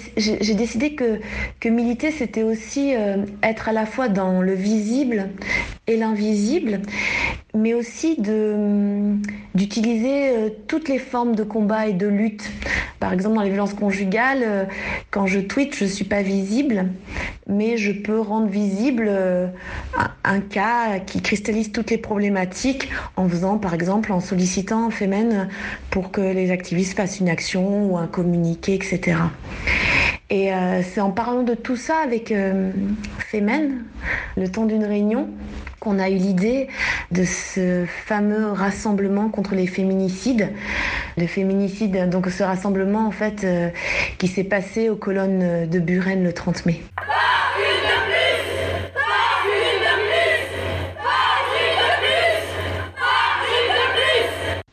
décidé 0.55 0.95
que, 0.95 1.20
que 1.60 1.70
militer 1.70 2.12
c'était 2.12 2.43
aussi 2.43 2.95
euh, 2.95 3.18
être 3.43 3.70
à 3.70 3.74
la 3.74 3.86
fois 3.86 4.07
dans 4.07 4.41
le 4.41 4.53
visible 4.53 5.30
et 5.88 5.97
l'invisible, 5.97 6.82
mais 7.55 7.74
aussi 7.74 8.16
d'utiliser 9.55 10.53
toutes 10.68 10.88
les 10.88 10.99
formes 10.99 11.36
de 11.36 11.43
combat 11.43 11.88
et 11.88 11.93
de 11.93 12.05
lutte. 12.07 12.47
Par 12.99 13.12
exemple 13.12 13.36
dans 13.36 13.41
les 13.41 13.49
violences 13.49 13.74
conjugales, 13.74 14.68
quand 15.10 15.26
je 15.26 15.39
tweet 15.39 15.74
je 15.76 15.86
suis 15.86 16.05
pas 16.05 16.22
visible, 16.22 16.86
mais 17.49 17.77
je 17.77 17.91
peux 17.91 18.19
rendre 18.21 18.47
visible 18.47 19.07
euh, 19.09 19.47
un 20.23 20.39
cas 20.39 20.99
qui 20.99 21.21
cristallise 21.21 21.71
toutes 21.71 21.89
les 21.89 21.97
problématiques 21.97 22.89
en 23.17 23.27
faisant, 23.27 23.57
par 23.57 23.73
exemple, 23.73 24.13
en 24.13 24.19
sollicitant 24.19 24.89
Femen 24.91 25.49
pour 25.89 26.11
que 26.11 26.21
les 26.21 26.51
activistes 26.51 26.95
fassent 26.95 27.19
une 27.19 27.29
action 27.29 27.91
ou 27.91 27.97
un 27.97 28.07
communiqué, 28.07 28.75
etc. 28.75 29.17
Et 30.29 30.53
euh, 30.53 30.81
c'est 30.83 31.01
en 31.01 31.09
parlant 31.09 31.41
de 31.41 31.55
tout 31.55 31.75
ça 31.75 31.97
avec 32.03 32.31
euh, 32.31 32.71
Femen, 33.17 33.83
le 34.37 34.47
temps 34.47 34.65
d'une 34.65 34.85
réunion, 34.85 35.27
qu'on 35.80 35.99
a 35.99 36.09
eu 36.09 36.15
l'idée 36.15 36.67
de 37.11 37.23
ce 37.23 37.86
fameux 38.05 38.51
rassemblement 38.51 39.30
contre 39.30 39.55
les 39.55 39.67
féminicides. 39.67 40.49
Le 41.17 41.27
féminicide, 41.27 42.09
donc 42.09 42.27
ce 42.27 42.43
rassemblement 42.43 43.07
en 43.07 43.11
fait 43.11 43.45
qui 44.17 44.27
s'est 44.27 44.43
passé 44.43 44.89
aux 44.89 44.95
colonnes 44.95 45.67
de 45.69 45.80
Buren 45.80 46.23
le 46.23 46.34
30 46.34 46.65
mai. 46.65 46.82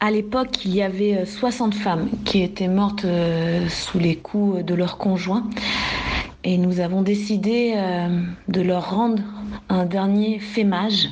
À 0.07 0.13
l'époque, 0.13 0.65
il 0.65 0.73
y 0.73 0.83
avait 0.83 1.25
60 1.27 1.75
euh, 1.75 1.79
femmes 1.79 2.09
qui 2.25 2.41
étaient 2.41 2.69
mortes 2.69 3.05
euh, 3.05 3.69
sous 3.69 3.99
les 3.99 4.15
coups 4.15 4.65
de 4.65 4.73
leurs 4.73 4.99
conjoints. 4.99 5.43
Et 6.49 6.59
nous 6.59 6.79
avons 6.79 7.03
décidé 7.03 7.75
euh, 7.75 8.21
de 8.47 8.61
leur 8.61 8.91
rendre 8.91 9.21
un 9.69 9.85
dernier 9.85 10.39
fémage 10.39 11.09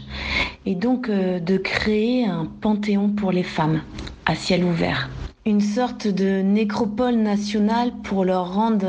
et 0.64 0.76
donc 0.76 1.10
de 1.10 1.56
créer 1.56 2.24
un 2.24 2.46
panthéon 2.60 3.08
pour 3.08 3.32
les 3.32 3.42
femmes 3.42 3.82
à 4.26 4.36
ciel 4.36 4.62
ouvert. 4.62 5.10
Une 5.44 5.60
sorte 5.60 6.06
de 6.06 6.40
nécropole 6.40 7.16
nationale 7.16 7.90
pour 8.04 8.24
leur 8.24 8.54
rendre 8.54 8.86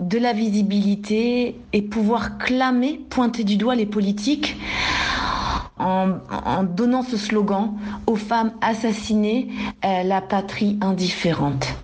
de 0.00 0.18
la 0.18 0.34
visibilité 0.34 1.56
et 1.72 1.80
pouvoir 1.80 2.36
clamer, 2.36 3.00
pointer 3.08 3.42
du 3.42 3.56
doigt 3.56 3.74
les 3.74 3.86
politiques 3.86 4.54
en, 5.78 6.18
donnant 6.62 7.02
ce 7.02 7.16
slogan 7.16 7.72
aux 8.06 8.16
femmes 8.16 8.52
assassinées, 8.60 9.48
euh, 9.82 10.02
la 10.02 10.20
patrie 10.20 10.78
indifférente. 10.82 11.74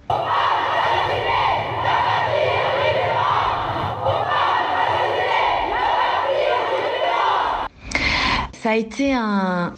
Ça 8.65 8.71
a 8.71 8.77
été 8.77 9.13
un, 9.13 9.75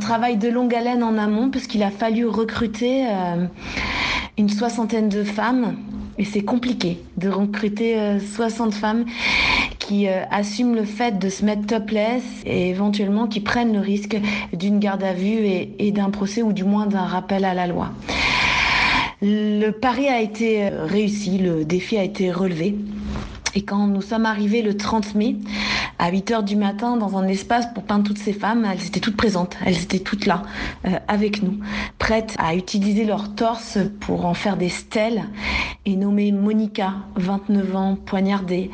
travail 0.00 0.38
de 0.38 0.48
longue 0.48 0.74
haleine 0.74 1.04
en 1.04 1.18
amont 1.18 1.50
parce 1.50 1.68
qu'il 1.68 1.84
a 1.84 1.92
fallu 1.92 2.26
recruter 2.26 3.06
euh, 3.06 3.46
une 4.36 4.48
soixantaine 4.48 5.08
de 5.08 5.22
femmes 5.22 5.76
et 6.18 6.24
c'est 6.24 6.42
compliqué 6.42 7.00
de 7.16 7.28
recruter 7.28 8.18
60 8.18 8.72
euh, 8.72 8.76
femmes 8.76 9.04
qui 9.78 10.08
euh, 10.08 10.24
assument 10.32 10.74
le 10.74 10.84
fait 10.84 11.16
de 11.16 11.28
se 11.28 11.44
mettre 11.44 11.64
topless 11.64 12.24
et 12.44 12.70
éventuellement 12.70 13.28
qui 13.28 13.38
prennent 13.38 13.72
le 13.72 13.78
risque 13.78 14.16
d'une 14.52 14.80
garde 14.80 15.04
à 15.04 15.12
vue 15.12 15.46
et, 15.78 15.92
d'un 15.92 16.10
procès 16.10 16.42
ou 16.42 16.52
du 16.52 16.64
moins 16.64 16.86
d'un 16.86 17.04
rappel 17.04 17.44
à 17.44 17.54
la 17.54 17.68
loi. 17.68 17.92
Le 19.22 19.70
pari 19.70 20.08
a 20.08 20.20
été 20.20 20.70
réussi, 20.70 21.38
le 21.38 21.64
défi 21.64 21.96
a 21.96 22.02
été 22.02 22.32
relevé. 22.32 22.74
Et 23.54 23.62
quand 23.62 23.86
nous 23.86 24.02
sommes 24.02 24.26
arrivés 24.26 24.62
le 24.62 24.76
30 24.76 25.14
mai, 25.14 25.36
à 25.98 26.10
8 26.10 26.30
heures 26.32 26.42
du 26.42 26.56
matin, 26.56 26.96
dans 26.96 27.16
un 27.16 27.26
espace 27.26 27.66
pour 27.72 27.84
peindre 27.84 28.04
toutes 28.04 28.18
ces 28.18 28.32
femmes, 28.32 28.64
elles 28.64 28.86
étaient 28.86 29.00
toutes 29.00 29.16
présentes, 29.16 29.56
elles 29.64 29.82
étaient 29.82 30.00
toutes 30.00 30.26
là, 30.26 30.42
euh, 30.86 30.98
avec 31.08 31.42
nous, 31.42 31.58
prêtes 31.98 32.34
à 32.38 32.54
utiliser 32.54 33.04
leur 33.04 33.34
torse 33.34 33.78
pour 34.00 34.26
en 34.26 34.34
faire 34.34 34.56
des 34.56 34.68
stèles 34.68 35.24
et 35.86 35.96
nommer 35.96 36.32
Monica, 36.32 36.94
29 37.16 37.76
ans, 37.76 37.96
poignardée, 38.04 38.70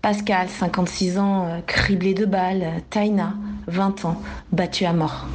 Pascal, 0.00 0.48
56 0.48 1.18
ans, 1.18 1.46
euh, 1.46 1.60
criblé 1.66 2.14
de 2.14 2.26
balles, 2.26 2.82
Taina, 2.90 3.34
20 3.66 4.04
ans, 4.04 4.20
battue 4.52 4.84
à 4.84 4.92
mort. 4.92 5.26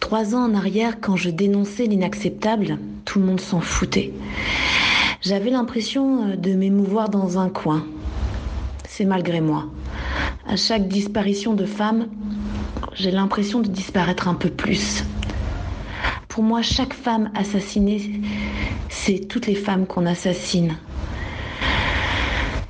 Trois 0.00 0.34
ans 0.34 0.50
en 0.50 0.54
arrière, 0.54 1.00
quand 1.00 1.16
je 1.16 1.30
dénonçais 1.30 1.84
l'inacceptable, 1.84 2.78
tout 3.04 3.18
le 3.18 3.26
monde 3.26 3.40
s'en 3.40 3.60
foutait. 3.60 4.12
J'avais 5.20 5.50
l'impression 5.50 6.28
euh, 6.28 6.36
de 6.36 6.52
m'émouvoir 6.52 7.08
dans 7.08 7.38
un 7.38 7.48
coin. 7.48 7.84
C'est 8.88 9.04
malgré 9.04 9.40
moi. 9.40 9.66
À 10.48 10.56
chaque 10.56 10.88
disparition 10.88 11.52
de 11.52 11.66
femme, 11.66 12.08
j'ai 12.94 13.10
l'impression 13.10 13.60
de 13.60 13.68
disparaître 13.68 14.28
un 14.28 14.34
peu 14.34 14.48
plus. 14.48 15.04
Pour 16.26 16.42
moi, 16.42 16.62
chaque 16.62 16.94
femme 16.94 17.30
assassinée, 17.34 18.22
c'est 18.88 19.28
toutes 19.28 19.46
les 19.46 19.54
femmes 19.54 19.86
qu'on 19.86 20.06
assassine. 20.06 20.78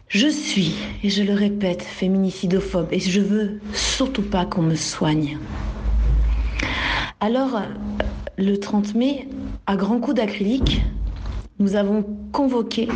Je 0.08 0.26
suis, 0.26 0.74
et 1.04 1.08
je 1.08 1.22
le 1.22 1.34
répète, 1.34 1.82
féminicidophobe, 1.82 2.88
et 2.90 2.98
je 2.98 3.20
veux 3.20 3.60
surtout 3.72 4.22
pas 4.22 4.44
qu'on 4.44 4.62
me 4.62 4.74
soigne. 4.74 5.38
Alors, 7.20 7.62
le 8.38 8.56
30 8.56 8.96
mai, 8.96 9.28
à 9.66 9.76
grands 9.76 10.00
coups 10.00 10.16
d'acrylique, 10.16 10.82
nous 11.60 11.76
avons 11.76 12.04
convoqué 12.32 12.88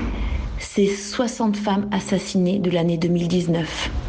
ces 0.59 0.89
60 0.89 1.57
femmes 1.57 1.89
assassinées 1.93 2.59
de 2.59 2.71
l'année 2.71 2.99
2019. 2.99 4.02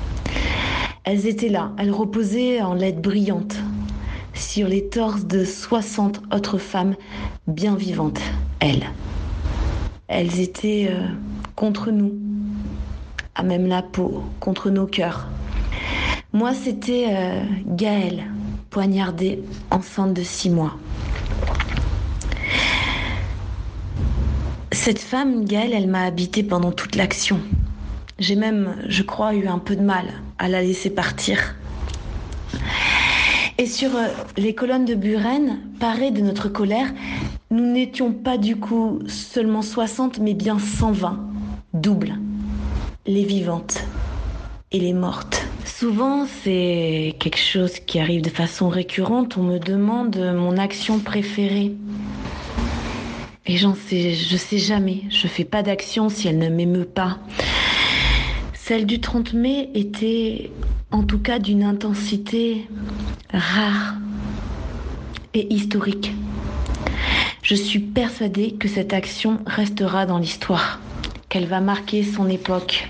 Elles 1.06 1.28
étaient 1.28 1.50
là, 1.50 1.74
elles 1.78 1.92
reposaient 1.92 2.62
en 2.62 2.74
lettres 2.74 3.02
brillantes 3.02 3.58
sur 4.34 4.70
les 4.70 4.88
torses 4.88 5.26
de 5.26 5.44
60 5.44 6.22
autres 6.34 6.58
femmes 6.58 6.96
bien 7.46 7.76
vivantes, 7.76 8.22
elles. 8.62 8.86
Elles 10.08 10.40
étaient 10.40 10.88
euh, 10.90 11.06
contre 11.58 11.92
nous, 11.92 12.14
à 13.36 13.44
même 13.44 13.68
la 13.68 13.82
peau, 13.82 14.24
contre 14.40 14.70
nos 14.70 14.86
cœurs. 14.86 15.28
Moi, 16.32 16.54
c'était 16.54 17.08
euh, 17.10 17.44
Gaëlle, 17.68 18.24
poignardée, 18.70 19.44
enceinte 19.72 20.14
de 20.14 20.24
six 20.24 20.50
mois. 20.50 20.78
Cette 24.72 25.00
femme, 25.00 25.44
Gaëlle, 25.44 25.74
elle 25.74 25.88
m'a 25.88 26.04
habité 26.04 26.44
pendant 26.44 26.72
toute 26.72 26.96
l'action. 26.96 27.40
J'ai 28.20 28.36
même, 28.36 28.76
je 28.88 29.04
crois, 29.04 29.34
eu 29.34 29.48
un 29.48 29.60
peu 29.60 29.76
de 29.76 29.82
mal 29.82 30.06
à 30.38 30.48
la 30.48 30.62
laisser 30.62 30.90
partir. 30.90 31.56
Et 33.58 33.66
sur 33.66 33.96
euh, 33.96 34.08
les 34.38 34.56
colonnes 34.56 34.86
de 34.86 34.96
Buren, 34.96 35.60
parées 35.80 36.12
de 36.12 36.22
notre 36.22 36.50
colère, 36.50 36.92
nous 37.52 37.66
n'étions 37.66 38.12
pas 38.12 38.38
du 38.38 38.56
coup 38.56 39.00
seulement 39.08 39.62
60, 39.62 40.20
mais 40.20 40.34
bien 40.34 40.58
120 40.60 41.20
double, 41.74 42.16
les 43.06 43.24
vivantes 43.24 43.80
et 44.72 44.80
les 44.80 44.94
mortes. 44.94 45.46
Souvent, 45.66 46.26
c'est 46.44 47.16
quelque 47.20 47.38
chose 47.38 47.80
qui 47.80 48.00
arrive 48.00 48.22
de 48.22 48.30
façon 48.30 48.70
récurrente. 48.70 49.38
On 49.38 49.44
me 49.44 49.60
demande 49.60 50.18
mon 50.36 50.58
action 50.58 51.00
préférée. 51.00 51.74
Et 53.46 53.58
j'en 53.58 53.76
sais, 53.76 54.14
je 54.14 54.38
sais 54.38 54.58
jamais. 54.58 55.02
Je 55.10 55.28
fais 55.28 55.44
pas 55.44 55.64
d'action 55.64 56.10
si 56.10 56.28
elle 56.28 56.38
ne 56.38 56.50
m'émeut 56.50 56.86
pas. 56.86 57.20
Celle 58.66 58.86
du 58.86 59.02
30 59.02 59.34
mai 59.34 59.70
était 59.74 60.50
en 60.92 61.04
tout 61.04 61.20
cas 61.20 61.38
d'une 61.38 61.64
intensité 61.64 62.66
rare 63.34 63.96
et 65.34 65.54
historique. 65.54 66.14
Je 67.42 67.56
suis 67.56 67.80
persuadée 67.80 68.54
que 68.54 68.70
cette 68.70 68.94
action 68.94 69.40
restera 69.46 70.06
dans 70.06 70.18
l'histoire, 70.18 70.80
qu'elle 71.28 71.46
va 71.46 71.60
marquer 71.60 72.04
son 72.04 72.30
époque. 72.30 72.88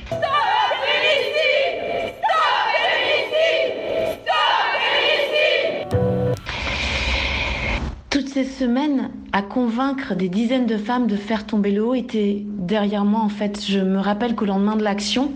Ces 8.33 8.45
semaines 8.45 9.11
à 9.31 9.43
convaincre 9.43 10.15
des 10.15 10.27
dizaines 10.27 10.65
de 10.65 10.77
femmes 10.77 11.05
de 11.05 11.15
faire 11.15 11.45
tomber 11.45 11.69
le 11.69 11.85
haut 11.85 11.93
étaient 11.93 12.43
derrière 12.47 13.05
moi 13.05 13.21
en 13.21 13.29
fait. 13.29 13.63
Je 13.63 13.79
me 13.79 13.99
rappelle 13.99 14.33
qu'au 14.33 14.45
lendemain 14.45 14.75
de 14.75 14.83
l'action, 14.83 15.31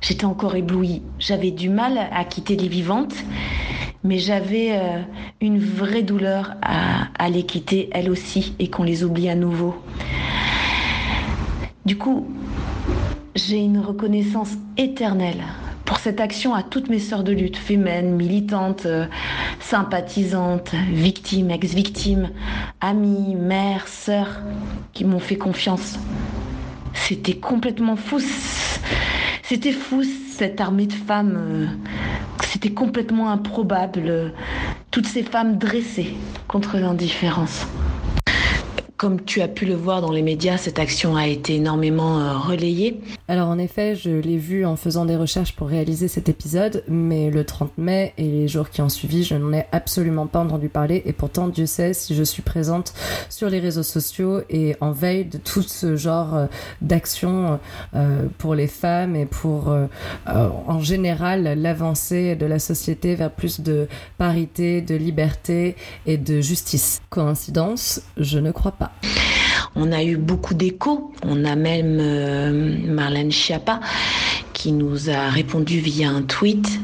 j'étais 0.00 0.24
encore 0.24 0.54
éblouie. 0.54 1.02
J'avais 1.18 1.50
du 1.50 1.68
mal 1.68 1.98
à 2.12 2.24
quitter 2.24 2.54
les 2.54 2.68
vivantes, 2.68 3.16
mais 4.04 4.18
j'avais 4.18 4.78
euh, 4.78 5.02
une 5.40 5.58
vraie 5.58 6.04
douleur 6.04 6.54
à 6.62 7.28
les 7.30 7.42
quitter 7.42 7.90
elles 7.90 8.10
aussi 8.10 8.54
et 8.60 8.70
qu'on 8.70 8.84
les 8.84 9.02
oublie 9.02 9.28
à 9.28 9.34
nouveau. 9.34 9.74
Du 11.84 11.98
coup, 11.98 12.28
j'ai 13.34 13.58
une 13.58 13.80
reconnaissance 13.80 14.52
éternelle 14.76 15.42
pour 15.88 15.98
cette 16.00 16.20
action 16.20 16.54
à 16.54 16.62
toutes 16.62 16.90
mes 16.90 16.98
sœurs 16.98 17.24
de 17.24 17.32
lutte, 17.32 17.56
féminines, 17.56 18.14
militantes, 18.14 18.84
euh, 18.84 19.06
sympathisantes, 19.58 20.72
victimes, 20.92 21.50
ex-victimes, 21.50 22.28
amies, 22.82 23.34
mères, 23.34 23.88
sœurs, 23.88 24.42
qui 24.92 25.06
m'ont 25.06 25.18
fait 25.18 25.38
confiance. 25.38 25.98
C'était 26.92 27.36
complètement 27.38 27.96
fou. 27.96 28.20
C'était 29.42 29.72
fou 29.72 30.02
cette 30.30 30.60
armée 30.60 30.86
de 30.86 30.92
femmes. 30.92 31.38
euh, 31.38 31.66
C'était 32.42 32.72
complètement 32.72 33.30
improbable. 33.30 34.34
Toutes 34.90 35.06
ces 35.06 35.22
femmes 35.22 35.56
dressées 35.56 36.14
contre 36.48 36.76
l'indifférence. 36.76 37.66
Comme 38.98 39.22
tu 39.22 39.42
as 39.42 39.46
pu 39.46 39.64
le 39.64 39.76
voir 39.76 40.00
dans 40.00 40.10
les 40.10 40.22
médias, 40.22 40.56
cette 40.56 40.80
action 40.80 41.14
a 41.14 41.28
été 41.28 41.54
énormément 41.54 42.18
euh, 42.18 42.36
relayée. 42.36 43.00
Alors 43.28 43.48
en 43.48 43.56
effet, 43.56 43.94
je 43.94 44.10
l'ai 44.10 44.38
vu 44.38 44.66
en 44.66 44.74
faisant 44.74 45.04
des 45.04 45.14
recherches 45.14 45.54
pour 45.54 45.68
réaliser 45.68 46.08
cet 46.08 46.28
épisode, 46.28 46.82
mais 46.88 47.30
le 47.30 47.44
30 47.44 47.78
mai 47.78 48.12
et 48.18 48.24
les 48.24 48.48
jours 48.48 48.70
qui 48.70 48.82
ont 48.82 48.88
suivi, 48.88 49.22
je 49.22 49.36
n'en 49.36 49.52
ai 49.52 49.66
absolument 49.70 50.26
pas 50.26 50.40
entendu 50.40 50.68
parler 50.68 51.04
et 51.06 51.12
pourtant 51.12 51.46
Dieu 51.46 51.66
sait 51.66 51.92
si 51.92 52.16
je 52.16 52.24
suis 52.24 52.42
présente 52.42 52.92
sur 53.28 53.48
les 53.48 53.60
réseaux 53.60 53.84
sociaux 53.84 54.40
et 54.50 54.74
en 54.80 54.90
veille 54.90 55.26
de 55.26 55.38
tout 55.38 55.62
ce 55.62 55.94
genre 55.94 56.34
euh, 56.34 56.46
d'action 56.82 57.60
euh, 57.94 58.26
pour 58.38 58.56
les 58.56 58.66
femmes 58.66 59.14
et 59.14 59.26
pour 59.26 59.72
en 60.26 60.80
général 60.80 61.60
l'avancée 61.60 62.34
de 62.34 62.46
la 62.46 62.58
société 62.58 63.14
vers 63.14 63.30
plus 63.30 63.60
de 63.60 63.86
parité, 64.16 64.82
de 64.82 64.96
liberté 64.96 65.76
et 66.04 66.16
de 66.16 66.40
justice. 66.40 67.00
Coïncidence 67.10 68.02
Je 68.16 68.40
ne 68.40 68.50
crois 68.50 68.72
pas. 68.72 68.87
On 69.74 69.92
a 69.92 70.02
eu 70.02 70.16
beaucoup 70.16 70.54
d'échos. 70.54 71.12
On 71.24 71.44
a 71.44 71.54
même 71.54 71.98
euh, 72.00 72.76
Marlène 72.86 73.30
Schiappa 73.30 73.80
qui 74.52 74.72
nous 74.72 75.08
a 75.08 75.28
répondu 75.28 75.78
via 75.78 76.10
un 76.10 76.22
tweet. 76.22 76.80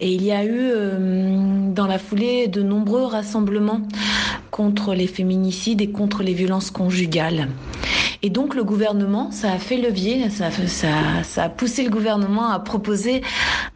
Et 0.00 0.12
il 0.12 0.22
y 0.22 0.32
a 0.32 0.44
eu 0.44 0.50
euh, 0.52 1.72
dans 1.72 1.86
la 1.86 1.98
foulée 1.98 2.46
de 2.48 2.62
nombreux 2.62 3.06
rassemblements 3.06 3.80
contre 4.50 4.94
les 4.94 5.06
féminicides 5.06 5.80
et 5.80 5.90
contre 5.90 6.22
les 6.22 6.34
violences 6.34 6.70
conjugales. 6.70 7.48
Et 8.26 8.28
donc 8.28 8.56
le 8.56 8.64
gouvernement, 8.64 9.30
ça 9.30 9.52
a 9.52 9.58
fait 9.58 9.76
levier, 9.76 10.28
ça, 10.30 10.48
a 11.44 11.48
poussé 11.48 11.84
le 11.84 11.90
gouvernement 11.90 12.50
à 12.50 12.58
proposer 12.58 13.22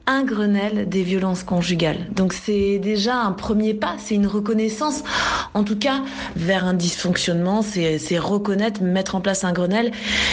un 0.08 0.24
Grenelle 0.24 0.88
des 0.88 1.04
violences 1.04 1.44
conjugales. 1.44 2.08
Donc 2.16 2.32
c'est 2.32 2.80
déjà 2.80 3.14
un 3.14 3.30
premier 3.30 3.74
pas, 3.74 3.94
c'est 3.98 4.16
une 4.16 4.26
reconnaissance, 4.26 5.04
en 5.54 5.62
tout 5.62 5.78
cas 5.78 6.02
vers 6.34 6.64
un 6.64 6.74
dysfonctionnement, 6.74 7.62
c'est 7.62 8.18
reconnaître, 8.18 8.82
mettre 8.82 9.14
en 9.14 9.20
place 9.20 9.44
un 9.44 9.52
Grenelle, 9.52 9.92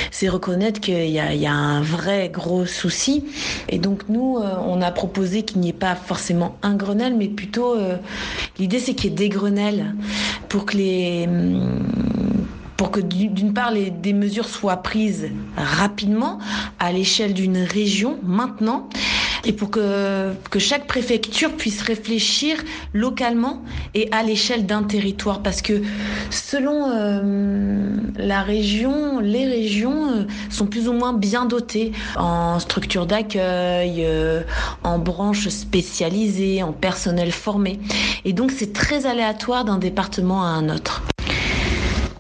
c'est 0.10 0.30
reconnaître 0.30 0.80
qu'il 0.80 1.10
y 1.10 1.20
a, 1.20 1.36
il 1.36 1.40
y 1.40 1.46
a 1.46 1.54
un 1.54 1.84
vrai 1.84 2.32
gros 2.34 2.66
souci. 2.66 3.24
Et 3.70 3.78
donc 3.78 4.10
nous, 4.10 4.40
euh, 4.40 4.56
on 4.66 4.82
a 4.82 4.90
proposé 4.90 5.44
qu'il 5.44 5.60
n'y 5.60 5.70
ait 5.70 5.74
pas 5.74 5.94
forcément 5.94 6.58
un 6.64 6.74
Grenelle, 6.74 7.16
mais 7.16 7.28
plutôt 7.28 7.76
euh, 7.76 7.98
l'idée 8.58 8.80
c'est 8.80 8.96
qu'il 8.96 9.12
y 9.12 9.14
ait 9.14 9.16
des 9.16 9.30
Grenelles 9.30 9.94
pour 10.50 10.66
que 10.66 10.76
les 10.76 11.26
hum, 11.28 11.84
pour 12.78 12.92
que 12.92 13.00
d'une 13.00 13.54
part 13.54 13.72
les, 13.72 13.90
des 13.90 14.14
mesures 14.14 14.48
soient 14.48 14.78
prises 14.78 15.30
rapidement 15.58 16.40
à 16.80 16.92
l'échelle 16.92 17.34
d'une 17.34 17.58
région 17.58 18.20
maintenant 18.24 18.88
et 19.46 19.54
pour 19.54 19.72
que, 19.72 20.34
que 20.52 20.60
chaque 20.60 20.88
préfecture 20.88 21.54
puisse 21.54 21.82
réfléchir 21.82 22.58
localement 22.94 23.64
et 23.94 24.10
à 24.12 24.22
l'échelle 24.22 24.66
d'un 24.66 24.84
territoire 24.84 25.42
parce 25.42 25.62
que 25.62 25.82
selon 26.30 26.90
euh, 26.90 27.96
la 28.18 28.42
région, 28.44 29.20
les 29.20 29.46
régions 29.46 30.12
euh, 30.12 30.24
sont 30.50 30.68
plus 30.68 30.88
ou 30.88 30.94
moins 30.94 31.14
bien 31.14 31.46
dotées 31.46 31.94
en 32.18 32.60
structures 32.60 33.06
d'accueil, 33.06 34.04
euh, 34.06 34.44
en 34.84 35.00
branches 35.00 35.48
spécialisées, 35.50 36.62
en 36.62 36.74
personnel 36.74 37.32
formé 37.32 37.80
et 38.26 38.34
donc 38.34 38.52
c'est 38.52 38.74
très 38.74 39.06
aléatoire 39.06 39.66
d'un 39.66 39.78
département 39.78 40.44
à 40.44 40.48
un 40.48 40.70
autre. 40.70 41.04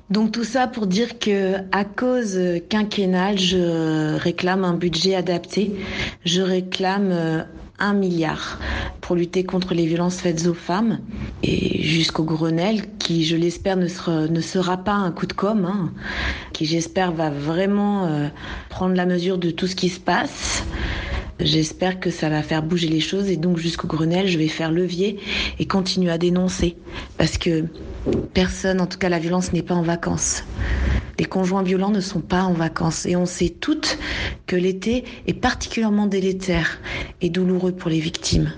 Donc 0.10 0.32
tout 0.32 0.46
ça 0.46 0.68
pour 0.68 0.88
dire 0.88 1.20
que 1.20 1.56
à 1.72 1.84
cause 1.84 2.40
quinquennale, 2.70 3.38
je 3.38 4.16
réclame 4.16 4.64
un 4.64 4.74
budget 4.74 5.16
adapté. 5.16 5.76
Je 6.24 6.42
réclame 6.42 7.10
euh, 7.12 7.44
un 7.80 7.94
milliard 7.94 8.60
pour 9.02 9.16
lutter 9.16 9.44
contre 9.44 9.74
les 9.74 9.86
violences 9.86 10.20
faites 10.20 10.48
aux 10.48 10.54
femmes 10.54 11.00
et 11.44 11.82
jusqu'au 11.84 12.24
Grenelle 12.24 12.84
qui, 12.98 13.26
je 13.26 13.36
l'espère, 13.36 13.78
ne 13.78 13.88
sera, 13.88 14.28
ne 14.28 14.42
sera 14.42 14.78
pas 14.78 14.94
un 14.94 15.12
coup 15.12 15.28
de 15.28 15.34
com', 15.34 15.66
hein, 15.66 15.92
qui 16.54 16.66
j'espère 16.66 17.12
va 17.12 17.30
vraiment 17.30 18.06
euh, 18.06 18.28
prendre 18.70 18.96
la 18.96 19.06
mesure 19.06 19.38
de 19.38 19.52
tout 19.52 19.68
ce 19.68 19.76
qui 19.76 19.90
se 19.90 20.00
passe. 20.00 20.66
J'espère 21.40 22.00
que 22.00 22.10
ça 22.10 22.30
va 22.30 22.42
faire 22.42 22.64
bouger 22.64 22.88
les 22.88 23.00
choses 23.00 23.30
et 23.30 23.38
donc 23.38 23.58
jusqu'au 23.58 23.88
Grenelle, 23.88 24.28
je 24.28 24.40
vais 24.40 24.48
faire 24.48 24.72
levier 24.72 25.20
et 25.60 25.68
continuer 25.68 26.10
à 26.10 26.18
dénoncer 26.18 26.78
parce 27.18 27.38
que 27.38 27.66
personne, 28.34 28.82
en 28.82 28.88
tout 28.88 28.98
cas 28.98 29.10
la 29.10 29.20
violence 29.20 29.54
n'est 29.54 29.62
pas 29.62 29.76
en 29.76 29.84
vacances. 29.84 30.44
Les 31.20 31.26
conjoints 31.26 31.64
violents 31.64 31.90
ne 31.90 32.00
sont 32.00 32.22
pas 32.22 32.44
en 32.44 32.54
vacances 32.54 33.06
et 33.06 33.16
on 33.16 33.26
sait 33.26 33.50
toutes 33.50 33.98
que 34.46 34.56
l'été 34.56 35.04
est 35.26 35.34
particulièrement 35.34 36.06
délétère 36.06 36.80
et 37.22 37.30
douloureux 37.30 37.72
pour 37.72 37.90
les 37.90 38.00
victimes. 38.00 38.52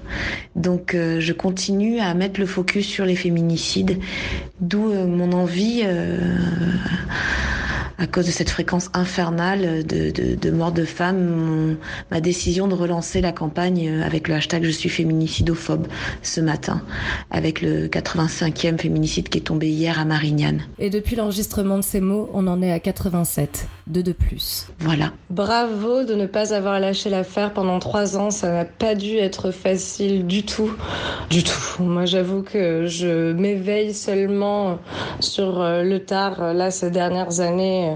Donc 0.56 0.94
euh, 0.94 1.20
je 1.20 1.34
continue 1.34 2.00
à 2.00 2.14
mettre 2.14 2.40
le 2.40 2.46
focus 2.46 2.86
sur 2.86 3.06
les 3.06 3.16
féminicides, 3.16 4.00
d'où 4.60 4.90
euh, 4.90 5.06
mon 5.06 5.32
envie 5.32 5.84
euh, 5.86 6.18
à 8.00 8.08
cause 8.08 8.26
de 8.26 8.32
cette 8.32 8.50
fréquence 8.50 8.90
infernale 8.94 9.86
de, 9.86 10.10
de, 10.12 10.36
de 10.36 10.52
morts 10.52 10.72
de 10.72 10.86
femmes, 10.86 11.26
mon, 11.26 11.78
ma 12.12 12.22
décision 12.22 12.68
de 12.68 12.74
relancer 12.74 13.22
la 13.22 13.32
campagne 13.32 14.02
avec 14.02 14.28
le 14.28 14.36
hashtag 14.36 14.64
Je 14.64 14.72
suis 14.72 14.90
féminicidophobe 14.90 15.88
ce 16.22 16.42
matin, 16.42 16.82
avec 17.30 17.62
le 17.62 17.88
85e 17.88 18.80
féminicide 18.80 19.30
qui 19.30 19.40
est 19.40 19.42
tombé 19.42 19.68
hier 19.68 20.00
à 20.00 20.06
Marignane. 20.06 20.62
Et 20.80 20.90
depuis 20.90 21.16
l'enregistrement 21.16 21.78
de 21.78 21.84
ces 21.84 22.00
mots, 22.00 22.30
on 22.34 22.48
en 22.48 22.62
est 22.62 22.72
à 22.72 22.80
87, 22.80 23.68
deux 23.88 24.04
de 24.04 24.14
plus. 24.14 24.68
Voilà. 24.80 25.12
Bravo 25.30 26.04
de 26.04 26.16
ne 26.16 26.26
pas 26.26 26.54
avoir 26.54 26.80
lâché 26.80 27.10
l'affaire 27.10 27.54
pendant 27.54 27.80
trois 27.80 28.18
ans, 28.18 28.32
ça 28.32 28.52
n'a 28.52 28.66
pas 28.66 28.96
dû 28.96 29.18
être 29.18 29.52
facile 29.52 30.26
du 30.26 30.44
tout, 30.44 30.72
du 31.30 31.44
tout. 31.44 31.84
Moi 31.84 32.06
j'avoue 32.06 32.44
que 32.44 32.88
je 32.88 33.34
m'éveille 33.34 33.94
seulement 33.94 34.80
sur 35.20 35.62
euh, 35.62 35.84
le 35.84 36.00
tard, 36.00 36.54
là 36.54 36.72
ces 36.72 36.92
dernières 36.92 37.40
années, 37.40 37.89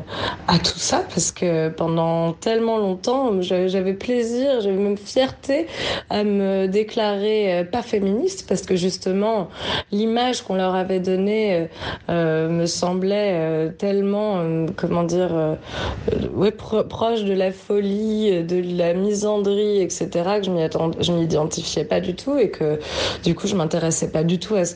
à 0.48 0.58
tout 0.60 0.80
ça 0.80 1.04
parce 1.10 1.32
que 1.32 1.70
pendant 1.70 2.34
tellement 2.34 2.78
longtemps 2.78 3.42
j'avais 3.42 3.94
plaisir, 3.94 4.62
j'avais 4.62 4.78
même 4.78 4.98
fierté 4.98 5.68
à 6.10 6.24
me 6.24 6.68
déclarer 6.68 7.60
euh, 7.60 7.64
pas 7.64 7.82
féministe 7.82 8.46
parce 8.48 8.62
que 8.64 8.76
justement 8.76 9.50
l'image 9.92 10.42
qu'on 10.42 10.56
leur 10.56 10.76
avait 10.76 11.00
donnée 11.00 11.68
euh, 12.10 12.50
me 12.50 12.66
semblait 12.66 13.32
euh, 13.34 13.70
tellement 13.70 14.38
euh, 14.38 14.68
comment 14.76 15.04
dire 15.04 15.32
euh, 15.34 16.52
proche 16.90 17.24
de 17.24 17.34
la 17.34 17.52
folie, 17.52 18.44
de 18.44 18.78
la 18.78 18.94
misandrie, 18.94 19.82
etc. 19.82 20.10
que 20.40 20.46
je 20.46 20.52
m'y 20.52 20.64
je 21.00 21.12
m'identifiais 21.12 21.86
pas 21.86 22.00
du 22.00 22.16
tout 22.16 22.38
et 22.38 22.50
que 22.50 22.80
du 23.24 23.36
coup 23.36 23.48
je 23.48 23.56
m'intéressais 23.56 24.10
pas 24.12 24.24
du 24.24 24.40
tout 24.40 24.56
à 24.56 24.66
ce 24.66 24.74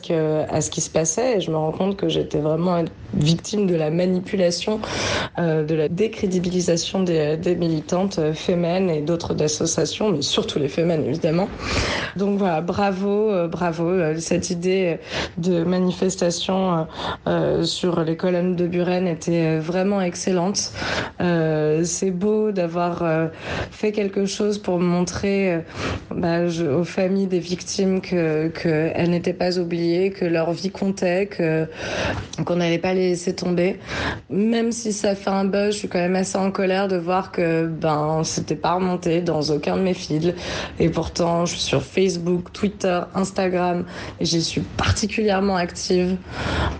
à 0.50 0.60
ce 0.60 0.70
qui 0.70 0.80
se 0.80 0.90
passait 0.90 1.38
et 1.38 1.40
je 1.40 1.50
me 1.50 1.56
rends 1.56 1.72
compte 1.72 1.96
que 1.96 2.08
j'étais 2.08 2.38
vraiment 2.38 2.84
victime 3.14 3.66
de 3.66 3.74
la 3.74 3.90
manipulation, 3.90 4.80
euh, 4.80 5.07
de 5.38 5.74
la 5.74 5.88
décrédibilisation 5.88 7.02
des, 7.02 7.56
militantes 7.56 8.18
euh, 8.18 8.32
féminines 8.32 8.90
et 8.90 9.00
d'autres 9.00 9.40
associations, 9.42 10.10
mais 10.10 10.22
surtout 10.22 10.58
les 10.58 10.68
féminines 10.68 11.06
évidemment. 11.06 11.48
Donc 12.16 12.38
voilà, 12.38 12.60
bravo, 12.60 13.30
euh, 13.30 13.48
bravo. 13.48 13.88
Cette 14.18 14.50
idée 14.50 14.98
de 15.36 15.64
manifestation 15.64 16.86
sur 17.62 18.02
les 18.02 18.16
colonnes 18.16 18.56
de 18.56 18.66
Buren 18.66 19.06
était 19.06 19.58
vraiment 19.58 20.00
excellente. 20.00 20.72
C'est 21.18 22.10
beau 22.10 22.52
d'avoir 22.52 23.02
fait 23.70 23.92
quelque 23.92 24.26
chose 24.26 24.58
pour 24.58 24.78
montrer 24.78 25.58
bah, 26.14 26.44
aux 26.44 26.84
familles 26.84 27.26
des 27.26 27.38
victimes 27.38 28.00
que 28.00 28.48
qu'elles 28.48 29.10
n'étaient 29.10 29.32
pas 29.32 29.58
oubliées, 29.58 30.10
que 30.10 30.24
leur 30.24 30.52
vie 30.52 30.70
comptait, 30.70 31.26
que 31.26 31.66
qu'on 32.44 32.56
n'allait 32.56 32.78
pas 32.78 32.94
les 32.94 33.10
laisser 33.10 33.34
tomber. 33.34 33.78
Même 34.30 34.72
si 34.72 34.87
ça 34.92 35.14
fait 35.14 35.30
un 35.30 35.44
buzz, 35.44 35.74
je 35.74 35.78
suis 35.78 35.88
quand 35.88 35.98
même 35.98 36.16
assez 36.16 36.38
en 36.38 36.50
colère 36.50 36.88
de 36.88 36.96
voir 36.96 37.32
que 37.32 37.66
ben 37.66 38.22
c'était 38.24 38.56
pas 38.56 38.74
remonté 38.74 39.20
dans 39.20 39.40
aucun 39.50 39.76
de 39.76 39.82
mes 39.82 39.94
fils. 39.94 40.34
Et 40.78 40.88
pourtant, 40.88 41.46
je 41.46 41.52
suis 41.52 41.60
sur 41.60 41.82
Facebook, 41.82 42.52
Twitter, 42.52 43.00
Instagram 43.14 43.84
et 44.20 44.24
j'y 44.24 44.42
suis 44.42 44.60
particulièrement 44.60 45.56
active. 45.56 46.16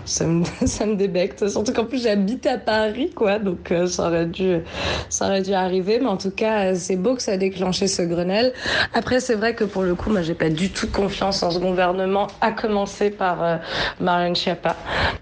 Ça 0.05 0.25
me, 0.25 0.43
ça 0.65 0.85
me 0.85 0.95
débecte. 0.95 1.47
Surtout 1.47 1.73
qu'en 1.73 1.85
plus 1.85 2.03
j'habite 2.03 2.45
à 2.45 2.57
Paris, 2.57 3.11
quoi. 3.15 3.39
Donc 3.39 3.71
euh, 3.71 3.87
ça 3.87 4.07
aurait 4.07 4.25
dû, 4.25 4.57
ça 5.09 5.27
aurait 5.27 5.41
dû 5.41 5.53
arriver. 5.53 5.99
Mais 5.99 6.07
en 6.07 6.17
tout 6.17 6.31
cas, 6.31 6.75
c'est 6.75 6.95
beau 6.95 7.15
que 7.15 7.21
ça 7.21 7.33
a 7.33 7.37
déclenché 7.37 7.87
ce 7.87 8.01
Grenelle. 8.01 8.53
Après, 8.93 9.19
c'est 9.19 9.35
vrai 9.35 9.55
que 9.55 9.63
pour 9.63 9.83
le 9.83 9.95
coup, 9.95 10.09
moi, 10.09 10.21
j'ai 10.21 10.33
pas 10.33 10.49
du 10.49 10.69
tout 10.69 10.87
confiance 10.87 11.43
en 11.43 11.51
ce 11.51 11.59
gouvernement, 11.59 12.27
à 12.41 12.51
commencer 12.51 13.09
par 13.09 13.43
euh, 13.43 13.57
Marlène 13.99 14.35
Schiappa. 14.35 14.75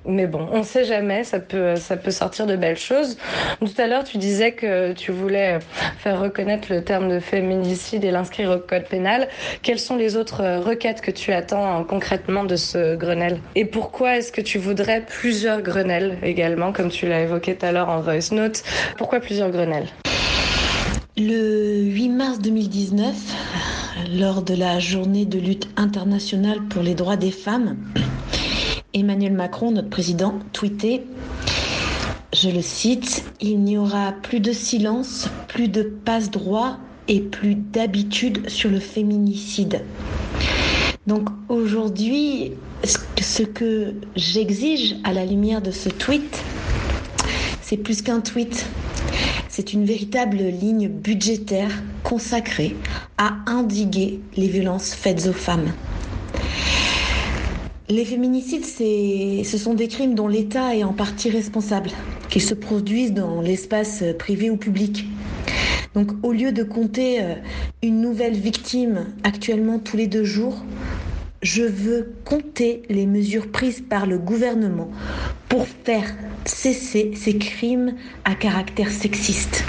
Mais 0.06 0.28
bon, 0.28 0.48
on 0.52 0.64
sait 0.64 0.86
jamais, 0.86 1.24
ça 1.24 1.40
peut, 1.40 1.76
ça 1.76 1.98
peut 1.98 2.12
sortir 2.12 2.46
de 2.46 2.56
belles 2.56 2.77
choses. 2.80 3.18
Tout 3.60 3.70
à 3.78 3.88
l'heure, 3.88 4.04
tu 4.04 4.18
disais 4.18 4.52
que 4.52 4.94
tu 4.94 5.12
voulais 5.12 5.60
faire 6.00 6.20
reconnaître 6.20 6.72
le 6.72 6.84
terme 6.84 7.10
de 7.10 7.20
féminicide 7.20 8.04
et 8.04 8.12
l'inscrire 8.12 8.52
au 8.52 8.58
code 8.58 8.86
pénal. 8.86 9.28
Quelles 9.62 9.80
sont 9.80 9.96
les 9.96 10.16
autres 10.16 10.44
requêtes 10.60 11.02
que 11.02 11.12
tu 11.12 11.32
attends 11.32 11.84
concrètement 11.84 12.44
de 12.44 12.56
ce 12.56 12.96
Grenelle? 12.96 13.40
Et 13.56 13.66
pourquoi 13.66 14.18
est-ce 14.18 14.32
que 14.32 14.42
tu 14.42 14.58
voudrais 14.58 15.02
plusieurs 15.02 15.62
Grenelles 15.62 16.18
également, 16.24 16.72
comme 16.72 16.90
tu 16.90 17.08
l'as 17.08 17.22
évoqué 17.22 17.56
tout 17.56 17.66
à 17.66 17.72
l'heure 17.72 17.90
en 17.90 18.02
voice 18.02 18.32
note? 18.32 18.64
Pourquoi 18.98 19.20
plusieurs 19.20 19.50
Grenelles? 19.50 19.88
Le 21.18 21.82
8 21.82 22.10
mars 22.10 22.40
2019, 22.40 23.16
lors 24.20 24.44
de 24.44 24.54
la 24.54 24.78
journée 24.80 25.26
de 25.26 25.40
lutte 25.40 25.68
internationale 25.76 26.60
pour 26.70 26.84
les 26.84 26.94
droits 26.94 27.16
des 27.16 27.32
femmes, 27.32 27.76
Emmanuel 28.94 29.34
Macron, 29.34 29.72
notre 29.72 29.90
président, 29.90 30.36
tweetait, 30.54 31.04
je 32.42 32.50
le 32.50 32.62
cite, 32.62 33.24
Il 33.42 33.62
n'y 33.62 33.78
aura 33.78 34.12
plus 34.12 34.40
de 34.40 34.52
silence, 34.52 35.28
plus 35.48 35.70
de 35.70 35.82
passe-droit 35.82 36.78
et 37.08 37.20
plus 37.20 37.56
d'habitude 37.56 38.48
sur 38.50 38.70
le 38.70 38.80
féminicide. 38.80 39.82
Donc 41.08 41.30
aujourd'hui, 41.50 42.52
ce 42.84 43.42
que 43.42 43.94
j'exige 44.16 44.98
à 45.04 45.14
la 45.14 45.26
lumière 45.26 45.62
de 45.62 45.72
ce 45.72 45.90
tweet, 45.90 46.44
c'est 47.62 47.78
plus 47.78 48.04
qu'un 48.04 48.20
tweet. 48.20 48.68
C'est 49.50 49.74
une 49.74 49.86
véritable 49.86 50.38
ligne 50.38 50.90
budgétaire 50.90 51.72
consacrée 52.04 52.76
à 53.18 53.38
indiguer 53.48 54.20
les 54.36 54.48
violences 54.48 54.94
faites 54.94 55.26
aux 55.28 55.34
femmes. 55.34 55.72
Les 57.90 58.04
féminicides, 58.04 58.66
ce 58.66 59.58
sont 59.58 59.74
des 59.74 59.88
crimes 59.88 60.14
dont 60.14 60.28
l'État 60.28 60.76
est 60.76 60.84
en 60.84 60.92
partie 60.92 61.30
responsable, 61.30 61.90
qu'ils 62.30 62.42
se 62.42 62.54
produisent 62.54 63.14
dans 63.14 63.40
l'espace 63.40 64.04
privé 64.20 64.50
ou 64.50 64.58
public. 64.58 65.06
Donc 65.94 66.12
au 66.22 66.34
lieu 66.34 66.52
de 66.52 66.64
compter 66.64 67.22
euh, 67.22 67.36
une 67.82 68.02
nouvelle 68.02 68.36
victime 68.36 69.06
actuellement 69.24 69.80
tous 69.80 69.96
les 69.96 70.08
deux 70.08 70.26
jours, 70.26 70.66
je 71.42 71.64
veux 71.64 72.12
compter 72.26 72.82
les 72.90 73.06
mesures 73.06 73.50
prises 73.50 73.82
par 73.82 74.06
le 74.06 74.18
gouvernement 74.18 74.92
pour 75.48 75.66
faire 75.86 76.14
cesser 76.44 77.14
ces 77.16 77.38
crimes 77.38 77.96
à 78.26 78.36
caractère 78.36 78.92
sexiste. 78.92 79.64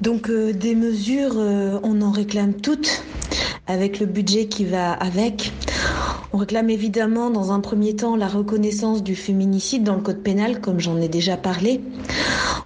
Donc 0.00 0.30
euh, 0.30 0.52
des 0.52 0.76
mesures, 0.76 1.34
euh, 1.36 1.80
on 1.82 2.00
en 2.00 2.12
réclame 2.12 2.54
toutes 2.54 3.02
avec 3.66 3.98
le 3.98 4.06
budget 4.06 4.46
qui 4.46 4.64
va 4.64 4.92
avec. 4.92 5.52
On 6.32 6.38
réclame 6.38 6.70
évidemment 6.70 7.30
dans 7.30 7.50
un 7.50 7.58
premier 7.58 7.96
temps 7.96 8.14
la 8.14 8.28
reconnaissance 8.28 9.02
du 9.02 9.16
féminicide 9.16 9.82
dans 9.82 9.96
le 9.96 10.00
code 10.00 10.22
pénal, 10.22 10.60
comme 10.60 10.78
j'en 10.78 10.96
ai 11.00 11.08
déjà 11.08 11.36
parlé. 11.36 11.80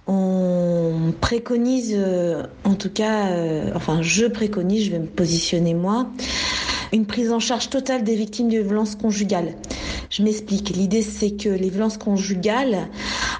On 0.05 1.11
préconise, 1.19 1.95
euh, 1.97 2.43
en 2.63 2.75
tout 2.75 2.91
cas, 2.91 3.29
euh, 3.29 3.71
enfin 3.73 4.03
je 4.03 4.27
préconise, 4.27 4.85
je 4.85 4.91
vais 4.91 4.99
me 4.99 5.07
positionner 5.07 5.73
moi, 5.73 6.07
une 6.93 7.07
prise 7.07 7.31
en 7.31 7.39
charge 7.39 7.71
totale 7.71 8.03
des 8.03 8.15
victimes 8.15 8.49
de 8.49 8.59
violences 8.59 8.95
conjugales. 8.95 9.55
Je 10.11 10.21
m'explique. 10.21 10.69
L'idée, 10.69 11.01
c'est 11.01 11.31
que 11.31 11.49
les 11.49 11.69
violences 11.69 11.97
conjugales 11.97 12.87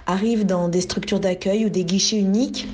arrivent 0.08 0.48
dans 0.48 0.70
des 0.70 0.82
structures 0.82 1.20
d'accueil 1.20 1.66
ou 1.66 1.70
des 1.70 1.86
guichets 1.86 2.18
uniques 2.18 2.68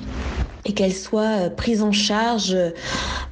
et 0.64 0.72
qu'elle 0.72 0.92
soit 0.94 1.46
euh, 1.46 1.50
prise 1.50 1.82
en 1.82 1.92
charge 1.92 2.52
euh, 2.54 2.70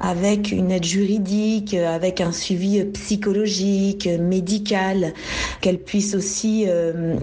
avec 0.00 0.50
une 0.50 0.72
aide 0.72 0.84
juridique, 0.84 1.74
euh, 1.74 1.94
avec 1.94 2.20
un 2.20 2.32
suivi 2.32 2.82
psychologique, 2.84 4.08
médical, 4.18 5.12
qu'elle 5.60 5.78
puisse 5.78 6.14
aussi 6.14 6.66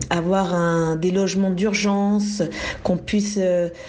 avoir 0.09 0.53
un, 0.53 0.95
des 0.95 1.11
logements 1.11 1.49
d'urgence, 1.49 2.43
qu'on 2.83 2.97
puisse 2.97 3.39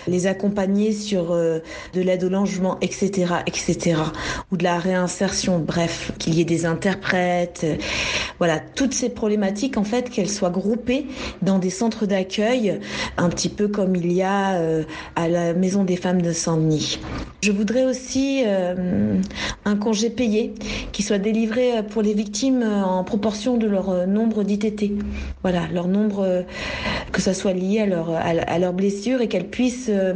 les 0.07 0.27
accompagner 0.27 0.93
sur 0.93 1.35
de 1.35 1.62
l'aide 2.01 2.25
au 2.25 2.29
logement, 2.29 2.79
etc., 2.81 3.35
etc., 3.47 3.97
ou 4.51 4.57
de 4.57 4.64
la 4.64 4.79
réinsertion, 4.79 5.59
bref, 5.59 6.12
qu'il 6.19 6.35
y 6.35 6.41
ait 6.41 6.45
des 6.45 6.64
interprètes, 6.64 7.66
voilà, 8.39 8.59
toutes 8.59 8.95
ces 8.95 9.11
problématiques, 9.11 9.77
en 9.77 9.85
fait, 9.85 10.11
qu'elles 10.11 10.31
soient 10.31 10.51
groupées 10.51 11.07
dans 11.43 11.59
des 11.59 11.71
centres 11.71 12.07
d'accueil, 12.07 12.81
un 13.16 13.29
petit 13.29 13.51
peu 13.51 13.69
comme 13.69 13.97
il 13.97 14.12
y 14.12 14.23
a 14.23 14.61
à 15.16 15.29
la 15.29 15.53
Maison 15.53 15.85
des 15.85 15.97
femmes 15.97 16.07
de 16.14 16.32
Saint-Denis. 16.32 16.98
Je 17.42 17.52
voudrais 17.52 17.84
aussi 17.84 18.42
euh, 18.46 19.20
un 19.64 19.76
congé 19.76 20.11
payé 20.11 20.54
qui 20.92 21.02
soit 21.02 21.18
délivré 21.18 21.82
pour 21.88 22.02
les 22.02 22.14
victimes 22.14 22.62
en 22.62 23.04
proportion 23.04 23.56
de 23.56 23.66
leur 23.66 24.06
nombre 24.06 24.42
d'ITT. 24.42 24.92
Voilà, 25.42 25.68
leur 25.72 25.86
nombre, 25.86 26.44
que 27.12 27.20
ça 27.20 27.34
soit 27.34 27.52
lié 27.52 27.80
à 27.80 28.59
leur, 28.59 28.72
blessure 28.72 29.20
et 29.20 29.28
qu'elles 29.28 29.48
puissent 29.48 29.90
euh, 29.90 30.14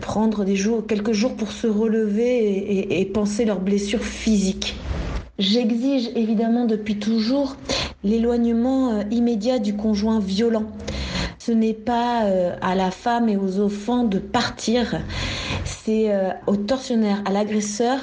prendre 0.00 0.44
des 0.44 0.56
jours, 0.56 0.86
quelques 0.86 1.12
jours 1.12 1.34
pour 1.34 1.52
se 1.52 1.66
relever 1.66 2.38
et, 2.38 3.00
et 3.00 3.04
penser 3.04 3.44
leurs 3.44 3.60
blessures 3.60 4.04
physiques. 4.04 4.76
J'exige 5.38 6.10
évidemment 6.16 6.66
depuis 6.66 6.98
toujours 6.98 7.56
l'éloignement 8.04 8.90
euh, 8.90 9.02
immédiat 9.10 9.58
du 9.58 9.74
conjoint 9.74 10.20
violent. 10.20 10.66
Ce 11.50 11.54
n'est 11.56 11.74
pas 11.74 12.26
à 12.62 12.76
la 12.76 12.92
femme 12.92 13.28
et 13.28 13.36
aux 13.36 13.58
enfants 13.58 14.04
de 14.04 14.20
partir, 14.20 15.00
c'est 15.64 16.12
euh, 16.12 16.30
au 16.46 16.54
tortionnaire, 16.54 17.20
à 17.24 17.32
l'agresseur 17.32 17.98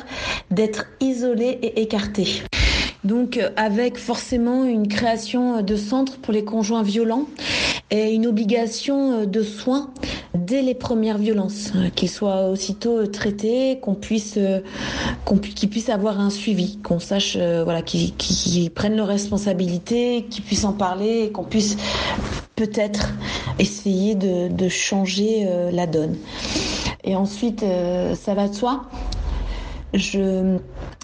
d'être 0.51 0.85
isolé 0.99 1.57
et 1.61 1.81
écarté. 1.81 2.43
Donc 3.05 3.37
euh, 3.37 3.49
avec 3.55 3.97
forcément 3.97 4.65
une 4.65 4.89
création 4.89 5.61
de 5.61 5.77
centres 5.77 6.17
pour 6.17 6.33
les 6.33 6.43
conjoints 6.43 6.83
violents 6.83 7.23
et 7.89 8.11
une 8.13 8.27
obligation 8.27 9.21
euh, 9.21 9.25
de 9.25 9.43
soins 9.43 9.91
dès 10.33 10.61
les 10.61 10.75
premières 10.75 11.17
violences, 11.17 11.71
qu'ils 11.95 12.09
soient 12.09 12.49
aussitôt 12.49 13.07
traités, 13.07 13.79
qu'on 13.81 13.95
puisse, 13.95 14.37
qu'ils 15.55 15.69
puissent 15.69 15.89
avoir 15.89 16.19
un 16.19 16.29
suivi, 16.29 16.79
qu'on 16.83 16.99
sache, 16.99 17.37
voilà, 17.37 17.81
qu'ils 17.81 18.71
prennent 18.71 18.97
leurs 18.97 19.07
responsabilités, 19.07 20.25
qu'ils 20.29 20.43
puissent 20.43 20.65
en 20.65 20.73
parler, 20.73 21.31
qu'on 21.33 21.43
puisse 21.43 21.77
peut-être 22.57 23.13
essayer 23.59 24.15
de, 24.15 24.67
changer 24.67 25.47
la 25.71 25.87
donne. 25.87 26.17
Et 27.07 27.15
ensuite, 27.15 27.63
euh, 27.63 28.15
ça 28.15 28.33
va 28.33 28.49
de 28.49 28.53
soi. 28.53 28.83
Je 29.93 30.57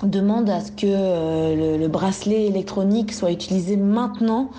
demande 0.04 0.50
à 0.50 0.60
ce 0.60 0.70
que 0.74 0.86
euh, 0.86 1.78
le, 1.78 1.88
bracelet 1.88 2.46
électronique 2.46 3.14
soit 3.14 3.32
utilisé 3.32 3.78
maintenant, 3.78 4.50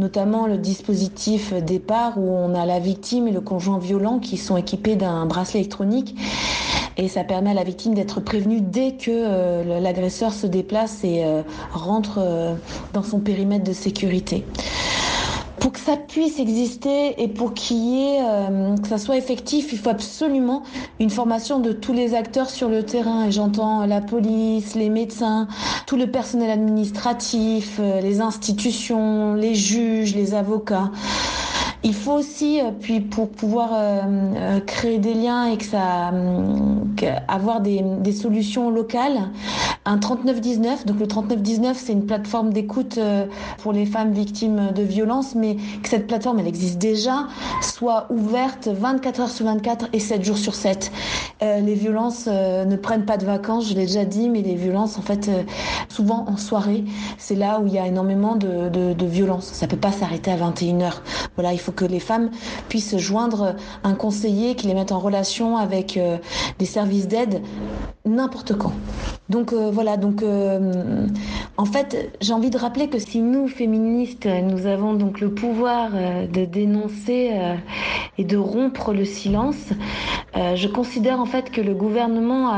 notamment 0.00 0.48
le 0.48 0.58
dispositif 0.58 1.54
départ 1.54 2.18
où 2.18 2.28
on 2.28 2.52
a 2.56 2.66
la 2.66 2.80
victime 2.80 3.28
et 3.28 3.30
le 3.30 3.40
conjoint 3.40 3.78
violent 3.78 4.18
qui 4.18 4.36
sont 4.36 4.56
équipés 4.56 4.96
d'un 4.96 5.24
bracelet 5.24 5.60
électronique. 5.60 6.16
Et 6.96 7.06
ça 7.06 7.22
permet 7.22 7.50
à 7.50 7.54
la 7.54 7.62
victime 7.62 7.94
d'être 7.94 8.18
prévenue 8.18 8.60
dès 8.60 8.96
que 8.96 9.12
euh, 9.12 9.78
l'agresseur 9.78 10.32
se 10.32 10.48
déplace 10.48 11.04
et 11.04 11.24
rentre 11.72 12.18
dans 12.92 13.04
son 13.04 13.20
périmètre 13.20 13.62
de 13.62 13.72
sécurité. 13.72 14.44
Pour 15.60 15.72
que 15.72 15.80
ça 15.80 15.96
puisse 15.96 16.38
exister 16.38 17.20
et 17.20 17.28
pour 17.28 17.54
qu'il 17.54 17.76
y 17.76 18.04
ait, 18.04 18.20
euh, 18.22 18.76
que 18.76 18.88
ça 18.88 18.98
soit 18.98 19.16
effectif, 19.16 19.72
il 19.72 19.78
faut 19.78 19.90
absolument 19.90 20.62
une 21.00 21.10
formation 21.10 21.58
de 21.58 21.72
tous 21.72 21.92
les 21.92 22.14
acteurs 22.14 22.50
sur 22.50 22.68
le 22.68 22.82
terrain. 22.84 23.26
Et 23.26 23.32
j'entends 23.32 23.86
la 23.86 24.00
police, 24.00 24.74
les 24.74 24.90
médecins, 24.90 25.48
tout 25.86 25.96
le 25.96 26.10
personnel 26.10 26.50
administratif, 26.50 27.78
euh, 27.80 28.00
les 28.00 28.20
institutions, 28.20 29.34
les 29.34 29.54
juges, 29.54 30.14
les 30.14 30.34
avocats. 30.34 30.90
Il 31.84 31.94
faut 31.94 32.12
aussi, 32.12 32.60
euh, 32.60 32.70
puis 32.78 33.00
pour 33.00 33.28
pouvoir 33.28 33.70
euh, 33.72 34.00
euh, 34.36 34.60
créer 34.60 34.98
des 34.98 35.14
liens 35.14 35.46
et 35.46 35.56
que 35.56 35.64
ça, 35.64 36.12
avoir 37.28 37.60
des, 37.60 38.12
solutions 38.12 38.70
locales, 38.70 39.30
un 39.84 39.98
3919. 39.98 40.86
Donc 40.86 40.98
le 40.98 41.06
3919, 41.06 41.76
c'est 41.76 41.92
une 41.92 42.04
plateforme 42.04 42.52
d'écoute 42.52 42.98
pour 43.58 43.72
les 43.72 43.86
femmes 43.86 44.12
victimes 44.12 44.72
de 44.74 44.82
violences, 44.82 45.34
mais 45.36 45.56
que 45.82 45.88
cette 45.88 46.08
plateforme, 46.08 46.40
elle 46.40 46.48
existe 46.48 46.78
déjà, 46.78 47.28
soit 47.62 48.06
ouverte 48.10 48.68
24 48.68 49.20
heures 49.20 49.30
sur 49.30 49.46
24 49.46 49.88
et 49.92 50.00
7 50.00 50.24
jours 50.24 50.38
sur 50.38 50.54
7. 50.54 50.90
les 51.40 51.74
violences 51.74 52.26
ne 52.26 52.76
prennent 52.76 53.04
pas 53.04 53.18
de 53.18 53.24
vacances, 53.24 53.68
je 53.68 53.74
l'ai 53.74 53.86
déjà 53.86 54.04
dit, 54.04 54.28
mais 54.28 54.42
les 54.42 54.56
violences, 54.56 54.98
en 54.98 55.02
fait, 55.02 55.30
souvent 55.88 56.24
en 56.26 56.36
soirée, 56.36 56.84
c'est 57.18 57.36
là 57.36 57.60
où 57.60 57.66
il 57.66 57.74
y 57.74 57.78
a 57.78 57.86
énormément 57.86 58.34
de, 58.36 59.06
violences. 59.06 59.46
Ça 59.52 59.66
peut 59.66 59.76
pas 59.76 59.92
s'arrêter 59.92 60.32
à 60.32 60.36
21 60.36 60.80
heures. 60.80 61.02
Voilà, 61.36 61.52
il 61.52 61.60
que 61.72 61.84
les 61.84 62.00
femmes 62.00 62.30
puissent 62.68 62.96
joindre 62.96 63.56
un 63.84 63.94
conseiller 63.94 64.54
qui 64.54 64.66
les 64.66 64.74
mette 64.74 64.92
en 64.92 64.98
relation 64.98 65.56
avec 65.56 65.96
euh, 65.96 66.18
des 66.58 66.66
services 66.66 67.08
d'aide 67.08 67.42
n'importe 68.04 68.56
quand. 68.56 68.72
Donc 69.28 69.52
euh, 69.52 69.70
voilà, 69.70 69.96
donc 69.96 70.22
euh, 70.22 71.06
en 71.56 71.64
fait, 71.66 72.16
j'ai 72.20 72.32
envie 72.32 72.50
de 72.50 72.56
rappeler 72.56 72.88
que 72.88 72.98
si 72.98 73.20
nous 73.20 73.48
féministes, 73.48 74.26
nous 74.26 74.66
avons 74.66 74.94
donc 74.94 75.20
le 75.20 75.30
pouvoir 75.30 75.90
de 75.92 76.44
dénoncer 76.44 77.32
et 78.16 78.24
de 78.24 78.36
rompre 78.36 78.92
le 78.92 79.04
silence, 79.04 79.72
je 80.34 80.68
considère 80.68 81.20
en 81.20 81.26
fait 81.26 81.50
que 81.50 81.60
le 81.60 81.74
gouvernement 81.74 82.48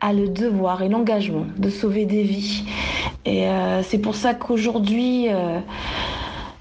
a 0.00 0.12
le 0.12 0.28
devoir 0.28 0.82
et 0.82 0.88
l'engagement 0.88 1.46
de 1.56 1.70
sauver 1.70 2.04
des 2.04 2.22
vies. 2.22 2.64
Et 3.24 3.46
c'est 3.84 3.98
pour 3.98 4.16
ça 4.16 4.34
qu'aujourd'hui, 4.34 5.28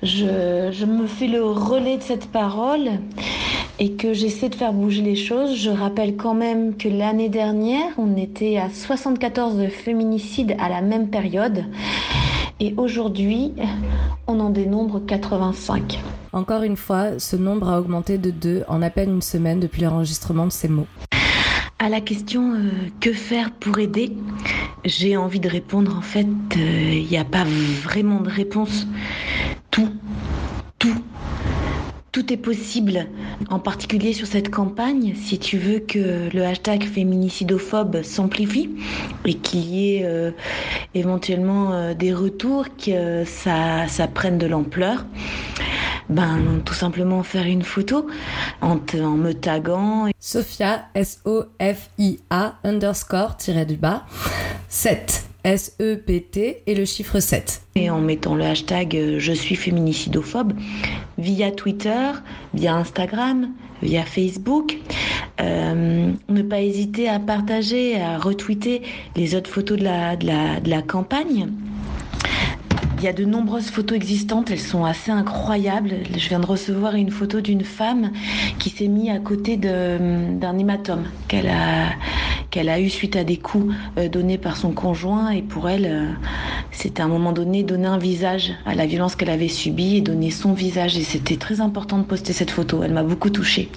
je, 0.03 0.85
me 0.85 1.05
fais 1.05 1.27
le 1.27 1.43
relais 1.43 1.97
de 1.97 2.03
cette 2.03 2.27
parole 2.31 2.89
et 3.79 3.93
que 3.93 4.13
j'essaie 4.13 4.49
de 4.49 4.55
faire 4.55 4.73
bouger 4.73 5.01
les 5.01 5.15
choses. 5.15 5.55
Je 5.55 5.69
rappelle 5.69 6.15
quand 6.15 6.33
même 6.33 6.75
que 6.75 6.89
l'année 6.89 7.29
dernière, 7.29 7.87
on 7.97 8.17
était 8.17 8.57
à 8.57 8.69
74 8.69 9.67
féminicides 9.69 10.55
à 10.59 10.69
la 10.69 10.81
même 10.81 11.09
période. 11.09 11.65
Et 12.59 12.73
aujourd'hui, 12.77 13.53
on 14.27 14.39
en 14.39 14.49
dénombre 14.49 15.01
85. 15.05 15.99
Encore 16.33 16.63
une 16.63 16.77
fois, 16.77 17.19
ce 17.19 17.35
nombre 17.35 17.69
a 17.69 17.79
augmenté 17.79 18.17
de 18.17 18.31
2 18.31 18.63
en 18.67 18.81
à 18.81 18.89
peine 18.89 19.15
une 19.15 19.21
semaine 19.21 19.59
depuis 19.59 19.81
l'enregistrement 19.81 20.45
de 20.45 20.51
ces 20.51 20.67
mots. 20.67 20.87
À 21.79 21.89
la 21.89 21.99
question 21.99 22.53
euh, 22.53 22.69
que 22.99 23.11
faire 23.11 23.51
pour 23.51 23.79
aider, 23.79 24.15
j'ai 24.85 25.17
envie 25.17 25.39
de 25.39 25.49
répondre 25.49 25.97
en 25.97 26.03
fait, 26.03 26.27
il 26.55 26.61
euh, 26.61 27.09
n'y 27.09 27.17
a 27.17 27.25
pas 27.25 27.43
vraiment 27.83 28.21
de 28.21 28.29
réponse 28.29 28.85
tout, 29.71 29.89
tout. 30.77 31.03
Tout 32.11 32.33
est 32.33 32.37
possible, 32.37 33.07
en 33.49 33.59
particulier 33.59 34.11
sur 34.11 34.27
cette 34.27 34.51
campagne, 34.51 35.15
si 35.15 35.39
tu 35.39 35.57
veux 35.57 35.79
que 35.79 36.29
le 36.33 36.43
hashtag 36.43 36.83
féminicidophobe 36.83 38.01
s'amplifie 38.01 38.69
et 39.23 39.35
qu'il 39.35 39.61
y 39.61 39.95
ait 39.95 40.01
euh, 40.03 40.31
éventuellement 40.93 41.71
euh, 41.71 41.93
des 41.93 42.13
retours, 42.13 42.65
que 42.75 43.23
ça, 43.23 43.85
prenne 44.13 44.37
de 44.37 44.45
l'ampleur. 44.45 45.05
Ben, 46.09 46.61
tout 46.65 46.73
simplement 46.73 47.23
faire 47.23 47.45
une 47.45 47.63
photo 47.63 48.07
en, 48.59 48.77
en 49.01 49.11
me 49.11 49.31
taguant. 49.31 50.09
Sophia, 50.19 50.87
S-O-F-I-A, 50.93 52.55
underscore, 52.65 53.37
tiré 53.37 53.65
du 53.65 53.77
bas, 53.77 54.03
7. 54.67 55.30
S-E-P-T 55.43 56.63
et 56.65 56.75
le 56.75 56.85
chiffre 56.85 57.19
7. 57.19 57.63
Et 57.75 57.89
en 57.89 57.99
mettant 57.99 58.35
le 58.35 58.43
hashtag 58.43 58.95
euh, 58.95 59.19
Je 59.19 59.33
suis 59.33 59.55
féminicidophobe 59.55 60.53
via 61.17 61.51
Twitter, 61.51 62.11
via 62.53 62.75
Instagram, 62.75 63.49
via 63.81 64.03
Facebook. 64.03 64.77
Euh, 65.39 66.11
ne 66.29 66.41
pas 66.43 66.61
hésiter 66.61 67.09
à 67.09 67.19
partager, 67.19 67.99
à 67.99 68.17
retweeter 68.17 68.83
les 69.15 69.35
autres 69.35 69.49
photos 69.49 69.79
de 69.79 69.83
la, 69.83 70.81
campagne. 70.81 71.49
Il 73.01 73.05
y 73.05 73.07
a 73.07 73.13
de 73.13 73.25
nombreuses 73.25 73.71
photos 73.71 73.95
existantes, 73.95 74.51
elles 74.51 74.59
sont 74.59 74.85
assez 74.85 75.09
incroyables. 75.09 75.95
Je 76.15 76.29
viens 76.29 76.39
de 76.39 76.45
recevoir 76.45 76.93
une 76.93 77.09
photo 77.09 77.41
d'une 77.41 77.63
femme 77.63 78.11
qui 78.59 78.69
s'est 78.69 78.87
mise 78.87 79.09
à 79.09 79.17
côté 79.17 79.57
d'un 79.57 80.59
hématome 80.59 81.05
qu'elle 81.27 81.49
a, 81.49 81.87
a 82.55 82.79
eu 82.79 82.89
suite 82.91 83.15
à 83.15 83.23
des 83.23 83.37
coups 83.37 83.73
euh, 83.97 84.07
donnés 84.07 84.37
par 84.37 84.55
son 84.55 84.71
conjoint. 84.71 85.31
Et 85.31 85.41
pour 85.41 85.67
elle, 85.67 85.87
euh, 85.87 86.11
c'était 86.69 87.01
à 87.01 87.05
un 87.05 87.07
moment 87.07 87.31
donné 87.31 87.63
donner 87.63 87.87
un 87.87 87.97
visage 87.97 88.53
à 88.67 88.75
la 88.75 88.85
violence 88.85 89.15
qu'elle 89.15 89.31
avait 89.31 89.47
subie 89.47 89.97
et 89.97 90.01
donner 90.01 90.29
son 90.29 90.53
visage. 90.53 90.95
Et 90.95 91.03
c'était 91.03 91.37
très 91.37 91.59
important 91.59 91.97
de 91.97 92.03
poster 92.03 92.33
cette 92.33 92.51
photo. 92.51 92.83
Elle 92.83 92.93
m'a 92.93 93.01
beaucoup 93.01 93.31
touchée. 93.31 93.67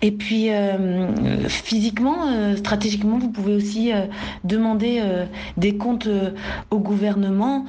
Et 0.00 0.12
puis 0.12 0.50
euh, 0.50 1.48
physiquement, 1.48 2.28
euh, 2.28 2.56
stratégiquement, 2.56 3.18
vous 3.18 3.30
pouvez 3.30 3.54
aussi 3.54 3.92
euh, 3.92 4.06
demander 4.44 5.02
des 5.56 5.76
comptes 5.76 6.08
au 6.70 6.78
gouvernement 6.78 7.64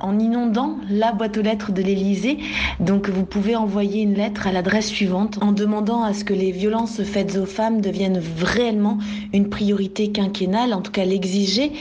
en 0.00 0.18
inondant 0.18 0.76
la 0.88 1.12
boîte 1.12 1.36
aux 1.36 1.42
lettres 1.42 1.72
de 1.72 1.82
l'Élysée. 1.82 2.38
Donc 2.80 3.08
vous 3.08 3.24
pouvez 3.24 3.56
envoyer 3.56 4.02
une 4.02 4.14
lettre 4.14 4.46
à 4.46 4.52
l'adresse 4.52 4.88
suivante 4.88 5.38
en 5.42 5.52
demandant 5.52 6.02
à 6.02 6.14
ce 6.14 6.24
que 6.24 6.34
les 6.34 6.50
violences 6.52 7.02
faites 7.02 7.36
aux 7.36 7.46
femmes 7.46 7.80
deviennent 7.80 8.20
réellement 8.40 8.98
une 9.32 9.48
priorité 9.48 10.10
quinquennale, 10.10 10.72
en 10.72 10.80
tout 10.80 10.92
cas 10.92 11.04
l'exiger. 11.04 11.72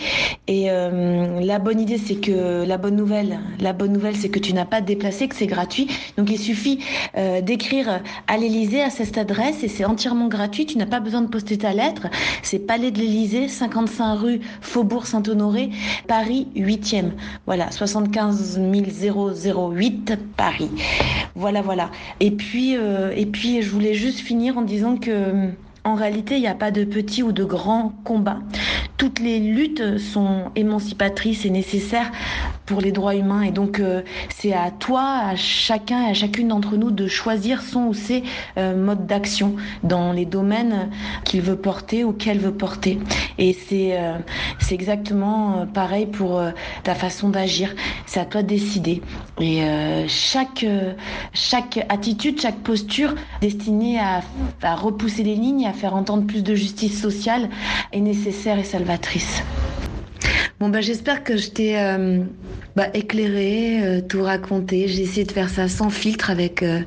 Et 0.48 0.68
la 0.68 1.60
bonne 1.60 1.80
idée, 1.80 1.98
c'est 1.98 2.16
que 2.16 2.66
la 2.66 2.78
bonne 2.78 2.96
nouvelle, 2.96 3.40
la 3.60 3.74
bonne 3.74 3.94
nouvelle, 3.94 4.16
c'est 4.16 4.30
que 4.30 4.40
tu 4.40 4.54
n'as 4.54 4.66
pas 4.66 4.82
déplacé, 4.82 5.28
que 5.28 5.36
c'est 5.36 5.48
gratuit. 5.48 5.88
Donc 6.18 6.30
il 6.30 6.40
suffit 6.40 6.80
d'écrire 7.44 8.02
à 8.28 8.38
l'Élysée 8.38 8.82
à 8.82 8.90
cette 8.90 9.18
adresse 9.18 9.64
et 9.64 9.68
c'est 9.68 9.86
entièrement 9.94 10.28
gratuit. 10.28 10.66
Tu 10.66 10.78
n'as 10.78 10.88
pas 10.88 11.00
besoin 11.00 11.22
de 11.22 11.28
poster 11.28 11.58
ta 11.58 11.72
lettre. 11.72 12.08
C'est 12.42 12.60
Palais 12.60 12.92
de 12.92 12.98
l'Élysée, 12.98 13.48
55 13.48 14.16
rue 14.16 14.42
Faubourg 14.62 15.06
Saint-Honoré, 15.06 15.70
Paris 16.08 16.48
8e. 16.56 17.12
Voilà, 17.46 17.70
75 17.72 18.60
008 18.60 20.18
Paris. 20.36 20.72
Voilà, 21.36 21.62
voilà. 21.62 21.92
Et 22.20 22.32
puis, 22.32 22.76
euh, 22.76 23.14
et 23.16 23.28
puis, 23.28 23.62
je 23.62 23.70
voulais 23.70 23.94
juste 23.94 24.20
finir 24.20 24.58
en 24.58 24.64
disant 24.64 24.98
que 24.98 25.50
en 25.86 25.96
réalité, 25.96 26.36
il 26.36 26.42
n'y 26.42 26.48
a 26.48 26.56
pas 26.56 26.72
de 26.72 26.86
petits 26.86 27.24
ou 27.24 27.34
de 27.34 27.44
grands 27.44 27.94
combats. 28.06 28.40
Toutes 28.96 29.20
les 29.20 29.40
luttes 29.40 29.98
sont 29.98 30.46
émancipatrices 30.56 31.46
et 31.46 31.50
nécessaires 31.50 32.10
pour 32.66 32.82
les 32.82 32.92
droits 32.92 33.16
humains. 33.16 33.42
Et 33.42 33.52
donc, 33.52 33.80
euh, 33.80 34.02
c'est 34.30 34.54
à 34.54 34.72
toi, 34.72 35.20
à 35.24 35.36
chacun 35.36 36.08
et 36.08 36.12
à 36.12 36.14
chacune 36.14 36.50
d'entre 36.50 36.76
nous 36.78 36.92
de 36.92 37.08
choisir 37.08 37.62
son 37.62 37.88
ou 37.88 37.94
ses 37.94 38.24
euh, 38.58 38.76
modes 38.76 39.06
d'action 39.06 39.56
dans 39.84 40.12
les 40.12 40.26
domaines 40.26 40.90
qu'il 41.26 41.42
veut 41.42 41.56
porter 41.56 42.04
ou 42.04 42.14
qu'elle 42.14 42.40
veut 42.40 42.54
porter. 42.54 43.00
Et 43.38 43.54
c'est 43.54 43.98
euh, 43.98 44.18
exactement 44.72 45.68
pareil 45.74 46.06
pour 46.06 46.42
ta 46.84 46.96
façon 46.96 47.30
d'agir. 47.30 47.76
C'est 48.06 48.20
à 48.20 48.26
toi 48.26 48.42
de 48.42 48.48
décider. 48.48 49.02
Et 49.40 49.62
chaque, 50.08 50.66
chaque 51.34 51.86
attitude, 51.90 52.42
chaque 52.42 52.58
posture 52.58 53.14
destinée 53.42 54.00
à, 54.00 54.22
à 54.64 54.76
repousser 54.76 55.24
les 55.24 55.36
lignes, 55.36 55.68
à 55.68 55.74
faire 55.74 55.96
entendre 55.96 56.26
plus 56.26 56.44
de 56.44 56.56
justice 56.56 57.00
sociale 57.00 57.50
est 57.92 58.00
nécessaire 58.00 58.58
et 58.58 58.64
salvatrice. 58.64 59.44
Bon 60.60 60.70
bah 60.70 60.82
j'espère 60.82 61.24
que 61.24 61.36
je 61.38 61.50
t'ai 61.50 61.80
euh, 61.80 62.24
bah, 62.76 62.88
éclairé, 62.94 63.84
euh, 63.84 64.02
tout 64.02 64.22
raconté. 64.24 64.88
J'ai 64.88 65.02
essayé 65.04 65.26
de 65.26 65.32
faire 65.32 65.50
ça 65.50 65.68
sans 65.68 65.90
filtre 65.90 66.30
avec 66.30 66.64
euh, 66.64 66.82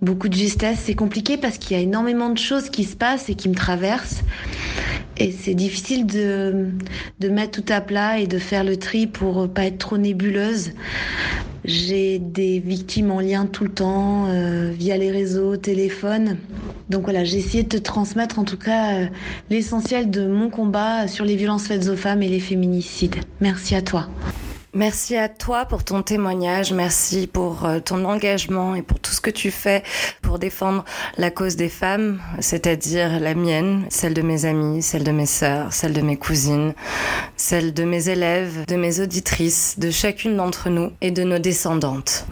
beaucoup 0.00 0.28
de 0.28 0.34
justesse. 0.34 0.80
C'est 0.84 0.94
compliqué 0.94 1.36
parce 1.38 1.58
qu'il 1.58 1.76
y 1.76 1.80
a 1.80 1.82
énormément 1.82 2.30
de 2.30 2.38
choses 2.38 2.70
qui 2.70 2.84
se 2.84 2.96
passent 2.96 3.28
et 3.28 3.34
qui 3.34 3.48
me 3.48 3.54
traversent. 3.54 4.22
Et 5.16 5.32
c'est 5.32 5.54
difficile 5.54 6.06
de, 6.06 6.70
de 7.20 7.28
mettre 7.28 7.62
tout 7.62 7.72
à 7.72 7.80
plat 7.80 8.18
et 8.18 8.26
de 8.26 8.38
faire 8.38 8.64
le 8.64 8.76
tri 8.78 9.06
pour 9.06 9.52
pas 9.52 9.64
être 9.66 9.78
trop 9.78 9.98
nébuleuse. 9.98 10.72
J'ai 11.64 12.18
des 12.18 12.58
victimes 12.58 13.10
en 13.10 13.20
lien 13.20 13.46
tout 13.46 13.64
le 13.64 13.70
temps, 13.70 14.26
via 14.72 14.96
les 14.96 15.10
réseaux, 15.10 15.56
téléphone. 15.56 16.36
Donc 16.92 17.04
voilà, 17.04 17.24
j'ai 17.24 17.38
essayé 17.38 17.62
de 17.62 17.68
te 17.68 17.76
transmettre 17.78 18.38
en 18.38 18.44
tout 18.44 18.58
cas 18.58 18.94
euh, 18.94 19.06
l'essentiel 19.48 20.10
de 20.10 20.26
mon 20.26 20.50
combat 20.50 21.08
sur 21.08 21.24
les 21.24 21.36
violences 21.36 21.66
faites 21.66 21.88
aux 21.88 21.96
femmes 21.96 22.22
et 22.22 22.28
les 22.28 22.38
féminicides. 22.38 23.16
Merci 23.40 23.74
à 23.74 23.80
toi. 23.80 24.08
Merci 24.74 25.16
à 25.16 25.28
toi 25.28 25.66
pour 25.66 25.84
ton 25.84 26.02
témoignage, 26.02 26.72
merci 26.72 27.26
pour 27.26 27.66
euh, 27.66 27.78
ton 27.78 28.06
engagement 28.06 28.74
et 28.74 28.80
pour 28.80 28.98
tout 29.00 29.10
ce 29.12 29.20
que 29.20 29.28
tu 29.28 29.50
fais 29.50 29.82
pour 30.22 30.38
défendre 30.38 30.86
la 31.18 31.30
cause 31.30 31.56
des 31.56 31.68
femmes, 31.68 32.22
c'est-à-dire 32.40 33.20
la 33.20 33.34
mienne, 33.34 33.84
celle 33.90 34.14
de 34.14 34.22
mes 34.22 34.46
amis, 34.46 34.80
celle 34.80 35.04
de 35.04 35.10
mes 35.10 35.26
sœurs, 35.26 35.74
celle 35.74 35.92
de 35.92 36.00
mes 36.00 36.16
cousines, 36.16 36.72
celle 37.36 37.74
de 37.74 37.84
mes 37.84 38.08
élèves, 38.08 38.64
de 38.66 38.76
mes 38.76 39.00
auditrices, 39.00 39.78
de 39.78 39.90
chacune 39.90 40.38
d'entre 40.38 40.70
nous 40.70 40.90
et 41.02 41.10
de 41.10 41.22
nos 41.22 41.38
descendantes. 41.38 42.24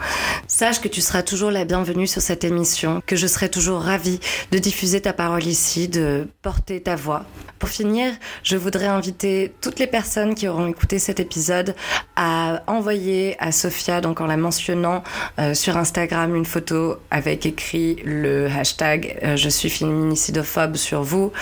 Sache 0.46 0.80
que 0.80 0.88
tu 0.88 1.02
seras 1.02 1.22
toujours 1.22 1.50
la 1.50 1.66
bienvenue 1.66 2.06
sur 2.06 2.22
cette 2.22 2.44
émission, 2.44 3.02
que 3.04 3.16
je 3.16 3.26
serai 3.26 3.50
toujours 3.50 3.82
ravie 3.82 4.18
de 4.50 4.56
diffuser 4.58 5.02
ta 5.02 5.12
parole 5.12 5.44
ici, 5.44 5.88
de 5.88 6.26
porter 6.40 6.82
ta 6.82 6.96
voix. 6.96 7.26
Pour 7.58 7.68
finir, 7.68 8.14
je 8.42 8.56
voudrais 8.56 8.86
inviter 8.86 9.52
toutes 9.60 9.78
les 9.78 9.86
personnes 9.86 10.34
qui 10.34 10.48
auront 10.48 10.66
écouté 10.66 10.98
cet 10.98 11.20
épisode 11.20 11.74
à 12.16 12.29
envoyer 12.66 13.36
à 13.38 13.52
Sophia, 13.52 14.00
donc 14.00 14.20
en 14.20 14.26
la 14.26 14.36
mentionnant 14.36 15.02
euh, 15.38 15.54
sur 15.54 15.76
Instagram, 15.76 16.34
une 16.34 16.44
photo 16.44 16.96
avec 17.10 17.46
écrit 17.46 17.96
le 18.04 18.48
hashtag 18.48 19.18
euh, 19.22 19.36
je 19.36 19.48
suis 19.48 19.70
féminicidophobe 19.70 20.76
sur 20.76 21.02
vous. 21.02 21.32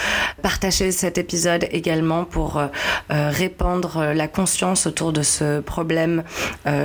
Partagez 0.43 0.93
cet 0.93 1.19
épisode 1.19 1.67
également 1.71 2.25
pour 2.25 2.59
euh, 2.59 2.69
répandre 3.09 4.13
la 4.15 4.29
conscience 4.29 4.87
autour 4.87 5.13
de 5.13 5.23
ce 5.23 5.61
problème 5.61 6.23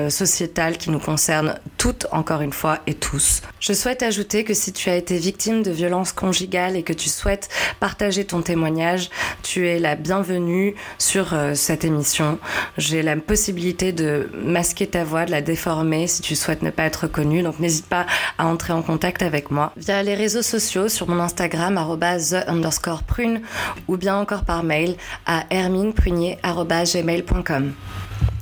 sociétal 0.09 0.77
qui 0.77 0.89
nous 0.89 0.99
concerne 0.99 1.55
toutes, 1.77 2.07
encore 2.11 2.41
une 2.41 2.53
fois, 2.53 2.79
et 2.87 2.93
tous. 2.93 3.41
Je 3.59 3.73
souhaite 3.73 4.03
ajouter 4.03 4.43
que 4.43 4.53
si 4.53 4.73
tu 4.73 4.89
as 4.89 4.95
été 4.95 5.17
victime 5.17 5.63
de 5.63 5.71
violences 5.71 6.11
conjugales 6.11 6.75
et 6.75 6.83
que 6.83 6.93
tu 6.93 7.09
souhaites 7.09 7.49
partager 7.79 8.25
ton 8.25 8.41
témoignage, 8.41 9.09
tu 9.41 9.67
es 9.67 9.79
la 9.79 9.95
bienvenue 9.95 10.75
sur 10.97 11.33
euh, 11.33 11.55
cette 11.55 11.85
émission. 11.85 12.39
J'ai 12.77 13.01
la 13.01 13.15
possibilité 13.15 13.91
de 13.93 14.29
masquer 14.33 14.87
ta 14.87 15.03
voix, 15.03 15.25
de 15.25 15.31
la 15.31 15.41
déformer 15.41 16.07
si 16.07 16.21
tu 16.21 16.35
souhaites 16.35 16.61
ne 16.61 16.69
pas 16.71 16.83
être 16.83 17.07
connue. 17.07 17.43
Donc 17.43 17.59
n'hésite 17.59 17.87
pas 17.87 18.05
à 18.37 18.47
entrer 18.47 18.73
en 18.73 18.81
contact 18.81 19.21
avec 19.21 19.51
moi 19.51 19.71
via 19.77 20.03
les 20.03 20.15
réseaux 20.15 20.41
sociaux 20.41 20.89
sur 20.89 21.07
mon 21.07 21.19
Instagram 21.19 21.79
the 22.01 22.47
underscore 22.47 23.03
prune 23.03 23.41
ou 23.87 23.97
bien 23.97 24.17
encore 24.17 24.43
par 24.43 24.63
mail 24.63 24.95
à 25.25 25.45
hermineprunier.gmail.com. 25.49 27.73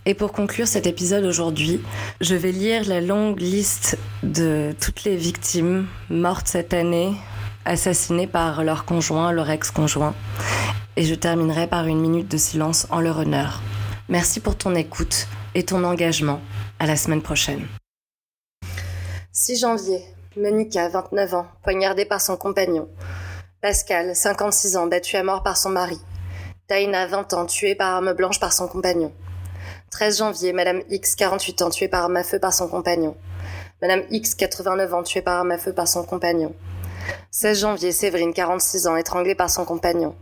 Et 0.05 0.13
pour 0.15 0.31
conclure 0.31 0.67
cet 0.67 0.87
épisode 0.87 1.25
aujourd'hui, 1.25 1.79
je 2.21 2.33
vais 2.33 2.51
lire 2.51 2.87
la 2.87 3.01
longue 3.01 3.39
liste 3.39 3.99
de 4.23 4.73
toutes 4.79 5.03
les 5.03 5.15
victimes 5.15 5.85
mortes 6.09 6.47
cette 6.47 6.73
année, 6.73 7.13
assassinées 7.65 8.25
par 8.25 8.63
leur 8.63 8.85
conjoint, 8.85 9.31
leur 9.31 9.51
ex-conjoint. 9.51 10.15
Et 10.95 11.03
je 11.03 11.13
terminerai 11.13 11.67
par 11.67 11.85
une 11.85 11.99
minute 11.99 12.27
de 12.27 12.37
silence 12.37 12.87
en 12.89 12.99
leur 12.99 13.19
honneur. 13.19 13.61
Merci 14.09 14.39
pour 14.39 14.57
ton 14.57 14.73
écoute 14.73 15.27
et 15.55 15.63
ton 15.63 15.83
engagement. 15.83 16.39
À 16.79 16.85
la 16.85 16.95
semaine 16.95 17.21
prochaine. 17.21 17.67
6 19.31 19.59
janvier. 19.59 20.03
Monica, 20.37 20.87
29 20.87 21.33
ans, 21.33 21.47
poignardée 21.61 22.05
par 22.05 22.21
son 22.21 22.37
compagnon. 22.37 22.87
Pascal, 23.61 24.15
56 24.15 24.77
ans, 24.77 24.87
battu 24.87 25.17
à 25.17 25.23
mort 25.23 25.43
par 25.43 25.57
son 25.57 25.69
mari. 25.69 25.99
Taina, 26.67 27.05
20 27.05 27.33
ans, 27.33 27.45
tuée 27.45 27.75
par 27.75 27.95
arme 27.95 28.13
blanche 28.13 28.39
par 28.39 28.53
son 28.53 28.69
compagnon. 28.69 29.11
13 29.89 30.19
janvier, 30.19 30.53
Madame 30.53 30.81
X, 30.89 31.15
48 31.15 31.61
ans, 31.63 31.69
tuée 31.69 31.89
par 31.89 32.03
arme 32.03 32.15
à 32.15 32.23
feu 32.23 32.39
par 32.39 32.53
son 32.53 32.69
compagnon. 32.69 33.17
Madame 33.81 34.03
X, 34.09 34.35
89 34.35 34.93
ans, 34.93 35.03
tuée 35.03 35.21
par 35.21 35.39
arme 35.39 35.51
à 35.51 35.57
feu 35.57 35.73
par 35.73 35.87
son 35.87 36.03
compagnon. 36.03 36.55
16 37.31 37.59
janvier, 37.59 37.91
Séverine, 37.91 38.33
46 38.33 38.87
ans, 38.87 38.97
étranglée 38.97 39.35
par 39.35 39.49
son 39.49 39.65
compagnon. 39.65 40.15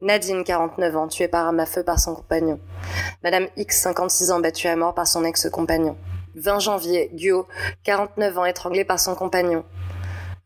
Nadine, 0.00 0.44
49 0.44 0.96
ans, 0.96 1.08
tuée 1.08 1.28
par 1.28 1.46
arme 1.46 1.60
à 1.60 1.66
feu 1.66 1.82
par 1.82 1.98
son 1.98 2.14
compagnon. 2.14 2.58
Madame 3.22 3.46
X, 3.56 3.82
56 3.82 4.30
ans, 4.30 4.40
battue 4.40 4.68
à 4.68 4.76
mort 4.76 4.94
par 4.94 5.06
son 5.06 5.24
ex-compagnon. 5.24 5.96
20 6.34 6.58
janvier, 6.58 7.10
Guo, 7.14 7.46
49 7.84 8.38
ans, 8.38 8.44
étranglé 8.44 8.84
par 8.84 9.00
son 9.00 9.14
compagnon. 9.14 9.64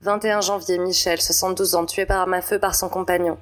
21 0.03 0.41
janvier, 0.41 0.79
Michel, 0.79 1.21
72 1.21 1.75
ans, 1.75 1.85
tué 1.85 2.07
par 2.07 2.21
arme 2.21 2.35
à 2.35 2.43
feu 2.43 2.59
par 2.59 2.75
son 2.75 2.89
compagnon. 2.89 3.39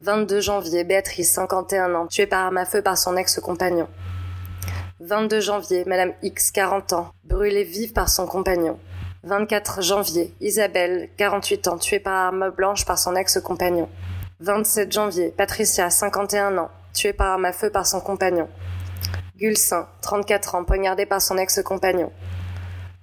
22 0.00 0.40
janvier, 0.40 0.84
Béatrice, 0.84 1.32
51 1.32 1.94
ans, 1.94 2.06
tuée 2.06 2.26
par 2.26 2.46
arme 2.46 2.58
à 2.58 2.64
feu 2.64 2.82
par 2.82 2.96
son 2.96 3.16
ex-compagnon. 3.16 3.88
22 5.00 5.40
janvier, 5.40 5.84
Madame 5.86 6.12
X, 6.22 6.50
40 6.52 6.92
ans, 6.94 7.10
brûlée 7.24 7.64
vive 7.64 7.92
par 7.92 8.08
son 8.08 8.26
compagnon. 8.26 8.78
24 9.24 9.82
janvier, 9.82 10.34
Isabelle, 10.40 11.08
48 11.16 11.68
ans, 11.68 11.78
tuée 11.78 11.98
par 11.98 12.26
arme 12.26 12.50
blanche 12.50 12.84
par 12.84 12.98
son 12.98 13.16
ex-compagnon. 13.16 13.88
27 14.40 14.92
janvier, 14.92 15.34
Patricia, 15.36 15.90
51 15.90 16.58
ans, 16.58 16.70
tuée 16.92 17.12
par 17.12 17.32
arme 17.32 17.46
à 17.46 17.52
feu 17.52 17.70
par 17.70 17.86
son 17.86 18.00
compagnon. 18.00 18.48
Gulsin, 19.36 19.88
34 20.02 20.54
ans, 20.54 20.64
poignardée 20.64 21.06
par 21.06 21.20
son 21.20 21.38
ex-compagnon. 21.38 22.12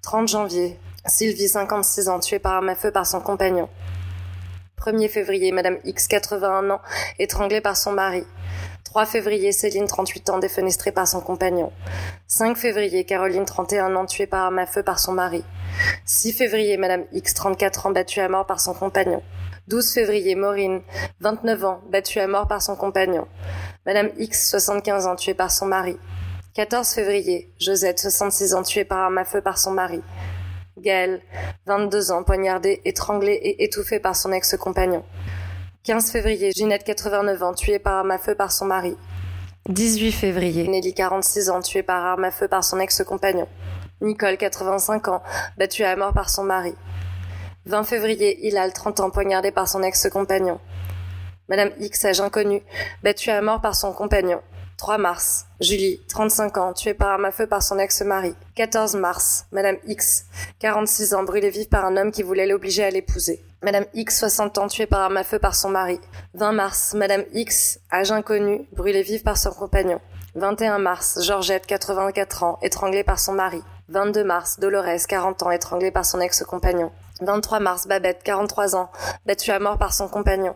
30 0.02 0.28
janvier, 0.28 0.80
Sylvie, 1.06 1.50
56 1.50 2.10
ans, 2.10 2.20
tuée 2.20 2.40
par 2.40 2.54
arme 2.54 2.70
à 2.70 2.76
feu 2.76 2.92
par 2.92 3.06
son 3.06 3.20
compagnon. 3.20 3.68
1er 4.78 5.10
février, 5.10 5.52
Madame 5.52 5.78
X, 5.84 6.08
81 6.08 6.70
ans, 6.70 6.82
étranglée 7.20 7.62
par 7.62 7.76
son 7.76 7.92
mari. 7.92 8.26
3 8.84 9.06
février, 9.06 9.52
Céline, 9.52 9.88
38 9.88 10.30
ans, 10.30 10.40
défenestrée 10.40 10.92
par 10.92 11.08
son 11.08 11.22
compagnon. 11.22 11.72
5 12.28 12.58
février, 12.58 13.06
Caroline, 13.06 13.46
31 13.46 13.96
ans, 13.96 14.06
tuée 14.06 14.28
par 14.28 14.46
arme 14.46 14.60
à 14.60 14.66
feu 14.66 14.84
par 14.84 15.00
son 15.00 15.14
mari. 15.14 15.44
6 16.06 16.34
février, 16.34 16.78
Madame 16.78 17.06
X, 17.12 17.34
34 17.34 17.88
ans, 17.88 17.92
battue 17.92 18.20
à 18.20 18.30
mort 18.30 18.46
par 18.46 18.60
son 18.60 18.74
compagnon. 18.74 19.24
12 19.68 19.94
février, 19.94 20.36
Maureen, 20.36 20.82
29 21.22 21.66
ans, 21.66 21.82
battue 21.90 22.20
à 22.20 22.28
mort 22.28 22.48
par 22.48 22.62
son 22.62 22.76
compagnon. 22.76 23.28
Madame 23.86 24.10
X, 24.18 24.50
75 24.50 25.08
ans, 25.08 25.16
tuée 25.16 25.34
par 25.34 25.52
son 25.52 25.66
mari. 25.66 25.98
14 26.54 26.88
février, 26.90 27.52
Josette, 27.60 28.00
66 28.00 28.54
ans, 28.54 28.64
tuée 28.64 28.86
par 28.86 29.00
arme 29.00 29.18
à 29.18 29.26
feu 29.26 29.42
par 29.42 29.58
son 29.58 29.72
mari. 29.72 30.02
Gaëlle, 30.78 31.22
22 31.66 32.12
ans, 32.12 32.24
poignardée, 32.24 32.82
étranglée 32.84 33.34
et 33.34 33.64
étouffée 33.64 34.00
par 34.00 34.16
son 34.16 34.32
ex-compagnon. 34.32 35.04
15 35.86 36.12
février, 36.12 36.54
Ginette, 36.56 36.86
89 36.86 37.44
ans, 37.44 37.54
tuée 37.54 37.78
par 37.78 37.96
arme 37.96 38.12
à 38.12 38.18
feu 38.18 38.36
par 38.36 38.54
son 38.54 38.64
mari. 38.64 38.96
18 39.68 40.14
février, 40.14 40.66
Nelly, 40.66 40.94
46 40.94 41.50
ans, 41.50 41.62
tuée 41.62 41.84
par 41.84 42.06
arme 42.06 42.24
à 42.24 42.32
feu 42.32 42.48
par 42.48 42.64
son 42.64 42.80
ex-compagnon. 42.80 43.50
Nicole, 44.00 44.38
85 44.38 45.10
ans, 45.10 45.22
battue 45.58 45.84
à 45.84 45.94
mort 45.98 46.14
par 46.14 46.30
son 46.30 46.46
mari. 46.46 46.74
20 47.66 47.84
février, 47.84 48.48
Hilal, 48.48 48.72
30 48.72 49.02
ans, 49.02 49.10
poignardé 49.10 49.52
par 49.52 49.68
son 49.68 49.84
ex-compagnon. 49.84 50.62
Madame 51.50 51.72
X, 51.78 52.06
âge 52.06 52.22
inconnu, 52.22 52.62
battue 53.04 53.32
à 53.32 53.42
mort 53.42 53.60
par 53.60 53.76
son 53.76 53.92
compagnon. 53.92 54.40
3 54.78 54.98
mars, 54.98 55.48
Julie, 55.60 56.00
35 56.08 56.58
ans, 56.60 56.72
tuée 56.72 56.94
par 56.94 57.10
arme 57.10 57.26
à 57.26 57.32
feu 57.32 57.46
par 57.46 57.62
son 57.62 57.78
ex-mari. 57.78 58.36
14 58.56 58.96
mars, 58.96 59.48
Madame 59.52 59.76
X, 59.86 60.28
46 60.60 61.14
ans, 61.14 61.24
brûlée 61.24 61.50
vive 61.50 61.68
par 61.68 61.84
un 61.84 61.98
homme 61.98 62.14
qui 62.14 62.24
voulait 62.24 62.48
l'obliger 62.48 62.86
à 62.86 62.90
l'épouser. 62.90 63.44
Madame 63.64 63.86
X, 63.94 64.20
60 64.20 64.58
ans, 64.58 64.68
tuée 64.68 64.88
par 64.88 65.00
arme 65.00 65.16
à 65.16 65.24
feu 65.24 65.40
par 65.40 65.56
son 65.56 65.70
mari. 65.70 65.98
20 66.34 66.52
mars, 66.52 66.94
Madame 66.96 67.24
X, 67.32 67.80
âge 67.94 68.12
inconnu, 68.12 68.68
brûlée 68.74 69.04
vive 69.04 69.24
par 69.24 69.38
son 69.38 69.52
compagnon. 69.52 70.02
21 70.36 70.80
mars, 70.80 71.20
Georgette, 71.22 71.66
84 71.66 72.44
ans, 72.44 72.60
étranglée 72.62 73.06
par 73.06 73.20
son 73.20 73.32
mari. 73.32 73.64
22 73.88 74.26
mars, 74.26 74.60
Dolores, 74.60 75.08
40 75.08 75.44
ans, 75.44 75.52
étranglée 75.52 75.92
par 75.92 76.06
son 76.06 76.20
ex-compagnon. 76.20 76.92
23 77.22 77.62
mars, 77.62 77.88
Babette, 77.88 78.22
43 78.24 78.76
ans, 78.76 78.92
battue 79.26 79.52
à 79.52 79.60
mort 79.60 79.78
par 79.78 79.94
son 79.94 80.10
compagnon. 80.10 80.56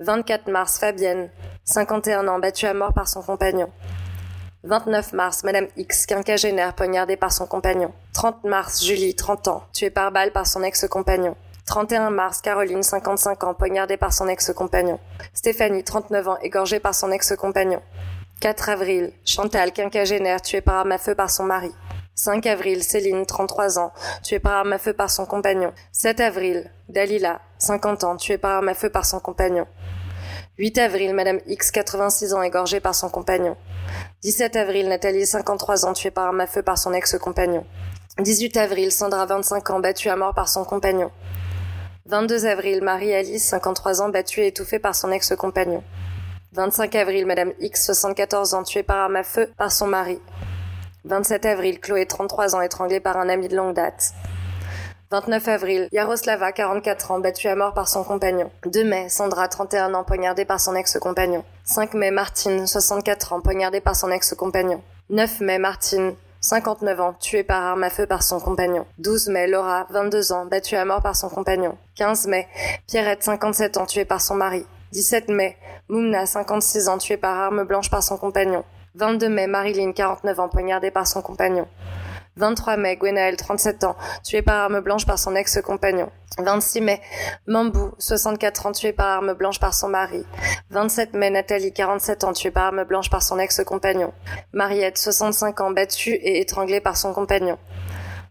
24 0.00 0.50
mars, 0.50 0.80
Fabienne, 0.80 1.30
51 1.66 2.26
ans, 2.26 2.40
battue 2.40 2.66
à 2.66 2.74
mort 2.74 2.94
par 2.94 3.06
son 3.06 3.22
compagnon. 3.22 3.70
29 4.64 5.12
mars, 5.12 5.44
Madame 5.44 5.68
X, 5.76 6.06
quinquagénaire, 6.06 6.74
poignardée 6.74 7.16
par 7.16 7.32
son 7.32 7.46
compagnon. 7.46 7.92
30 8.12 8.42
mars, 8.42 8.84
Julie, 8.84 9.14
30 9.14 9.46
ans, 9.46 9.62
tuée 9.72 9.90
par 9.90 10.10
balle 10.10 10.32
par 10.32 10.48
son 10.48 10.64
ex-compagnon. 10.64 11.36
31 11.68 12.08
mars, 12.08 12.40
Caroline, 12.40 12.82
55 12.82 13.44
ans, 13.44 13.52
poignardée 13.52 13.98
par 13.98 14.14
son 14.14 14.26
ex-compagnon. 14.26 14.98
Stéphanie, 15.34 15.84
39 15.84 16.28
ans, 16.28 16.38
égorgée 16.40 16.80
par 16.80 16.94
son 16.94 17.12
ex-compagnon. 17.12 17.82
4 18.40 18.70
avril, 18.70 19.12
Chantal, 19.26 19.72
quinquagénaire, 19.72 20.40
tuée 20.40 20.62
par 20.62 20.76
arme 20.76 20.92
à 20.92 20.98
feu 20.98 21.14
par 21.14 21.28
son 21.28 21.44
mari. 21.44 21.70
5 22.14 22.46
avril, 22.46 22.82
Céline, 22.82 23.26
33 23.26 23.78
ans, 23.78 23.92
tuée 24.22 24.38
par 24.38 24.54
arme 24.54 24.72
à 24.72 24.78
feu 24.78 24.94
par 24.94 25.10
son 25.10 25.26
compagnon. 25.26 25.74
7 25.92 26.20
avril, 26.20 26.70
Dalila, 26.88 27.42
50 27.58 28.04
ans, 28.04 28.16
tuée 28.16 28.38
par 28.38 28.52
arme 28.52 28.70
à 28.70 28.74
feu 28.74 28.88
par 28.88 29.04
son 29.04 29.20
compagnon. 29.20 29.66
8 30.56 30.78
avril, 30.78 31.14
Madame 31.14 31.40
X, 31.46 31.70
86 31.70 32.32
ans, 32.32 32.40
égorgée 32.40 32.80
par 32.80 32.94
son 32.94 33.10
compagnon. 33.10 33.58
17 34.22 34.56
avril, 34.56 34.88
Nathalie, 34.88 35.26
53 35.26 35.84
ans, 35.84 35.92
tuée 35.92 36.10
par 36.10 36.28
arme 36.28 36.40
à 36.40 36.46
feu 36.46 36.62
par 36.62 36.78
son 36.78 36.94
ex-compagnon. 36.94 37.66
18 38.18 38.56
avril, 38.56 38.90
Sandra, 38.90 39.26
25 39.26 39.68
ans, 39.68 39.80
battue 39.80 40.08
à 40.08 40.16
mort 40.16 40.32
par 40.32 40.48
son 40.48 40.64
compagnon. 40.64 41.10
22 42.08 42.46
avril, 42.46 42.82
Marie-Alice, 42.82 43.44
53 43.44 44.00
ans, 44.00 44.08
battue 44.08 44.40
et 44.40 44.46
étouffée 44.46 44.78
par 44.78 44.94
son 44.94 45.12
ex-compagnon. 45.12 45.84
25 46.54 46.94
avril, 46.94 47.26
Madame 47.26 47.52
X, 47.60 47.84
74 47.84 48.54
ans, 48.54 48.62
tuée 48.62 48.82
par 48.82 48.96
arme 48.96 49.16
à 49.16 49.22
feu 49.22 49.50
par 49.58 49.70
son 49.70 49.86
mari. 49.86 50.18
27 51.04 51.44
avril, 51.44 51.78
Chloé, 51.80 52.06
33 52.06 52.56
ans, 52.56 52.62
étranglée 52.62 53.00
par 53.00 53.18
un 53.18 53.28
ami 53.28 53.48
de 53.48 53.56
longue 53.56 53.74
date. 53.74 54.14
29 55.10 55.48
avril, 55.48 55.88
Yaroslava, 55.92 56.50
44 56.50 57.10
ans, 57.10 57.18
battue 57.18 57.48
à 57.48 57.54
mort 57.54 57.74
par 57.74 57.88
son 57.88 58.04
compagnon. 58.04 58.50
2 58.64 58.84
mai, 58.84 59.10
Sandra, 59.10 59.46
31 59.46 59.92
ans, 59.92 60.04
poignardée 60.04 60.46
par 60.46 60.60
son 60.60 60.74
ex-compagnon. 60.76 61.44
5 61.64 61.92
mai, 61.92 62.10
Martine, 62.10 62.66
64 62.66 63.34
ans, 63.34 63.42
poignardée 63.42 63.82
par 63.82 63.94
son 63.94 64.10
ex-compagnon. 64.10 64.80
9 65.10 65.40
mai, 65.40 65.58
Martine, 65.58 66.14
59 66.40 67.00
ans, 67.00 67.14
tuée 67.18 67.42
par 67.42 67.62
arme 67.64 67.82
à 67.82 67.90
feu 67.90 68.06
par 68.06 68.22
son 68.22 68.38
compagnon. 68.38 68.86
12 68.98 69.28
mai, 69.28 69.48
Laura, 69.48 69.86
22 69.90 70.32
ans, 70.32 70.46
battue 70.46 70.76
à 70.76 70.84
mort 70.84 71.02
par 71.02 71.16
son 71.16 71.28
compagnon. 71.28 71.76
15 71.96 72.28
mai, 72.28 72.46
Pierrette, 72.86 73.24
57 73.24 73.76
ans, 73.76 73.86
tuée 73.86 74.04
par 74.04 74.20
son 74.20 74.36
mari. 74.36 74.64
17 74.92 75.28
mai, 75.30 75.56
Moumna, 75.88 76.26
56 76.26 76.88
ans, 76.88 76.98
tuée 76.98 77.16
par 77.16 77.36
arme 77.36 77.64
blanche 77.64 77.90
par 77.90 78.02
son 78.04 78.16
compagnon. 78.16 78.64
22 78.94 79.28
mai, 79.28 79.46
Marilyn, 79.48 79.92
49 79.92 80.40
ans, 80.40 80.48
poignardée 80.48 80.92
par 80.92 81.06
son 81.06 81.22
compagnon. 81.22 81.66
23 82.38 82.76
mai, 82.76 82.96
Gwenaël, 82.96 83.36
37 83.36 83.84
ans, 83.84 83.96
tuée 84.22 84.42
par 84.42 84.64
arme 84.64 84.80
blanche 84.80 85.06
par 85.06 85.18
son 85.18 85.34
ex-compagnon. 85.34 86.08
26 86.38 86.80
mai, 86.80 87.00
Mambou, 87.48 87.90
64 87.98 88.66
ans, 88.66 88.72
tué 88.72 88.92
par 88.92 89.06
arme 89.08 89.34
blanche 89.34 89.58
par 89.58 89.74
son 89.74 89.88
mari. 89.88 90.24
27 90.70 91.14
mai, 91.14 91.30
Nathalie, 91.30 91.72
47 91.72 92.24
ans, 92.24 92.32
tuée 92.32 92.52
par 92.52 92.66
arme 92.66 92.84
blanche 92.84 93.10
par 93.10 93.22
son 93.22 93.38
ex-compagnon. 93.40 94.12
Mariette, 94.52 94.98
65 94.98 95.60
ans, 95.60 95.70
battue 95.72 96.14
et 96.14 96.40
étranglée 96.40 96.80
par 96.80 96.96
son 96.96 97.12
compagnon. 97.12 97.58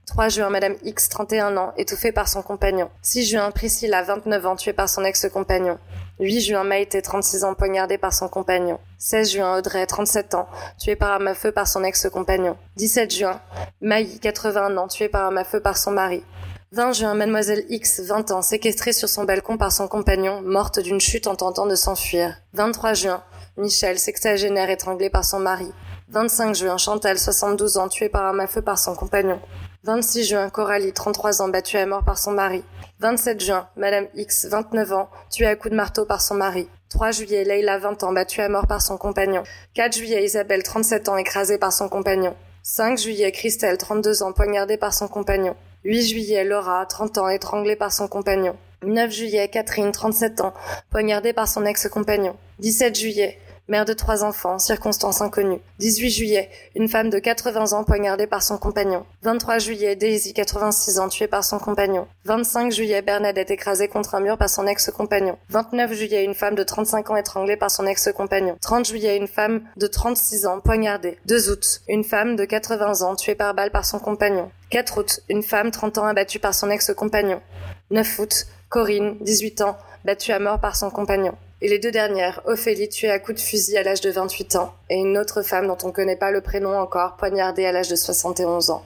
3 0.07 0.29
juin, 0.29 0.49
Madame 0.49 0.75
X, 0.83 1.09
31 1.09 1.57
ans, 1.57 1.73
étouffée 1.75 2.13
par 2.13 2.29
son 2.29 2.41
compagnon. 2.41 2.89
6 3.01 3.25
juin, 3.25 3.51
Priscilla, 3.51 4.03
29 4.03 4.45
ans, 4.45 4.55
tuée 4.55 4.71
par 4.71 4.87
son 4.87 5.03
ex-compagnon. 5.03 5.77
8 6.19 6.41
juin, 6.41 6.63
Maïté, 6.63 7.01
36 7.01 7.43
ans, 7.43 7.53
poignardée 7.53 7.99
par 7.99 8.11
son 8.11 8.27
compagnon. 8.27 8.79
16 8.97 9.31
juin, 9.33 9.57
Audrey, 9.57 9.85
37 9.85 10.33
ans, 10.33 10.47
tuée 10.79 10.95
par 10.95 11.11
arme 11.11 11.27
à 11.27 11.35
feu 11.35 11.51
par 11.51 11.67
son 11.67 11.83
ex-compagnon. 11.83 12.57
17 12.75 13.13
juin, 13.13 13.39
Maï, 13.81 14.17
81 14.19 14.77
ans, 14.77 14.87
tuée 14.87 15.09
par 15.09 15.25
arme 15.25 15.37
à 15.37 15.43
feu 15.43 15.59
par 15.59 15.77
son 15.77 15.91
mari. 15.91 16.23
20 16.71 16.91
juin, 16.93 17.13
Mademoiselle 17.13 17.65
X, 17.69 18.01
20 18.01 18.31
ans, 18.31 18.41
séquestrée 18.41 18.93
sur 18.93 19.07
son 19.07 19.25
balcon 19.25 19.57
par 19.57 19.71
son 19.71 19.87
compagnon, 19.87 20.41
morte 20.41 20.79
d'une 20.79 20.99
chute 20.99 21.27
en 21.27 21.35
tentant 21.35 21.67
de 21.67 21.75
s'enfuir. 21.75 22.35
23 22.53 22.93
juin, 22.95 23.23
Michel, 23.55 23.99
sexagénaire, 23.99 24.71
étranglé 24.71 25.11
par 25.11 25.23
son 25.23 25.39
mari. 25.39 25.71
25 26.09 26.55
juin, 26.55 26.77
Chantal, 26.77 27.19
72 27.19 27.77
ans, 27.77 27.89
tuée 27.89 28.09
par 28.09 28.23
arme 28.23 28.39
à 28.39 28.47
feu 28.47 28.61
par 28.61 28.79
son 28.79 28.95
compagnon. 28.95 29.39
26 29.83 30.23
juin, 30.25 30.49
Coralie, 30.49 30.93
33 30.93 31.41
ans, 31.41 31.47
battue 31.47 31.77
à 31.77 31.85
mort 31.85 32.03
par 32.03 32.17
son 32.17 32.31
mari. 32.31 32.63
27 32.99 33.39
juin, 33.39 33.67
Madame 33.75 34.07
X, 34.15 34.47
29 34.49 34.91
ans, 34.93 35.09
tuée 35.29 35.45
à 35.45 35.55
coups 35.55 35.69
de 35.71 35.75
marteau 35.75 36.05
par 36.05 36.19
son 36.19 36.33
mari. 36.33 36.67
3 36.89 37.11
juillet, 37.11 37.43
Leila, 37.43 37.77
20 37.77 38.01
ans, 38.01 38.11
battue 38.11 38.41
à 38.41 38.49
mort 38.49 38.65
par 38.65 38.81
son 38.81 38.97
compagnon. 38.97 39.43
4 39.75 39.95
juillet, 39.95 40.23
Isabelle, 40.23 40.63
37 40.63 41.07
ans, 41.07 41.17
écrasée 41.17 41.59
par 41.59 41.71
son 41.71 41.89
compagnon. 41.89 42.35
5 42.63 42.97
juillet, 42.97 43.31
Christelle, 43.31 43.77
32 43.77 44.23
ans, 44.23 44.33
poignardée 44.33 44.77
par 44.77 44.95
son 44.95 45.07
compagnon. 45.07 45.55
8 45.83 46.07
juillet, 46.07 46.43
Laura, 46.43 46.83
30 46.87 47.19
ans, 47.19 47.29
étranglée 47.29 47.75
par 47.75 47.93
son 47.93 48.07
compagnon. 48.07 48.55
9 48.83 49.11
juillet, 49.11 49.47
Catherine, 49.47 49.91
37 49.91 50.41
ans, 50.41 50.55
poignardée 50.89 51.33
par 51.33 51.47
son 51.47 51.65
ex-compagnon. 51.65 52.35
17 52.59 52.97
juillet, 52.97 53.37
mère 53.67 53.85
de 53.85 53.93
trois 53.93 54.23
enfants, 54.23 54.59
circonstances 54.59 55.21
inconnues. 55.21 55.59
18 55.79 56.09
juillet, 56.09 56.49
une 56.75 56.87
femme 56.87 57.09
de 57.09 57.19
80 57.19 57.73
ans 57.73 57.83
poignardée 57.83 58.27
par 58.27 58.41
son 58.41 58.57
compagnon. 58.57 59.05
23 59.23 59.59
juillet, 59.59 59.95
Daisy, 59.95 60.33
86 60.33 60.99
ans, 60.99 61.09
tuée 61.09 61.27
par 61.27 61.43
son 61.43 61.59
compagnon. 61.59 62.07
25 62.25 62.71
juillet, 62.71 63.01
Bernadette 63.01 63.51
écrasée 63.51 63.87
contre 63.87 64.15
un 64.15 64.21
mur 64.21 64.37
par 64.37 64.49
son 64.49 64.67
ex-compagnon. 64.67 65.37
29 65.49 65.93
juillet, 65.93 66.23
une 66.23 66.33
femme 66.33 66.55
de 66.55 66.63
35 66.63 67.09
ans 67.09 67.15
étranglée 67.17 67.57
par 67.57 67.71
son 67.71 67.85
ex-compagnon. 67.85 68.57
30 68.61 68.85
juillet, 68.85 69.17
une 69.17 69.27
femme 69.27 69.61
de 69.75 69.87
36 69.87 70.45
ans 70.45 70.59
poignardée. 70.59 71.17
2 71.25 71.51
août, 71.51 71.81
une 71.89 72.03
femme 72.03 72.35
de 72.35 72.45
80 72.45 73.01
ans 73.01 73.15
tuée 73.15 73.35
par 73.35 73.53
balle 73.53 73.71
par 73.71 73.85
son 73.85 73.99
compagnon. 73.99 74.49
4 74.69 74.97
août, 74.97 75.19
une 75.29 75.43
femme 75.43 75.71
30 75.71 75.97
ans 75.97 76.05
abattue 76.05 76.39
par 76.39 76.53
son 76.53 76.69
ex-compagnon. 76.69 77.41
9 77.91 78.19
août, 78.19 78.47
Corinne, 78.69 79.17
18 79.21 79.61
ans, 79.61 79.77
battue 80.03 80.31
à 80.31 80.39
mort 80.39 80.59
par 80.59 80.75
son 80.75 80.89
compagnon. 80.89 81.35
Et 81.59 81.69
les 81.69 81.79
deux 81.79 81.91
dernières, 81.91 82.41
Ophélie 82.45 82.87
tuée 82.87 83.09
à 83.09 83.19
coups 83.19 83.41
de 83.41 83.47
fusil 83.47 83.77
à 83.77 83.83
l'âge 83.83 84.01
de 84.01 84.11
28 84.11 84.57
ans, 84.57 84.75
et 84.89 84.95
une 84.95 85.17
autre 85.17 85.41
femme 85.41 85.67
dont 85.67 85.77
on 85.83 85.87
ne 85.87 85.91
connaît 85.91 86.15
pas 86.15 86.29
le 86.29 86.41
prénom 86.41 86.77
encore, 86.77 87.15
poignardée 87.17 87.65
à 87.65 87.71
l'âge 87.71 87.89
de 87.89 87.95
71 87.95 88.69
ans. 88.69 88.85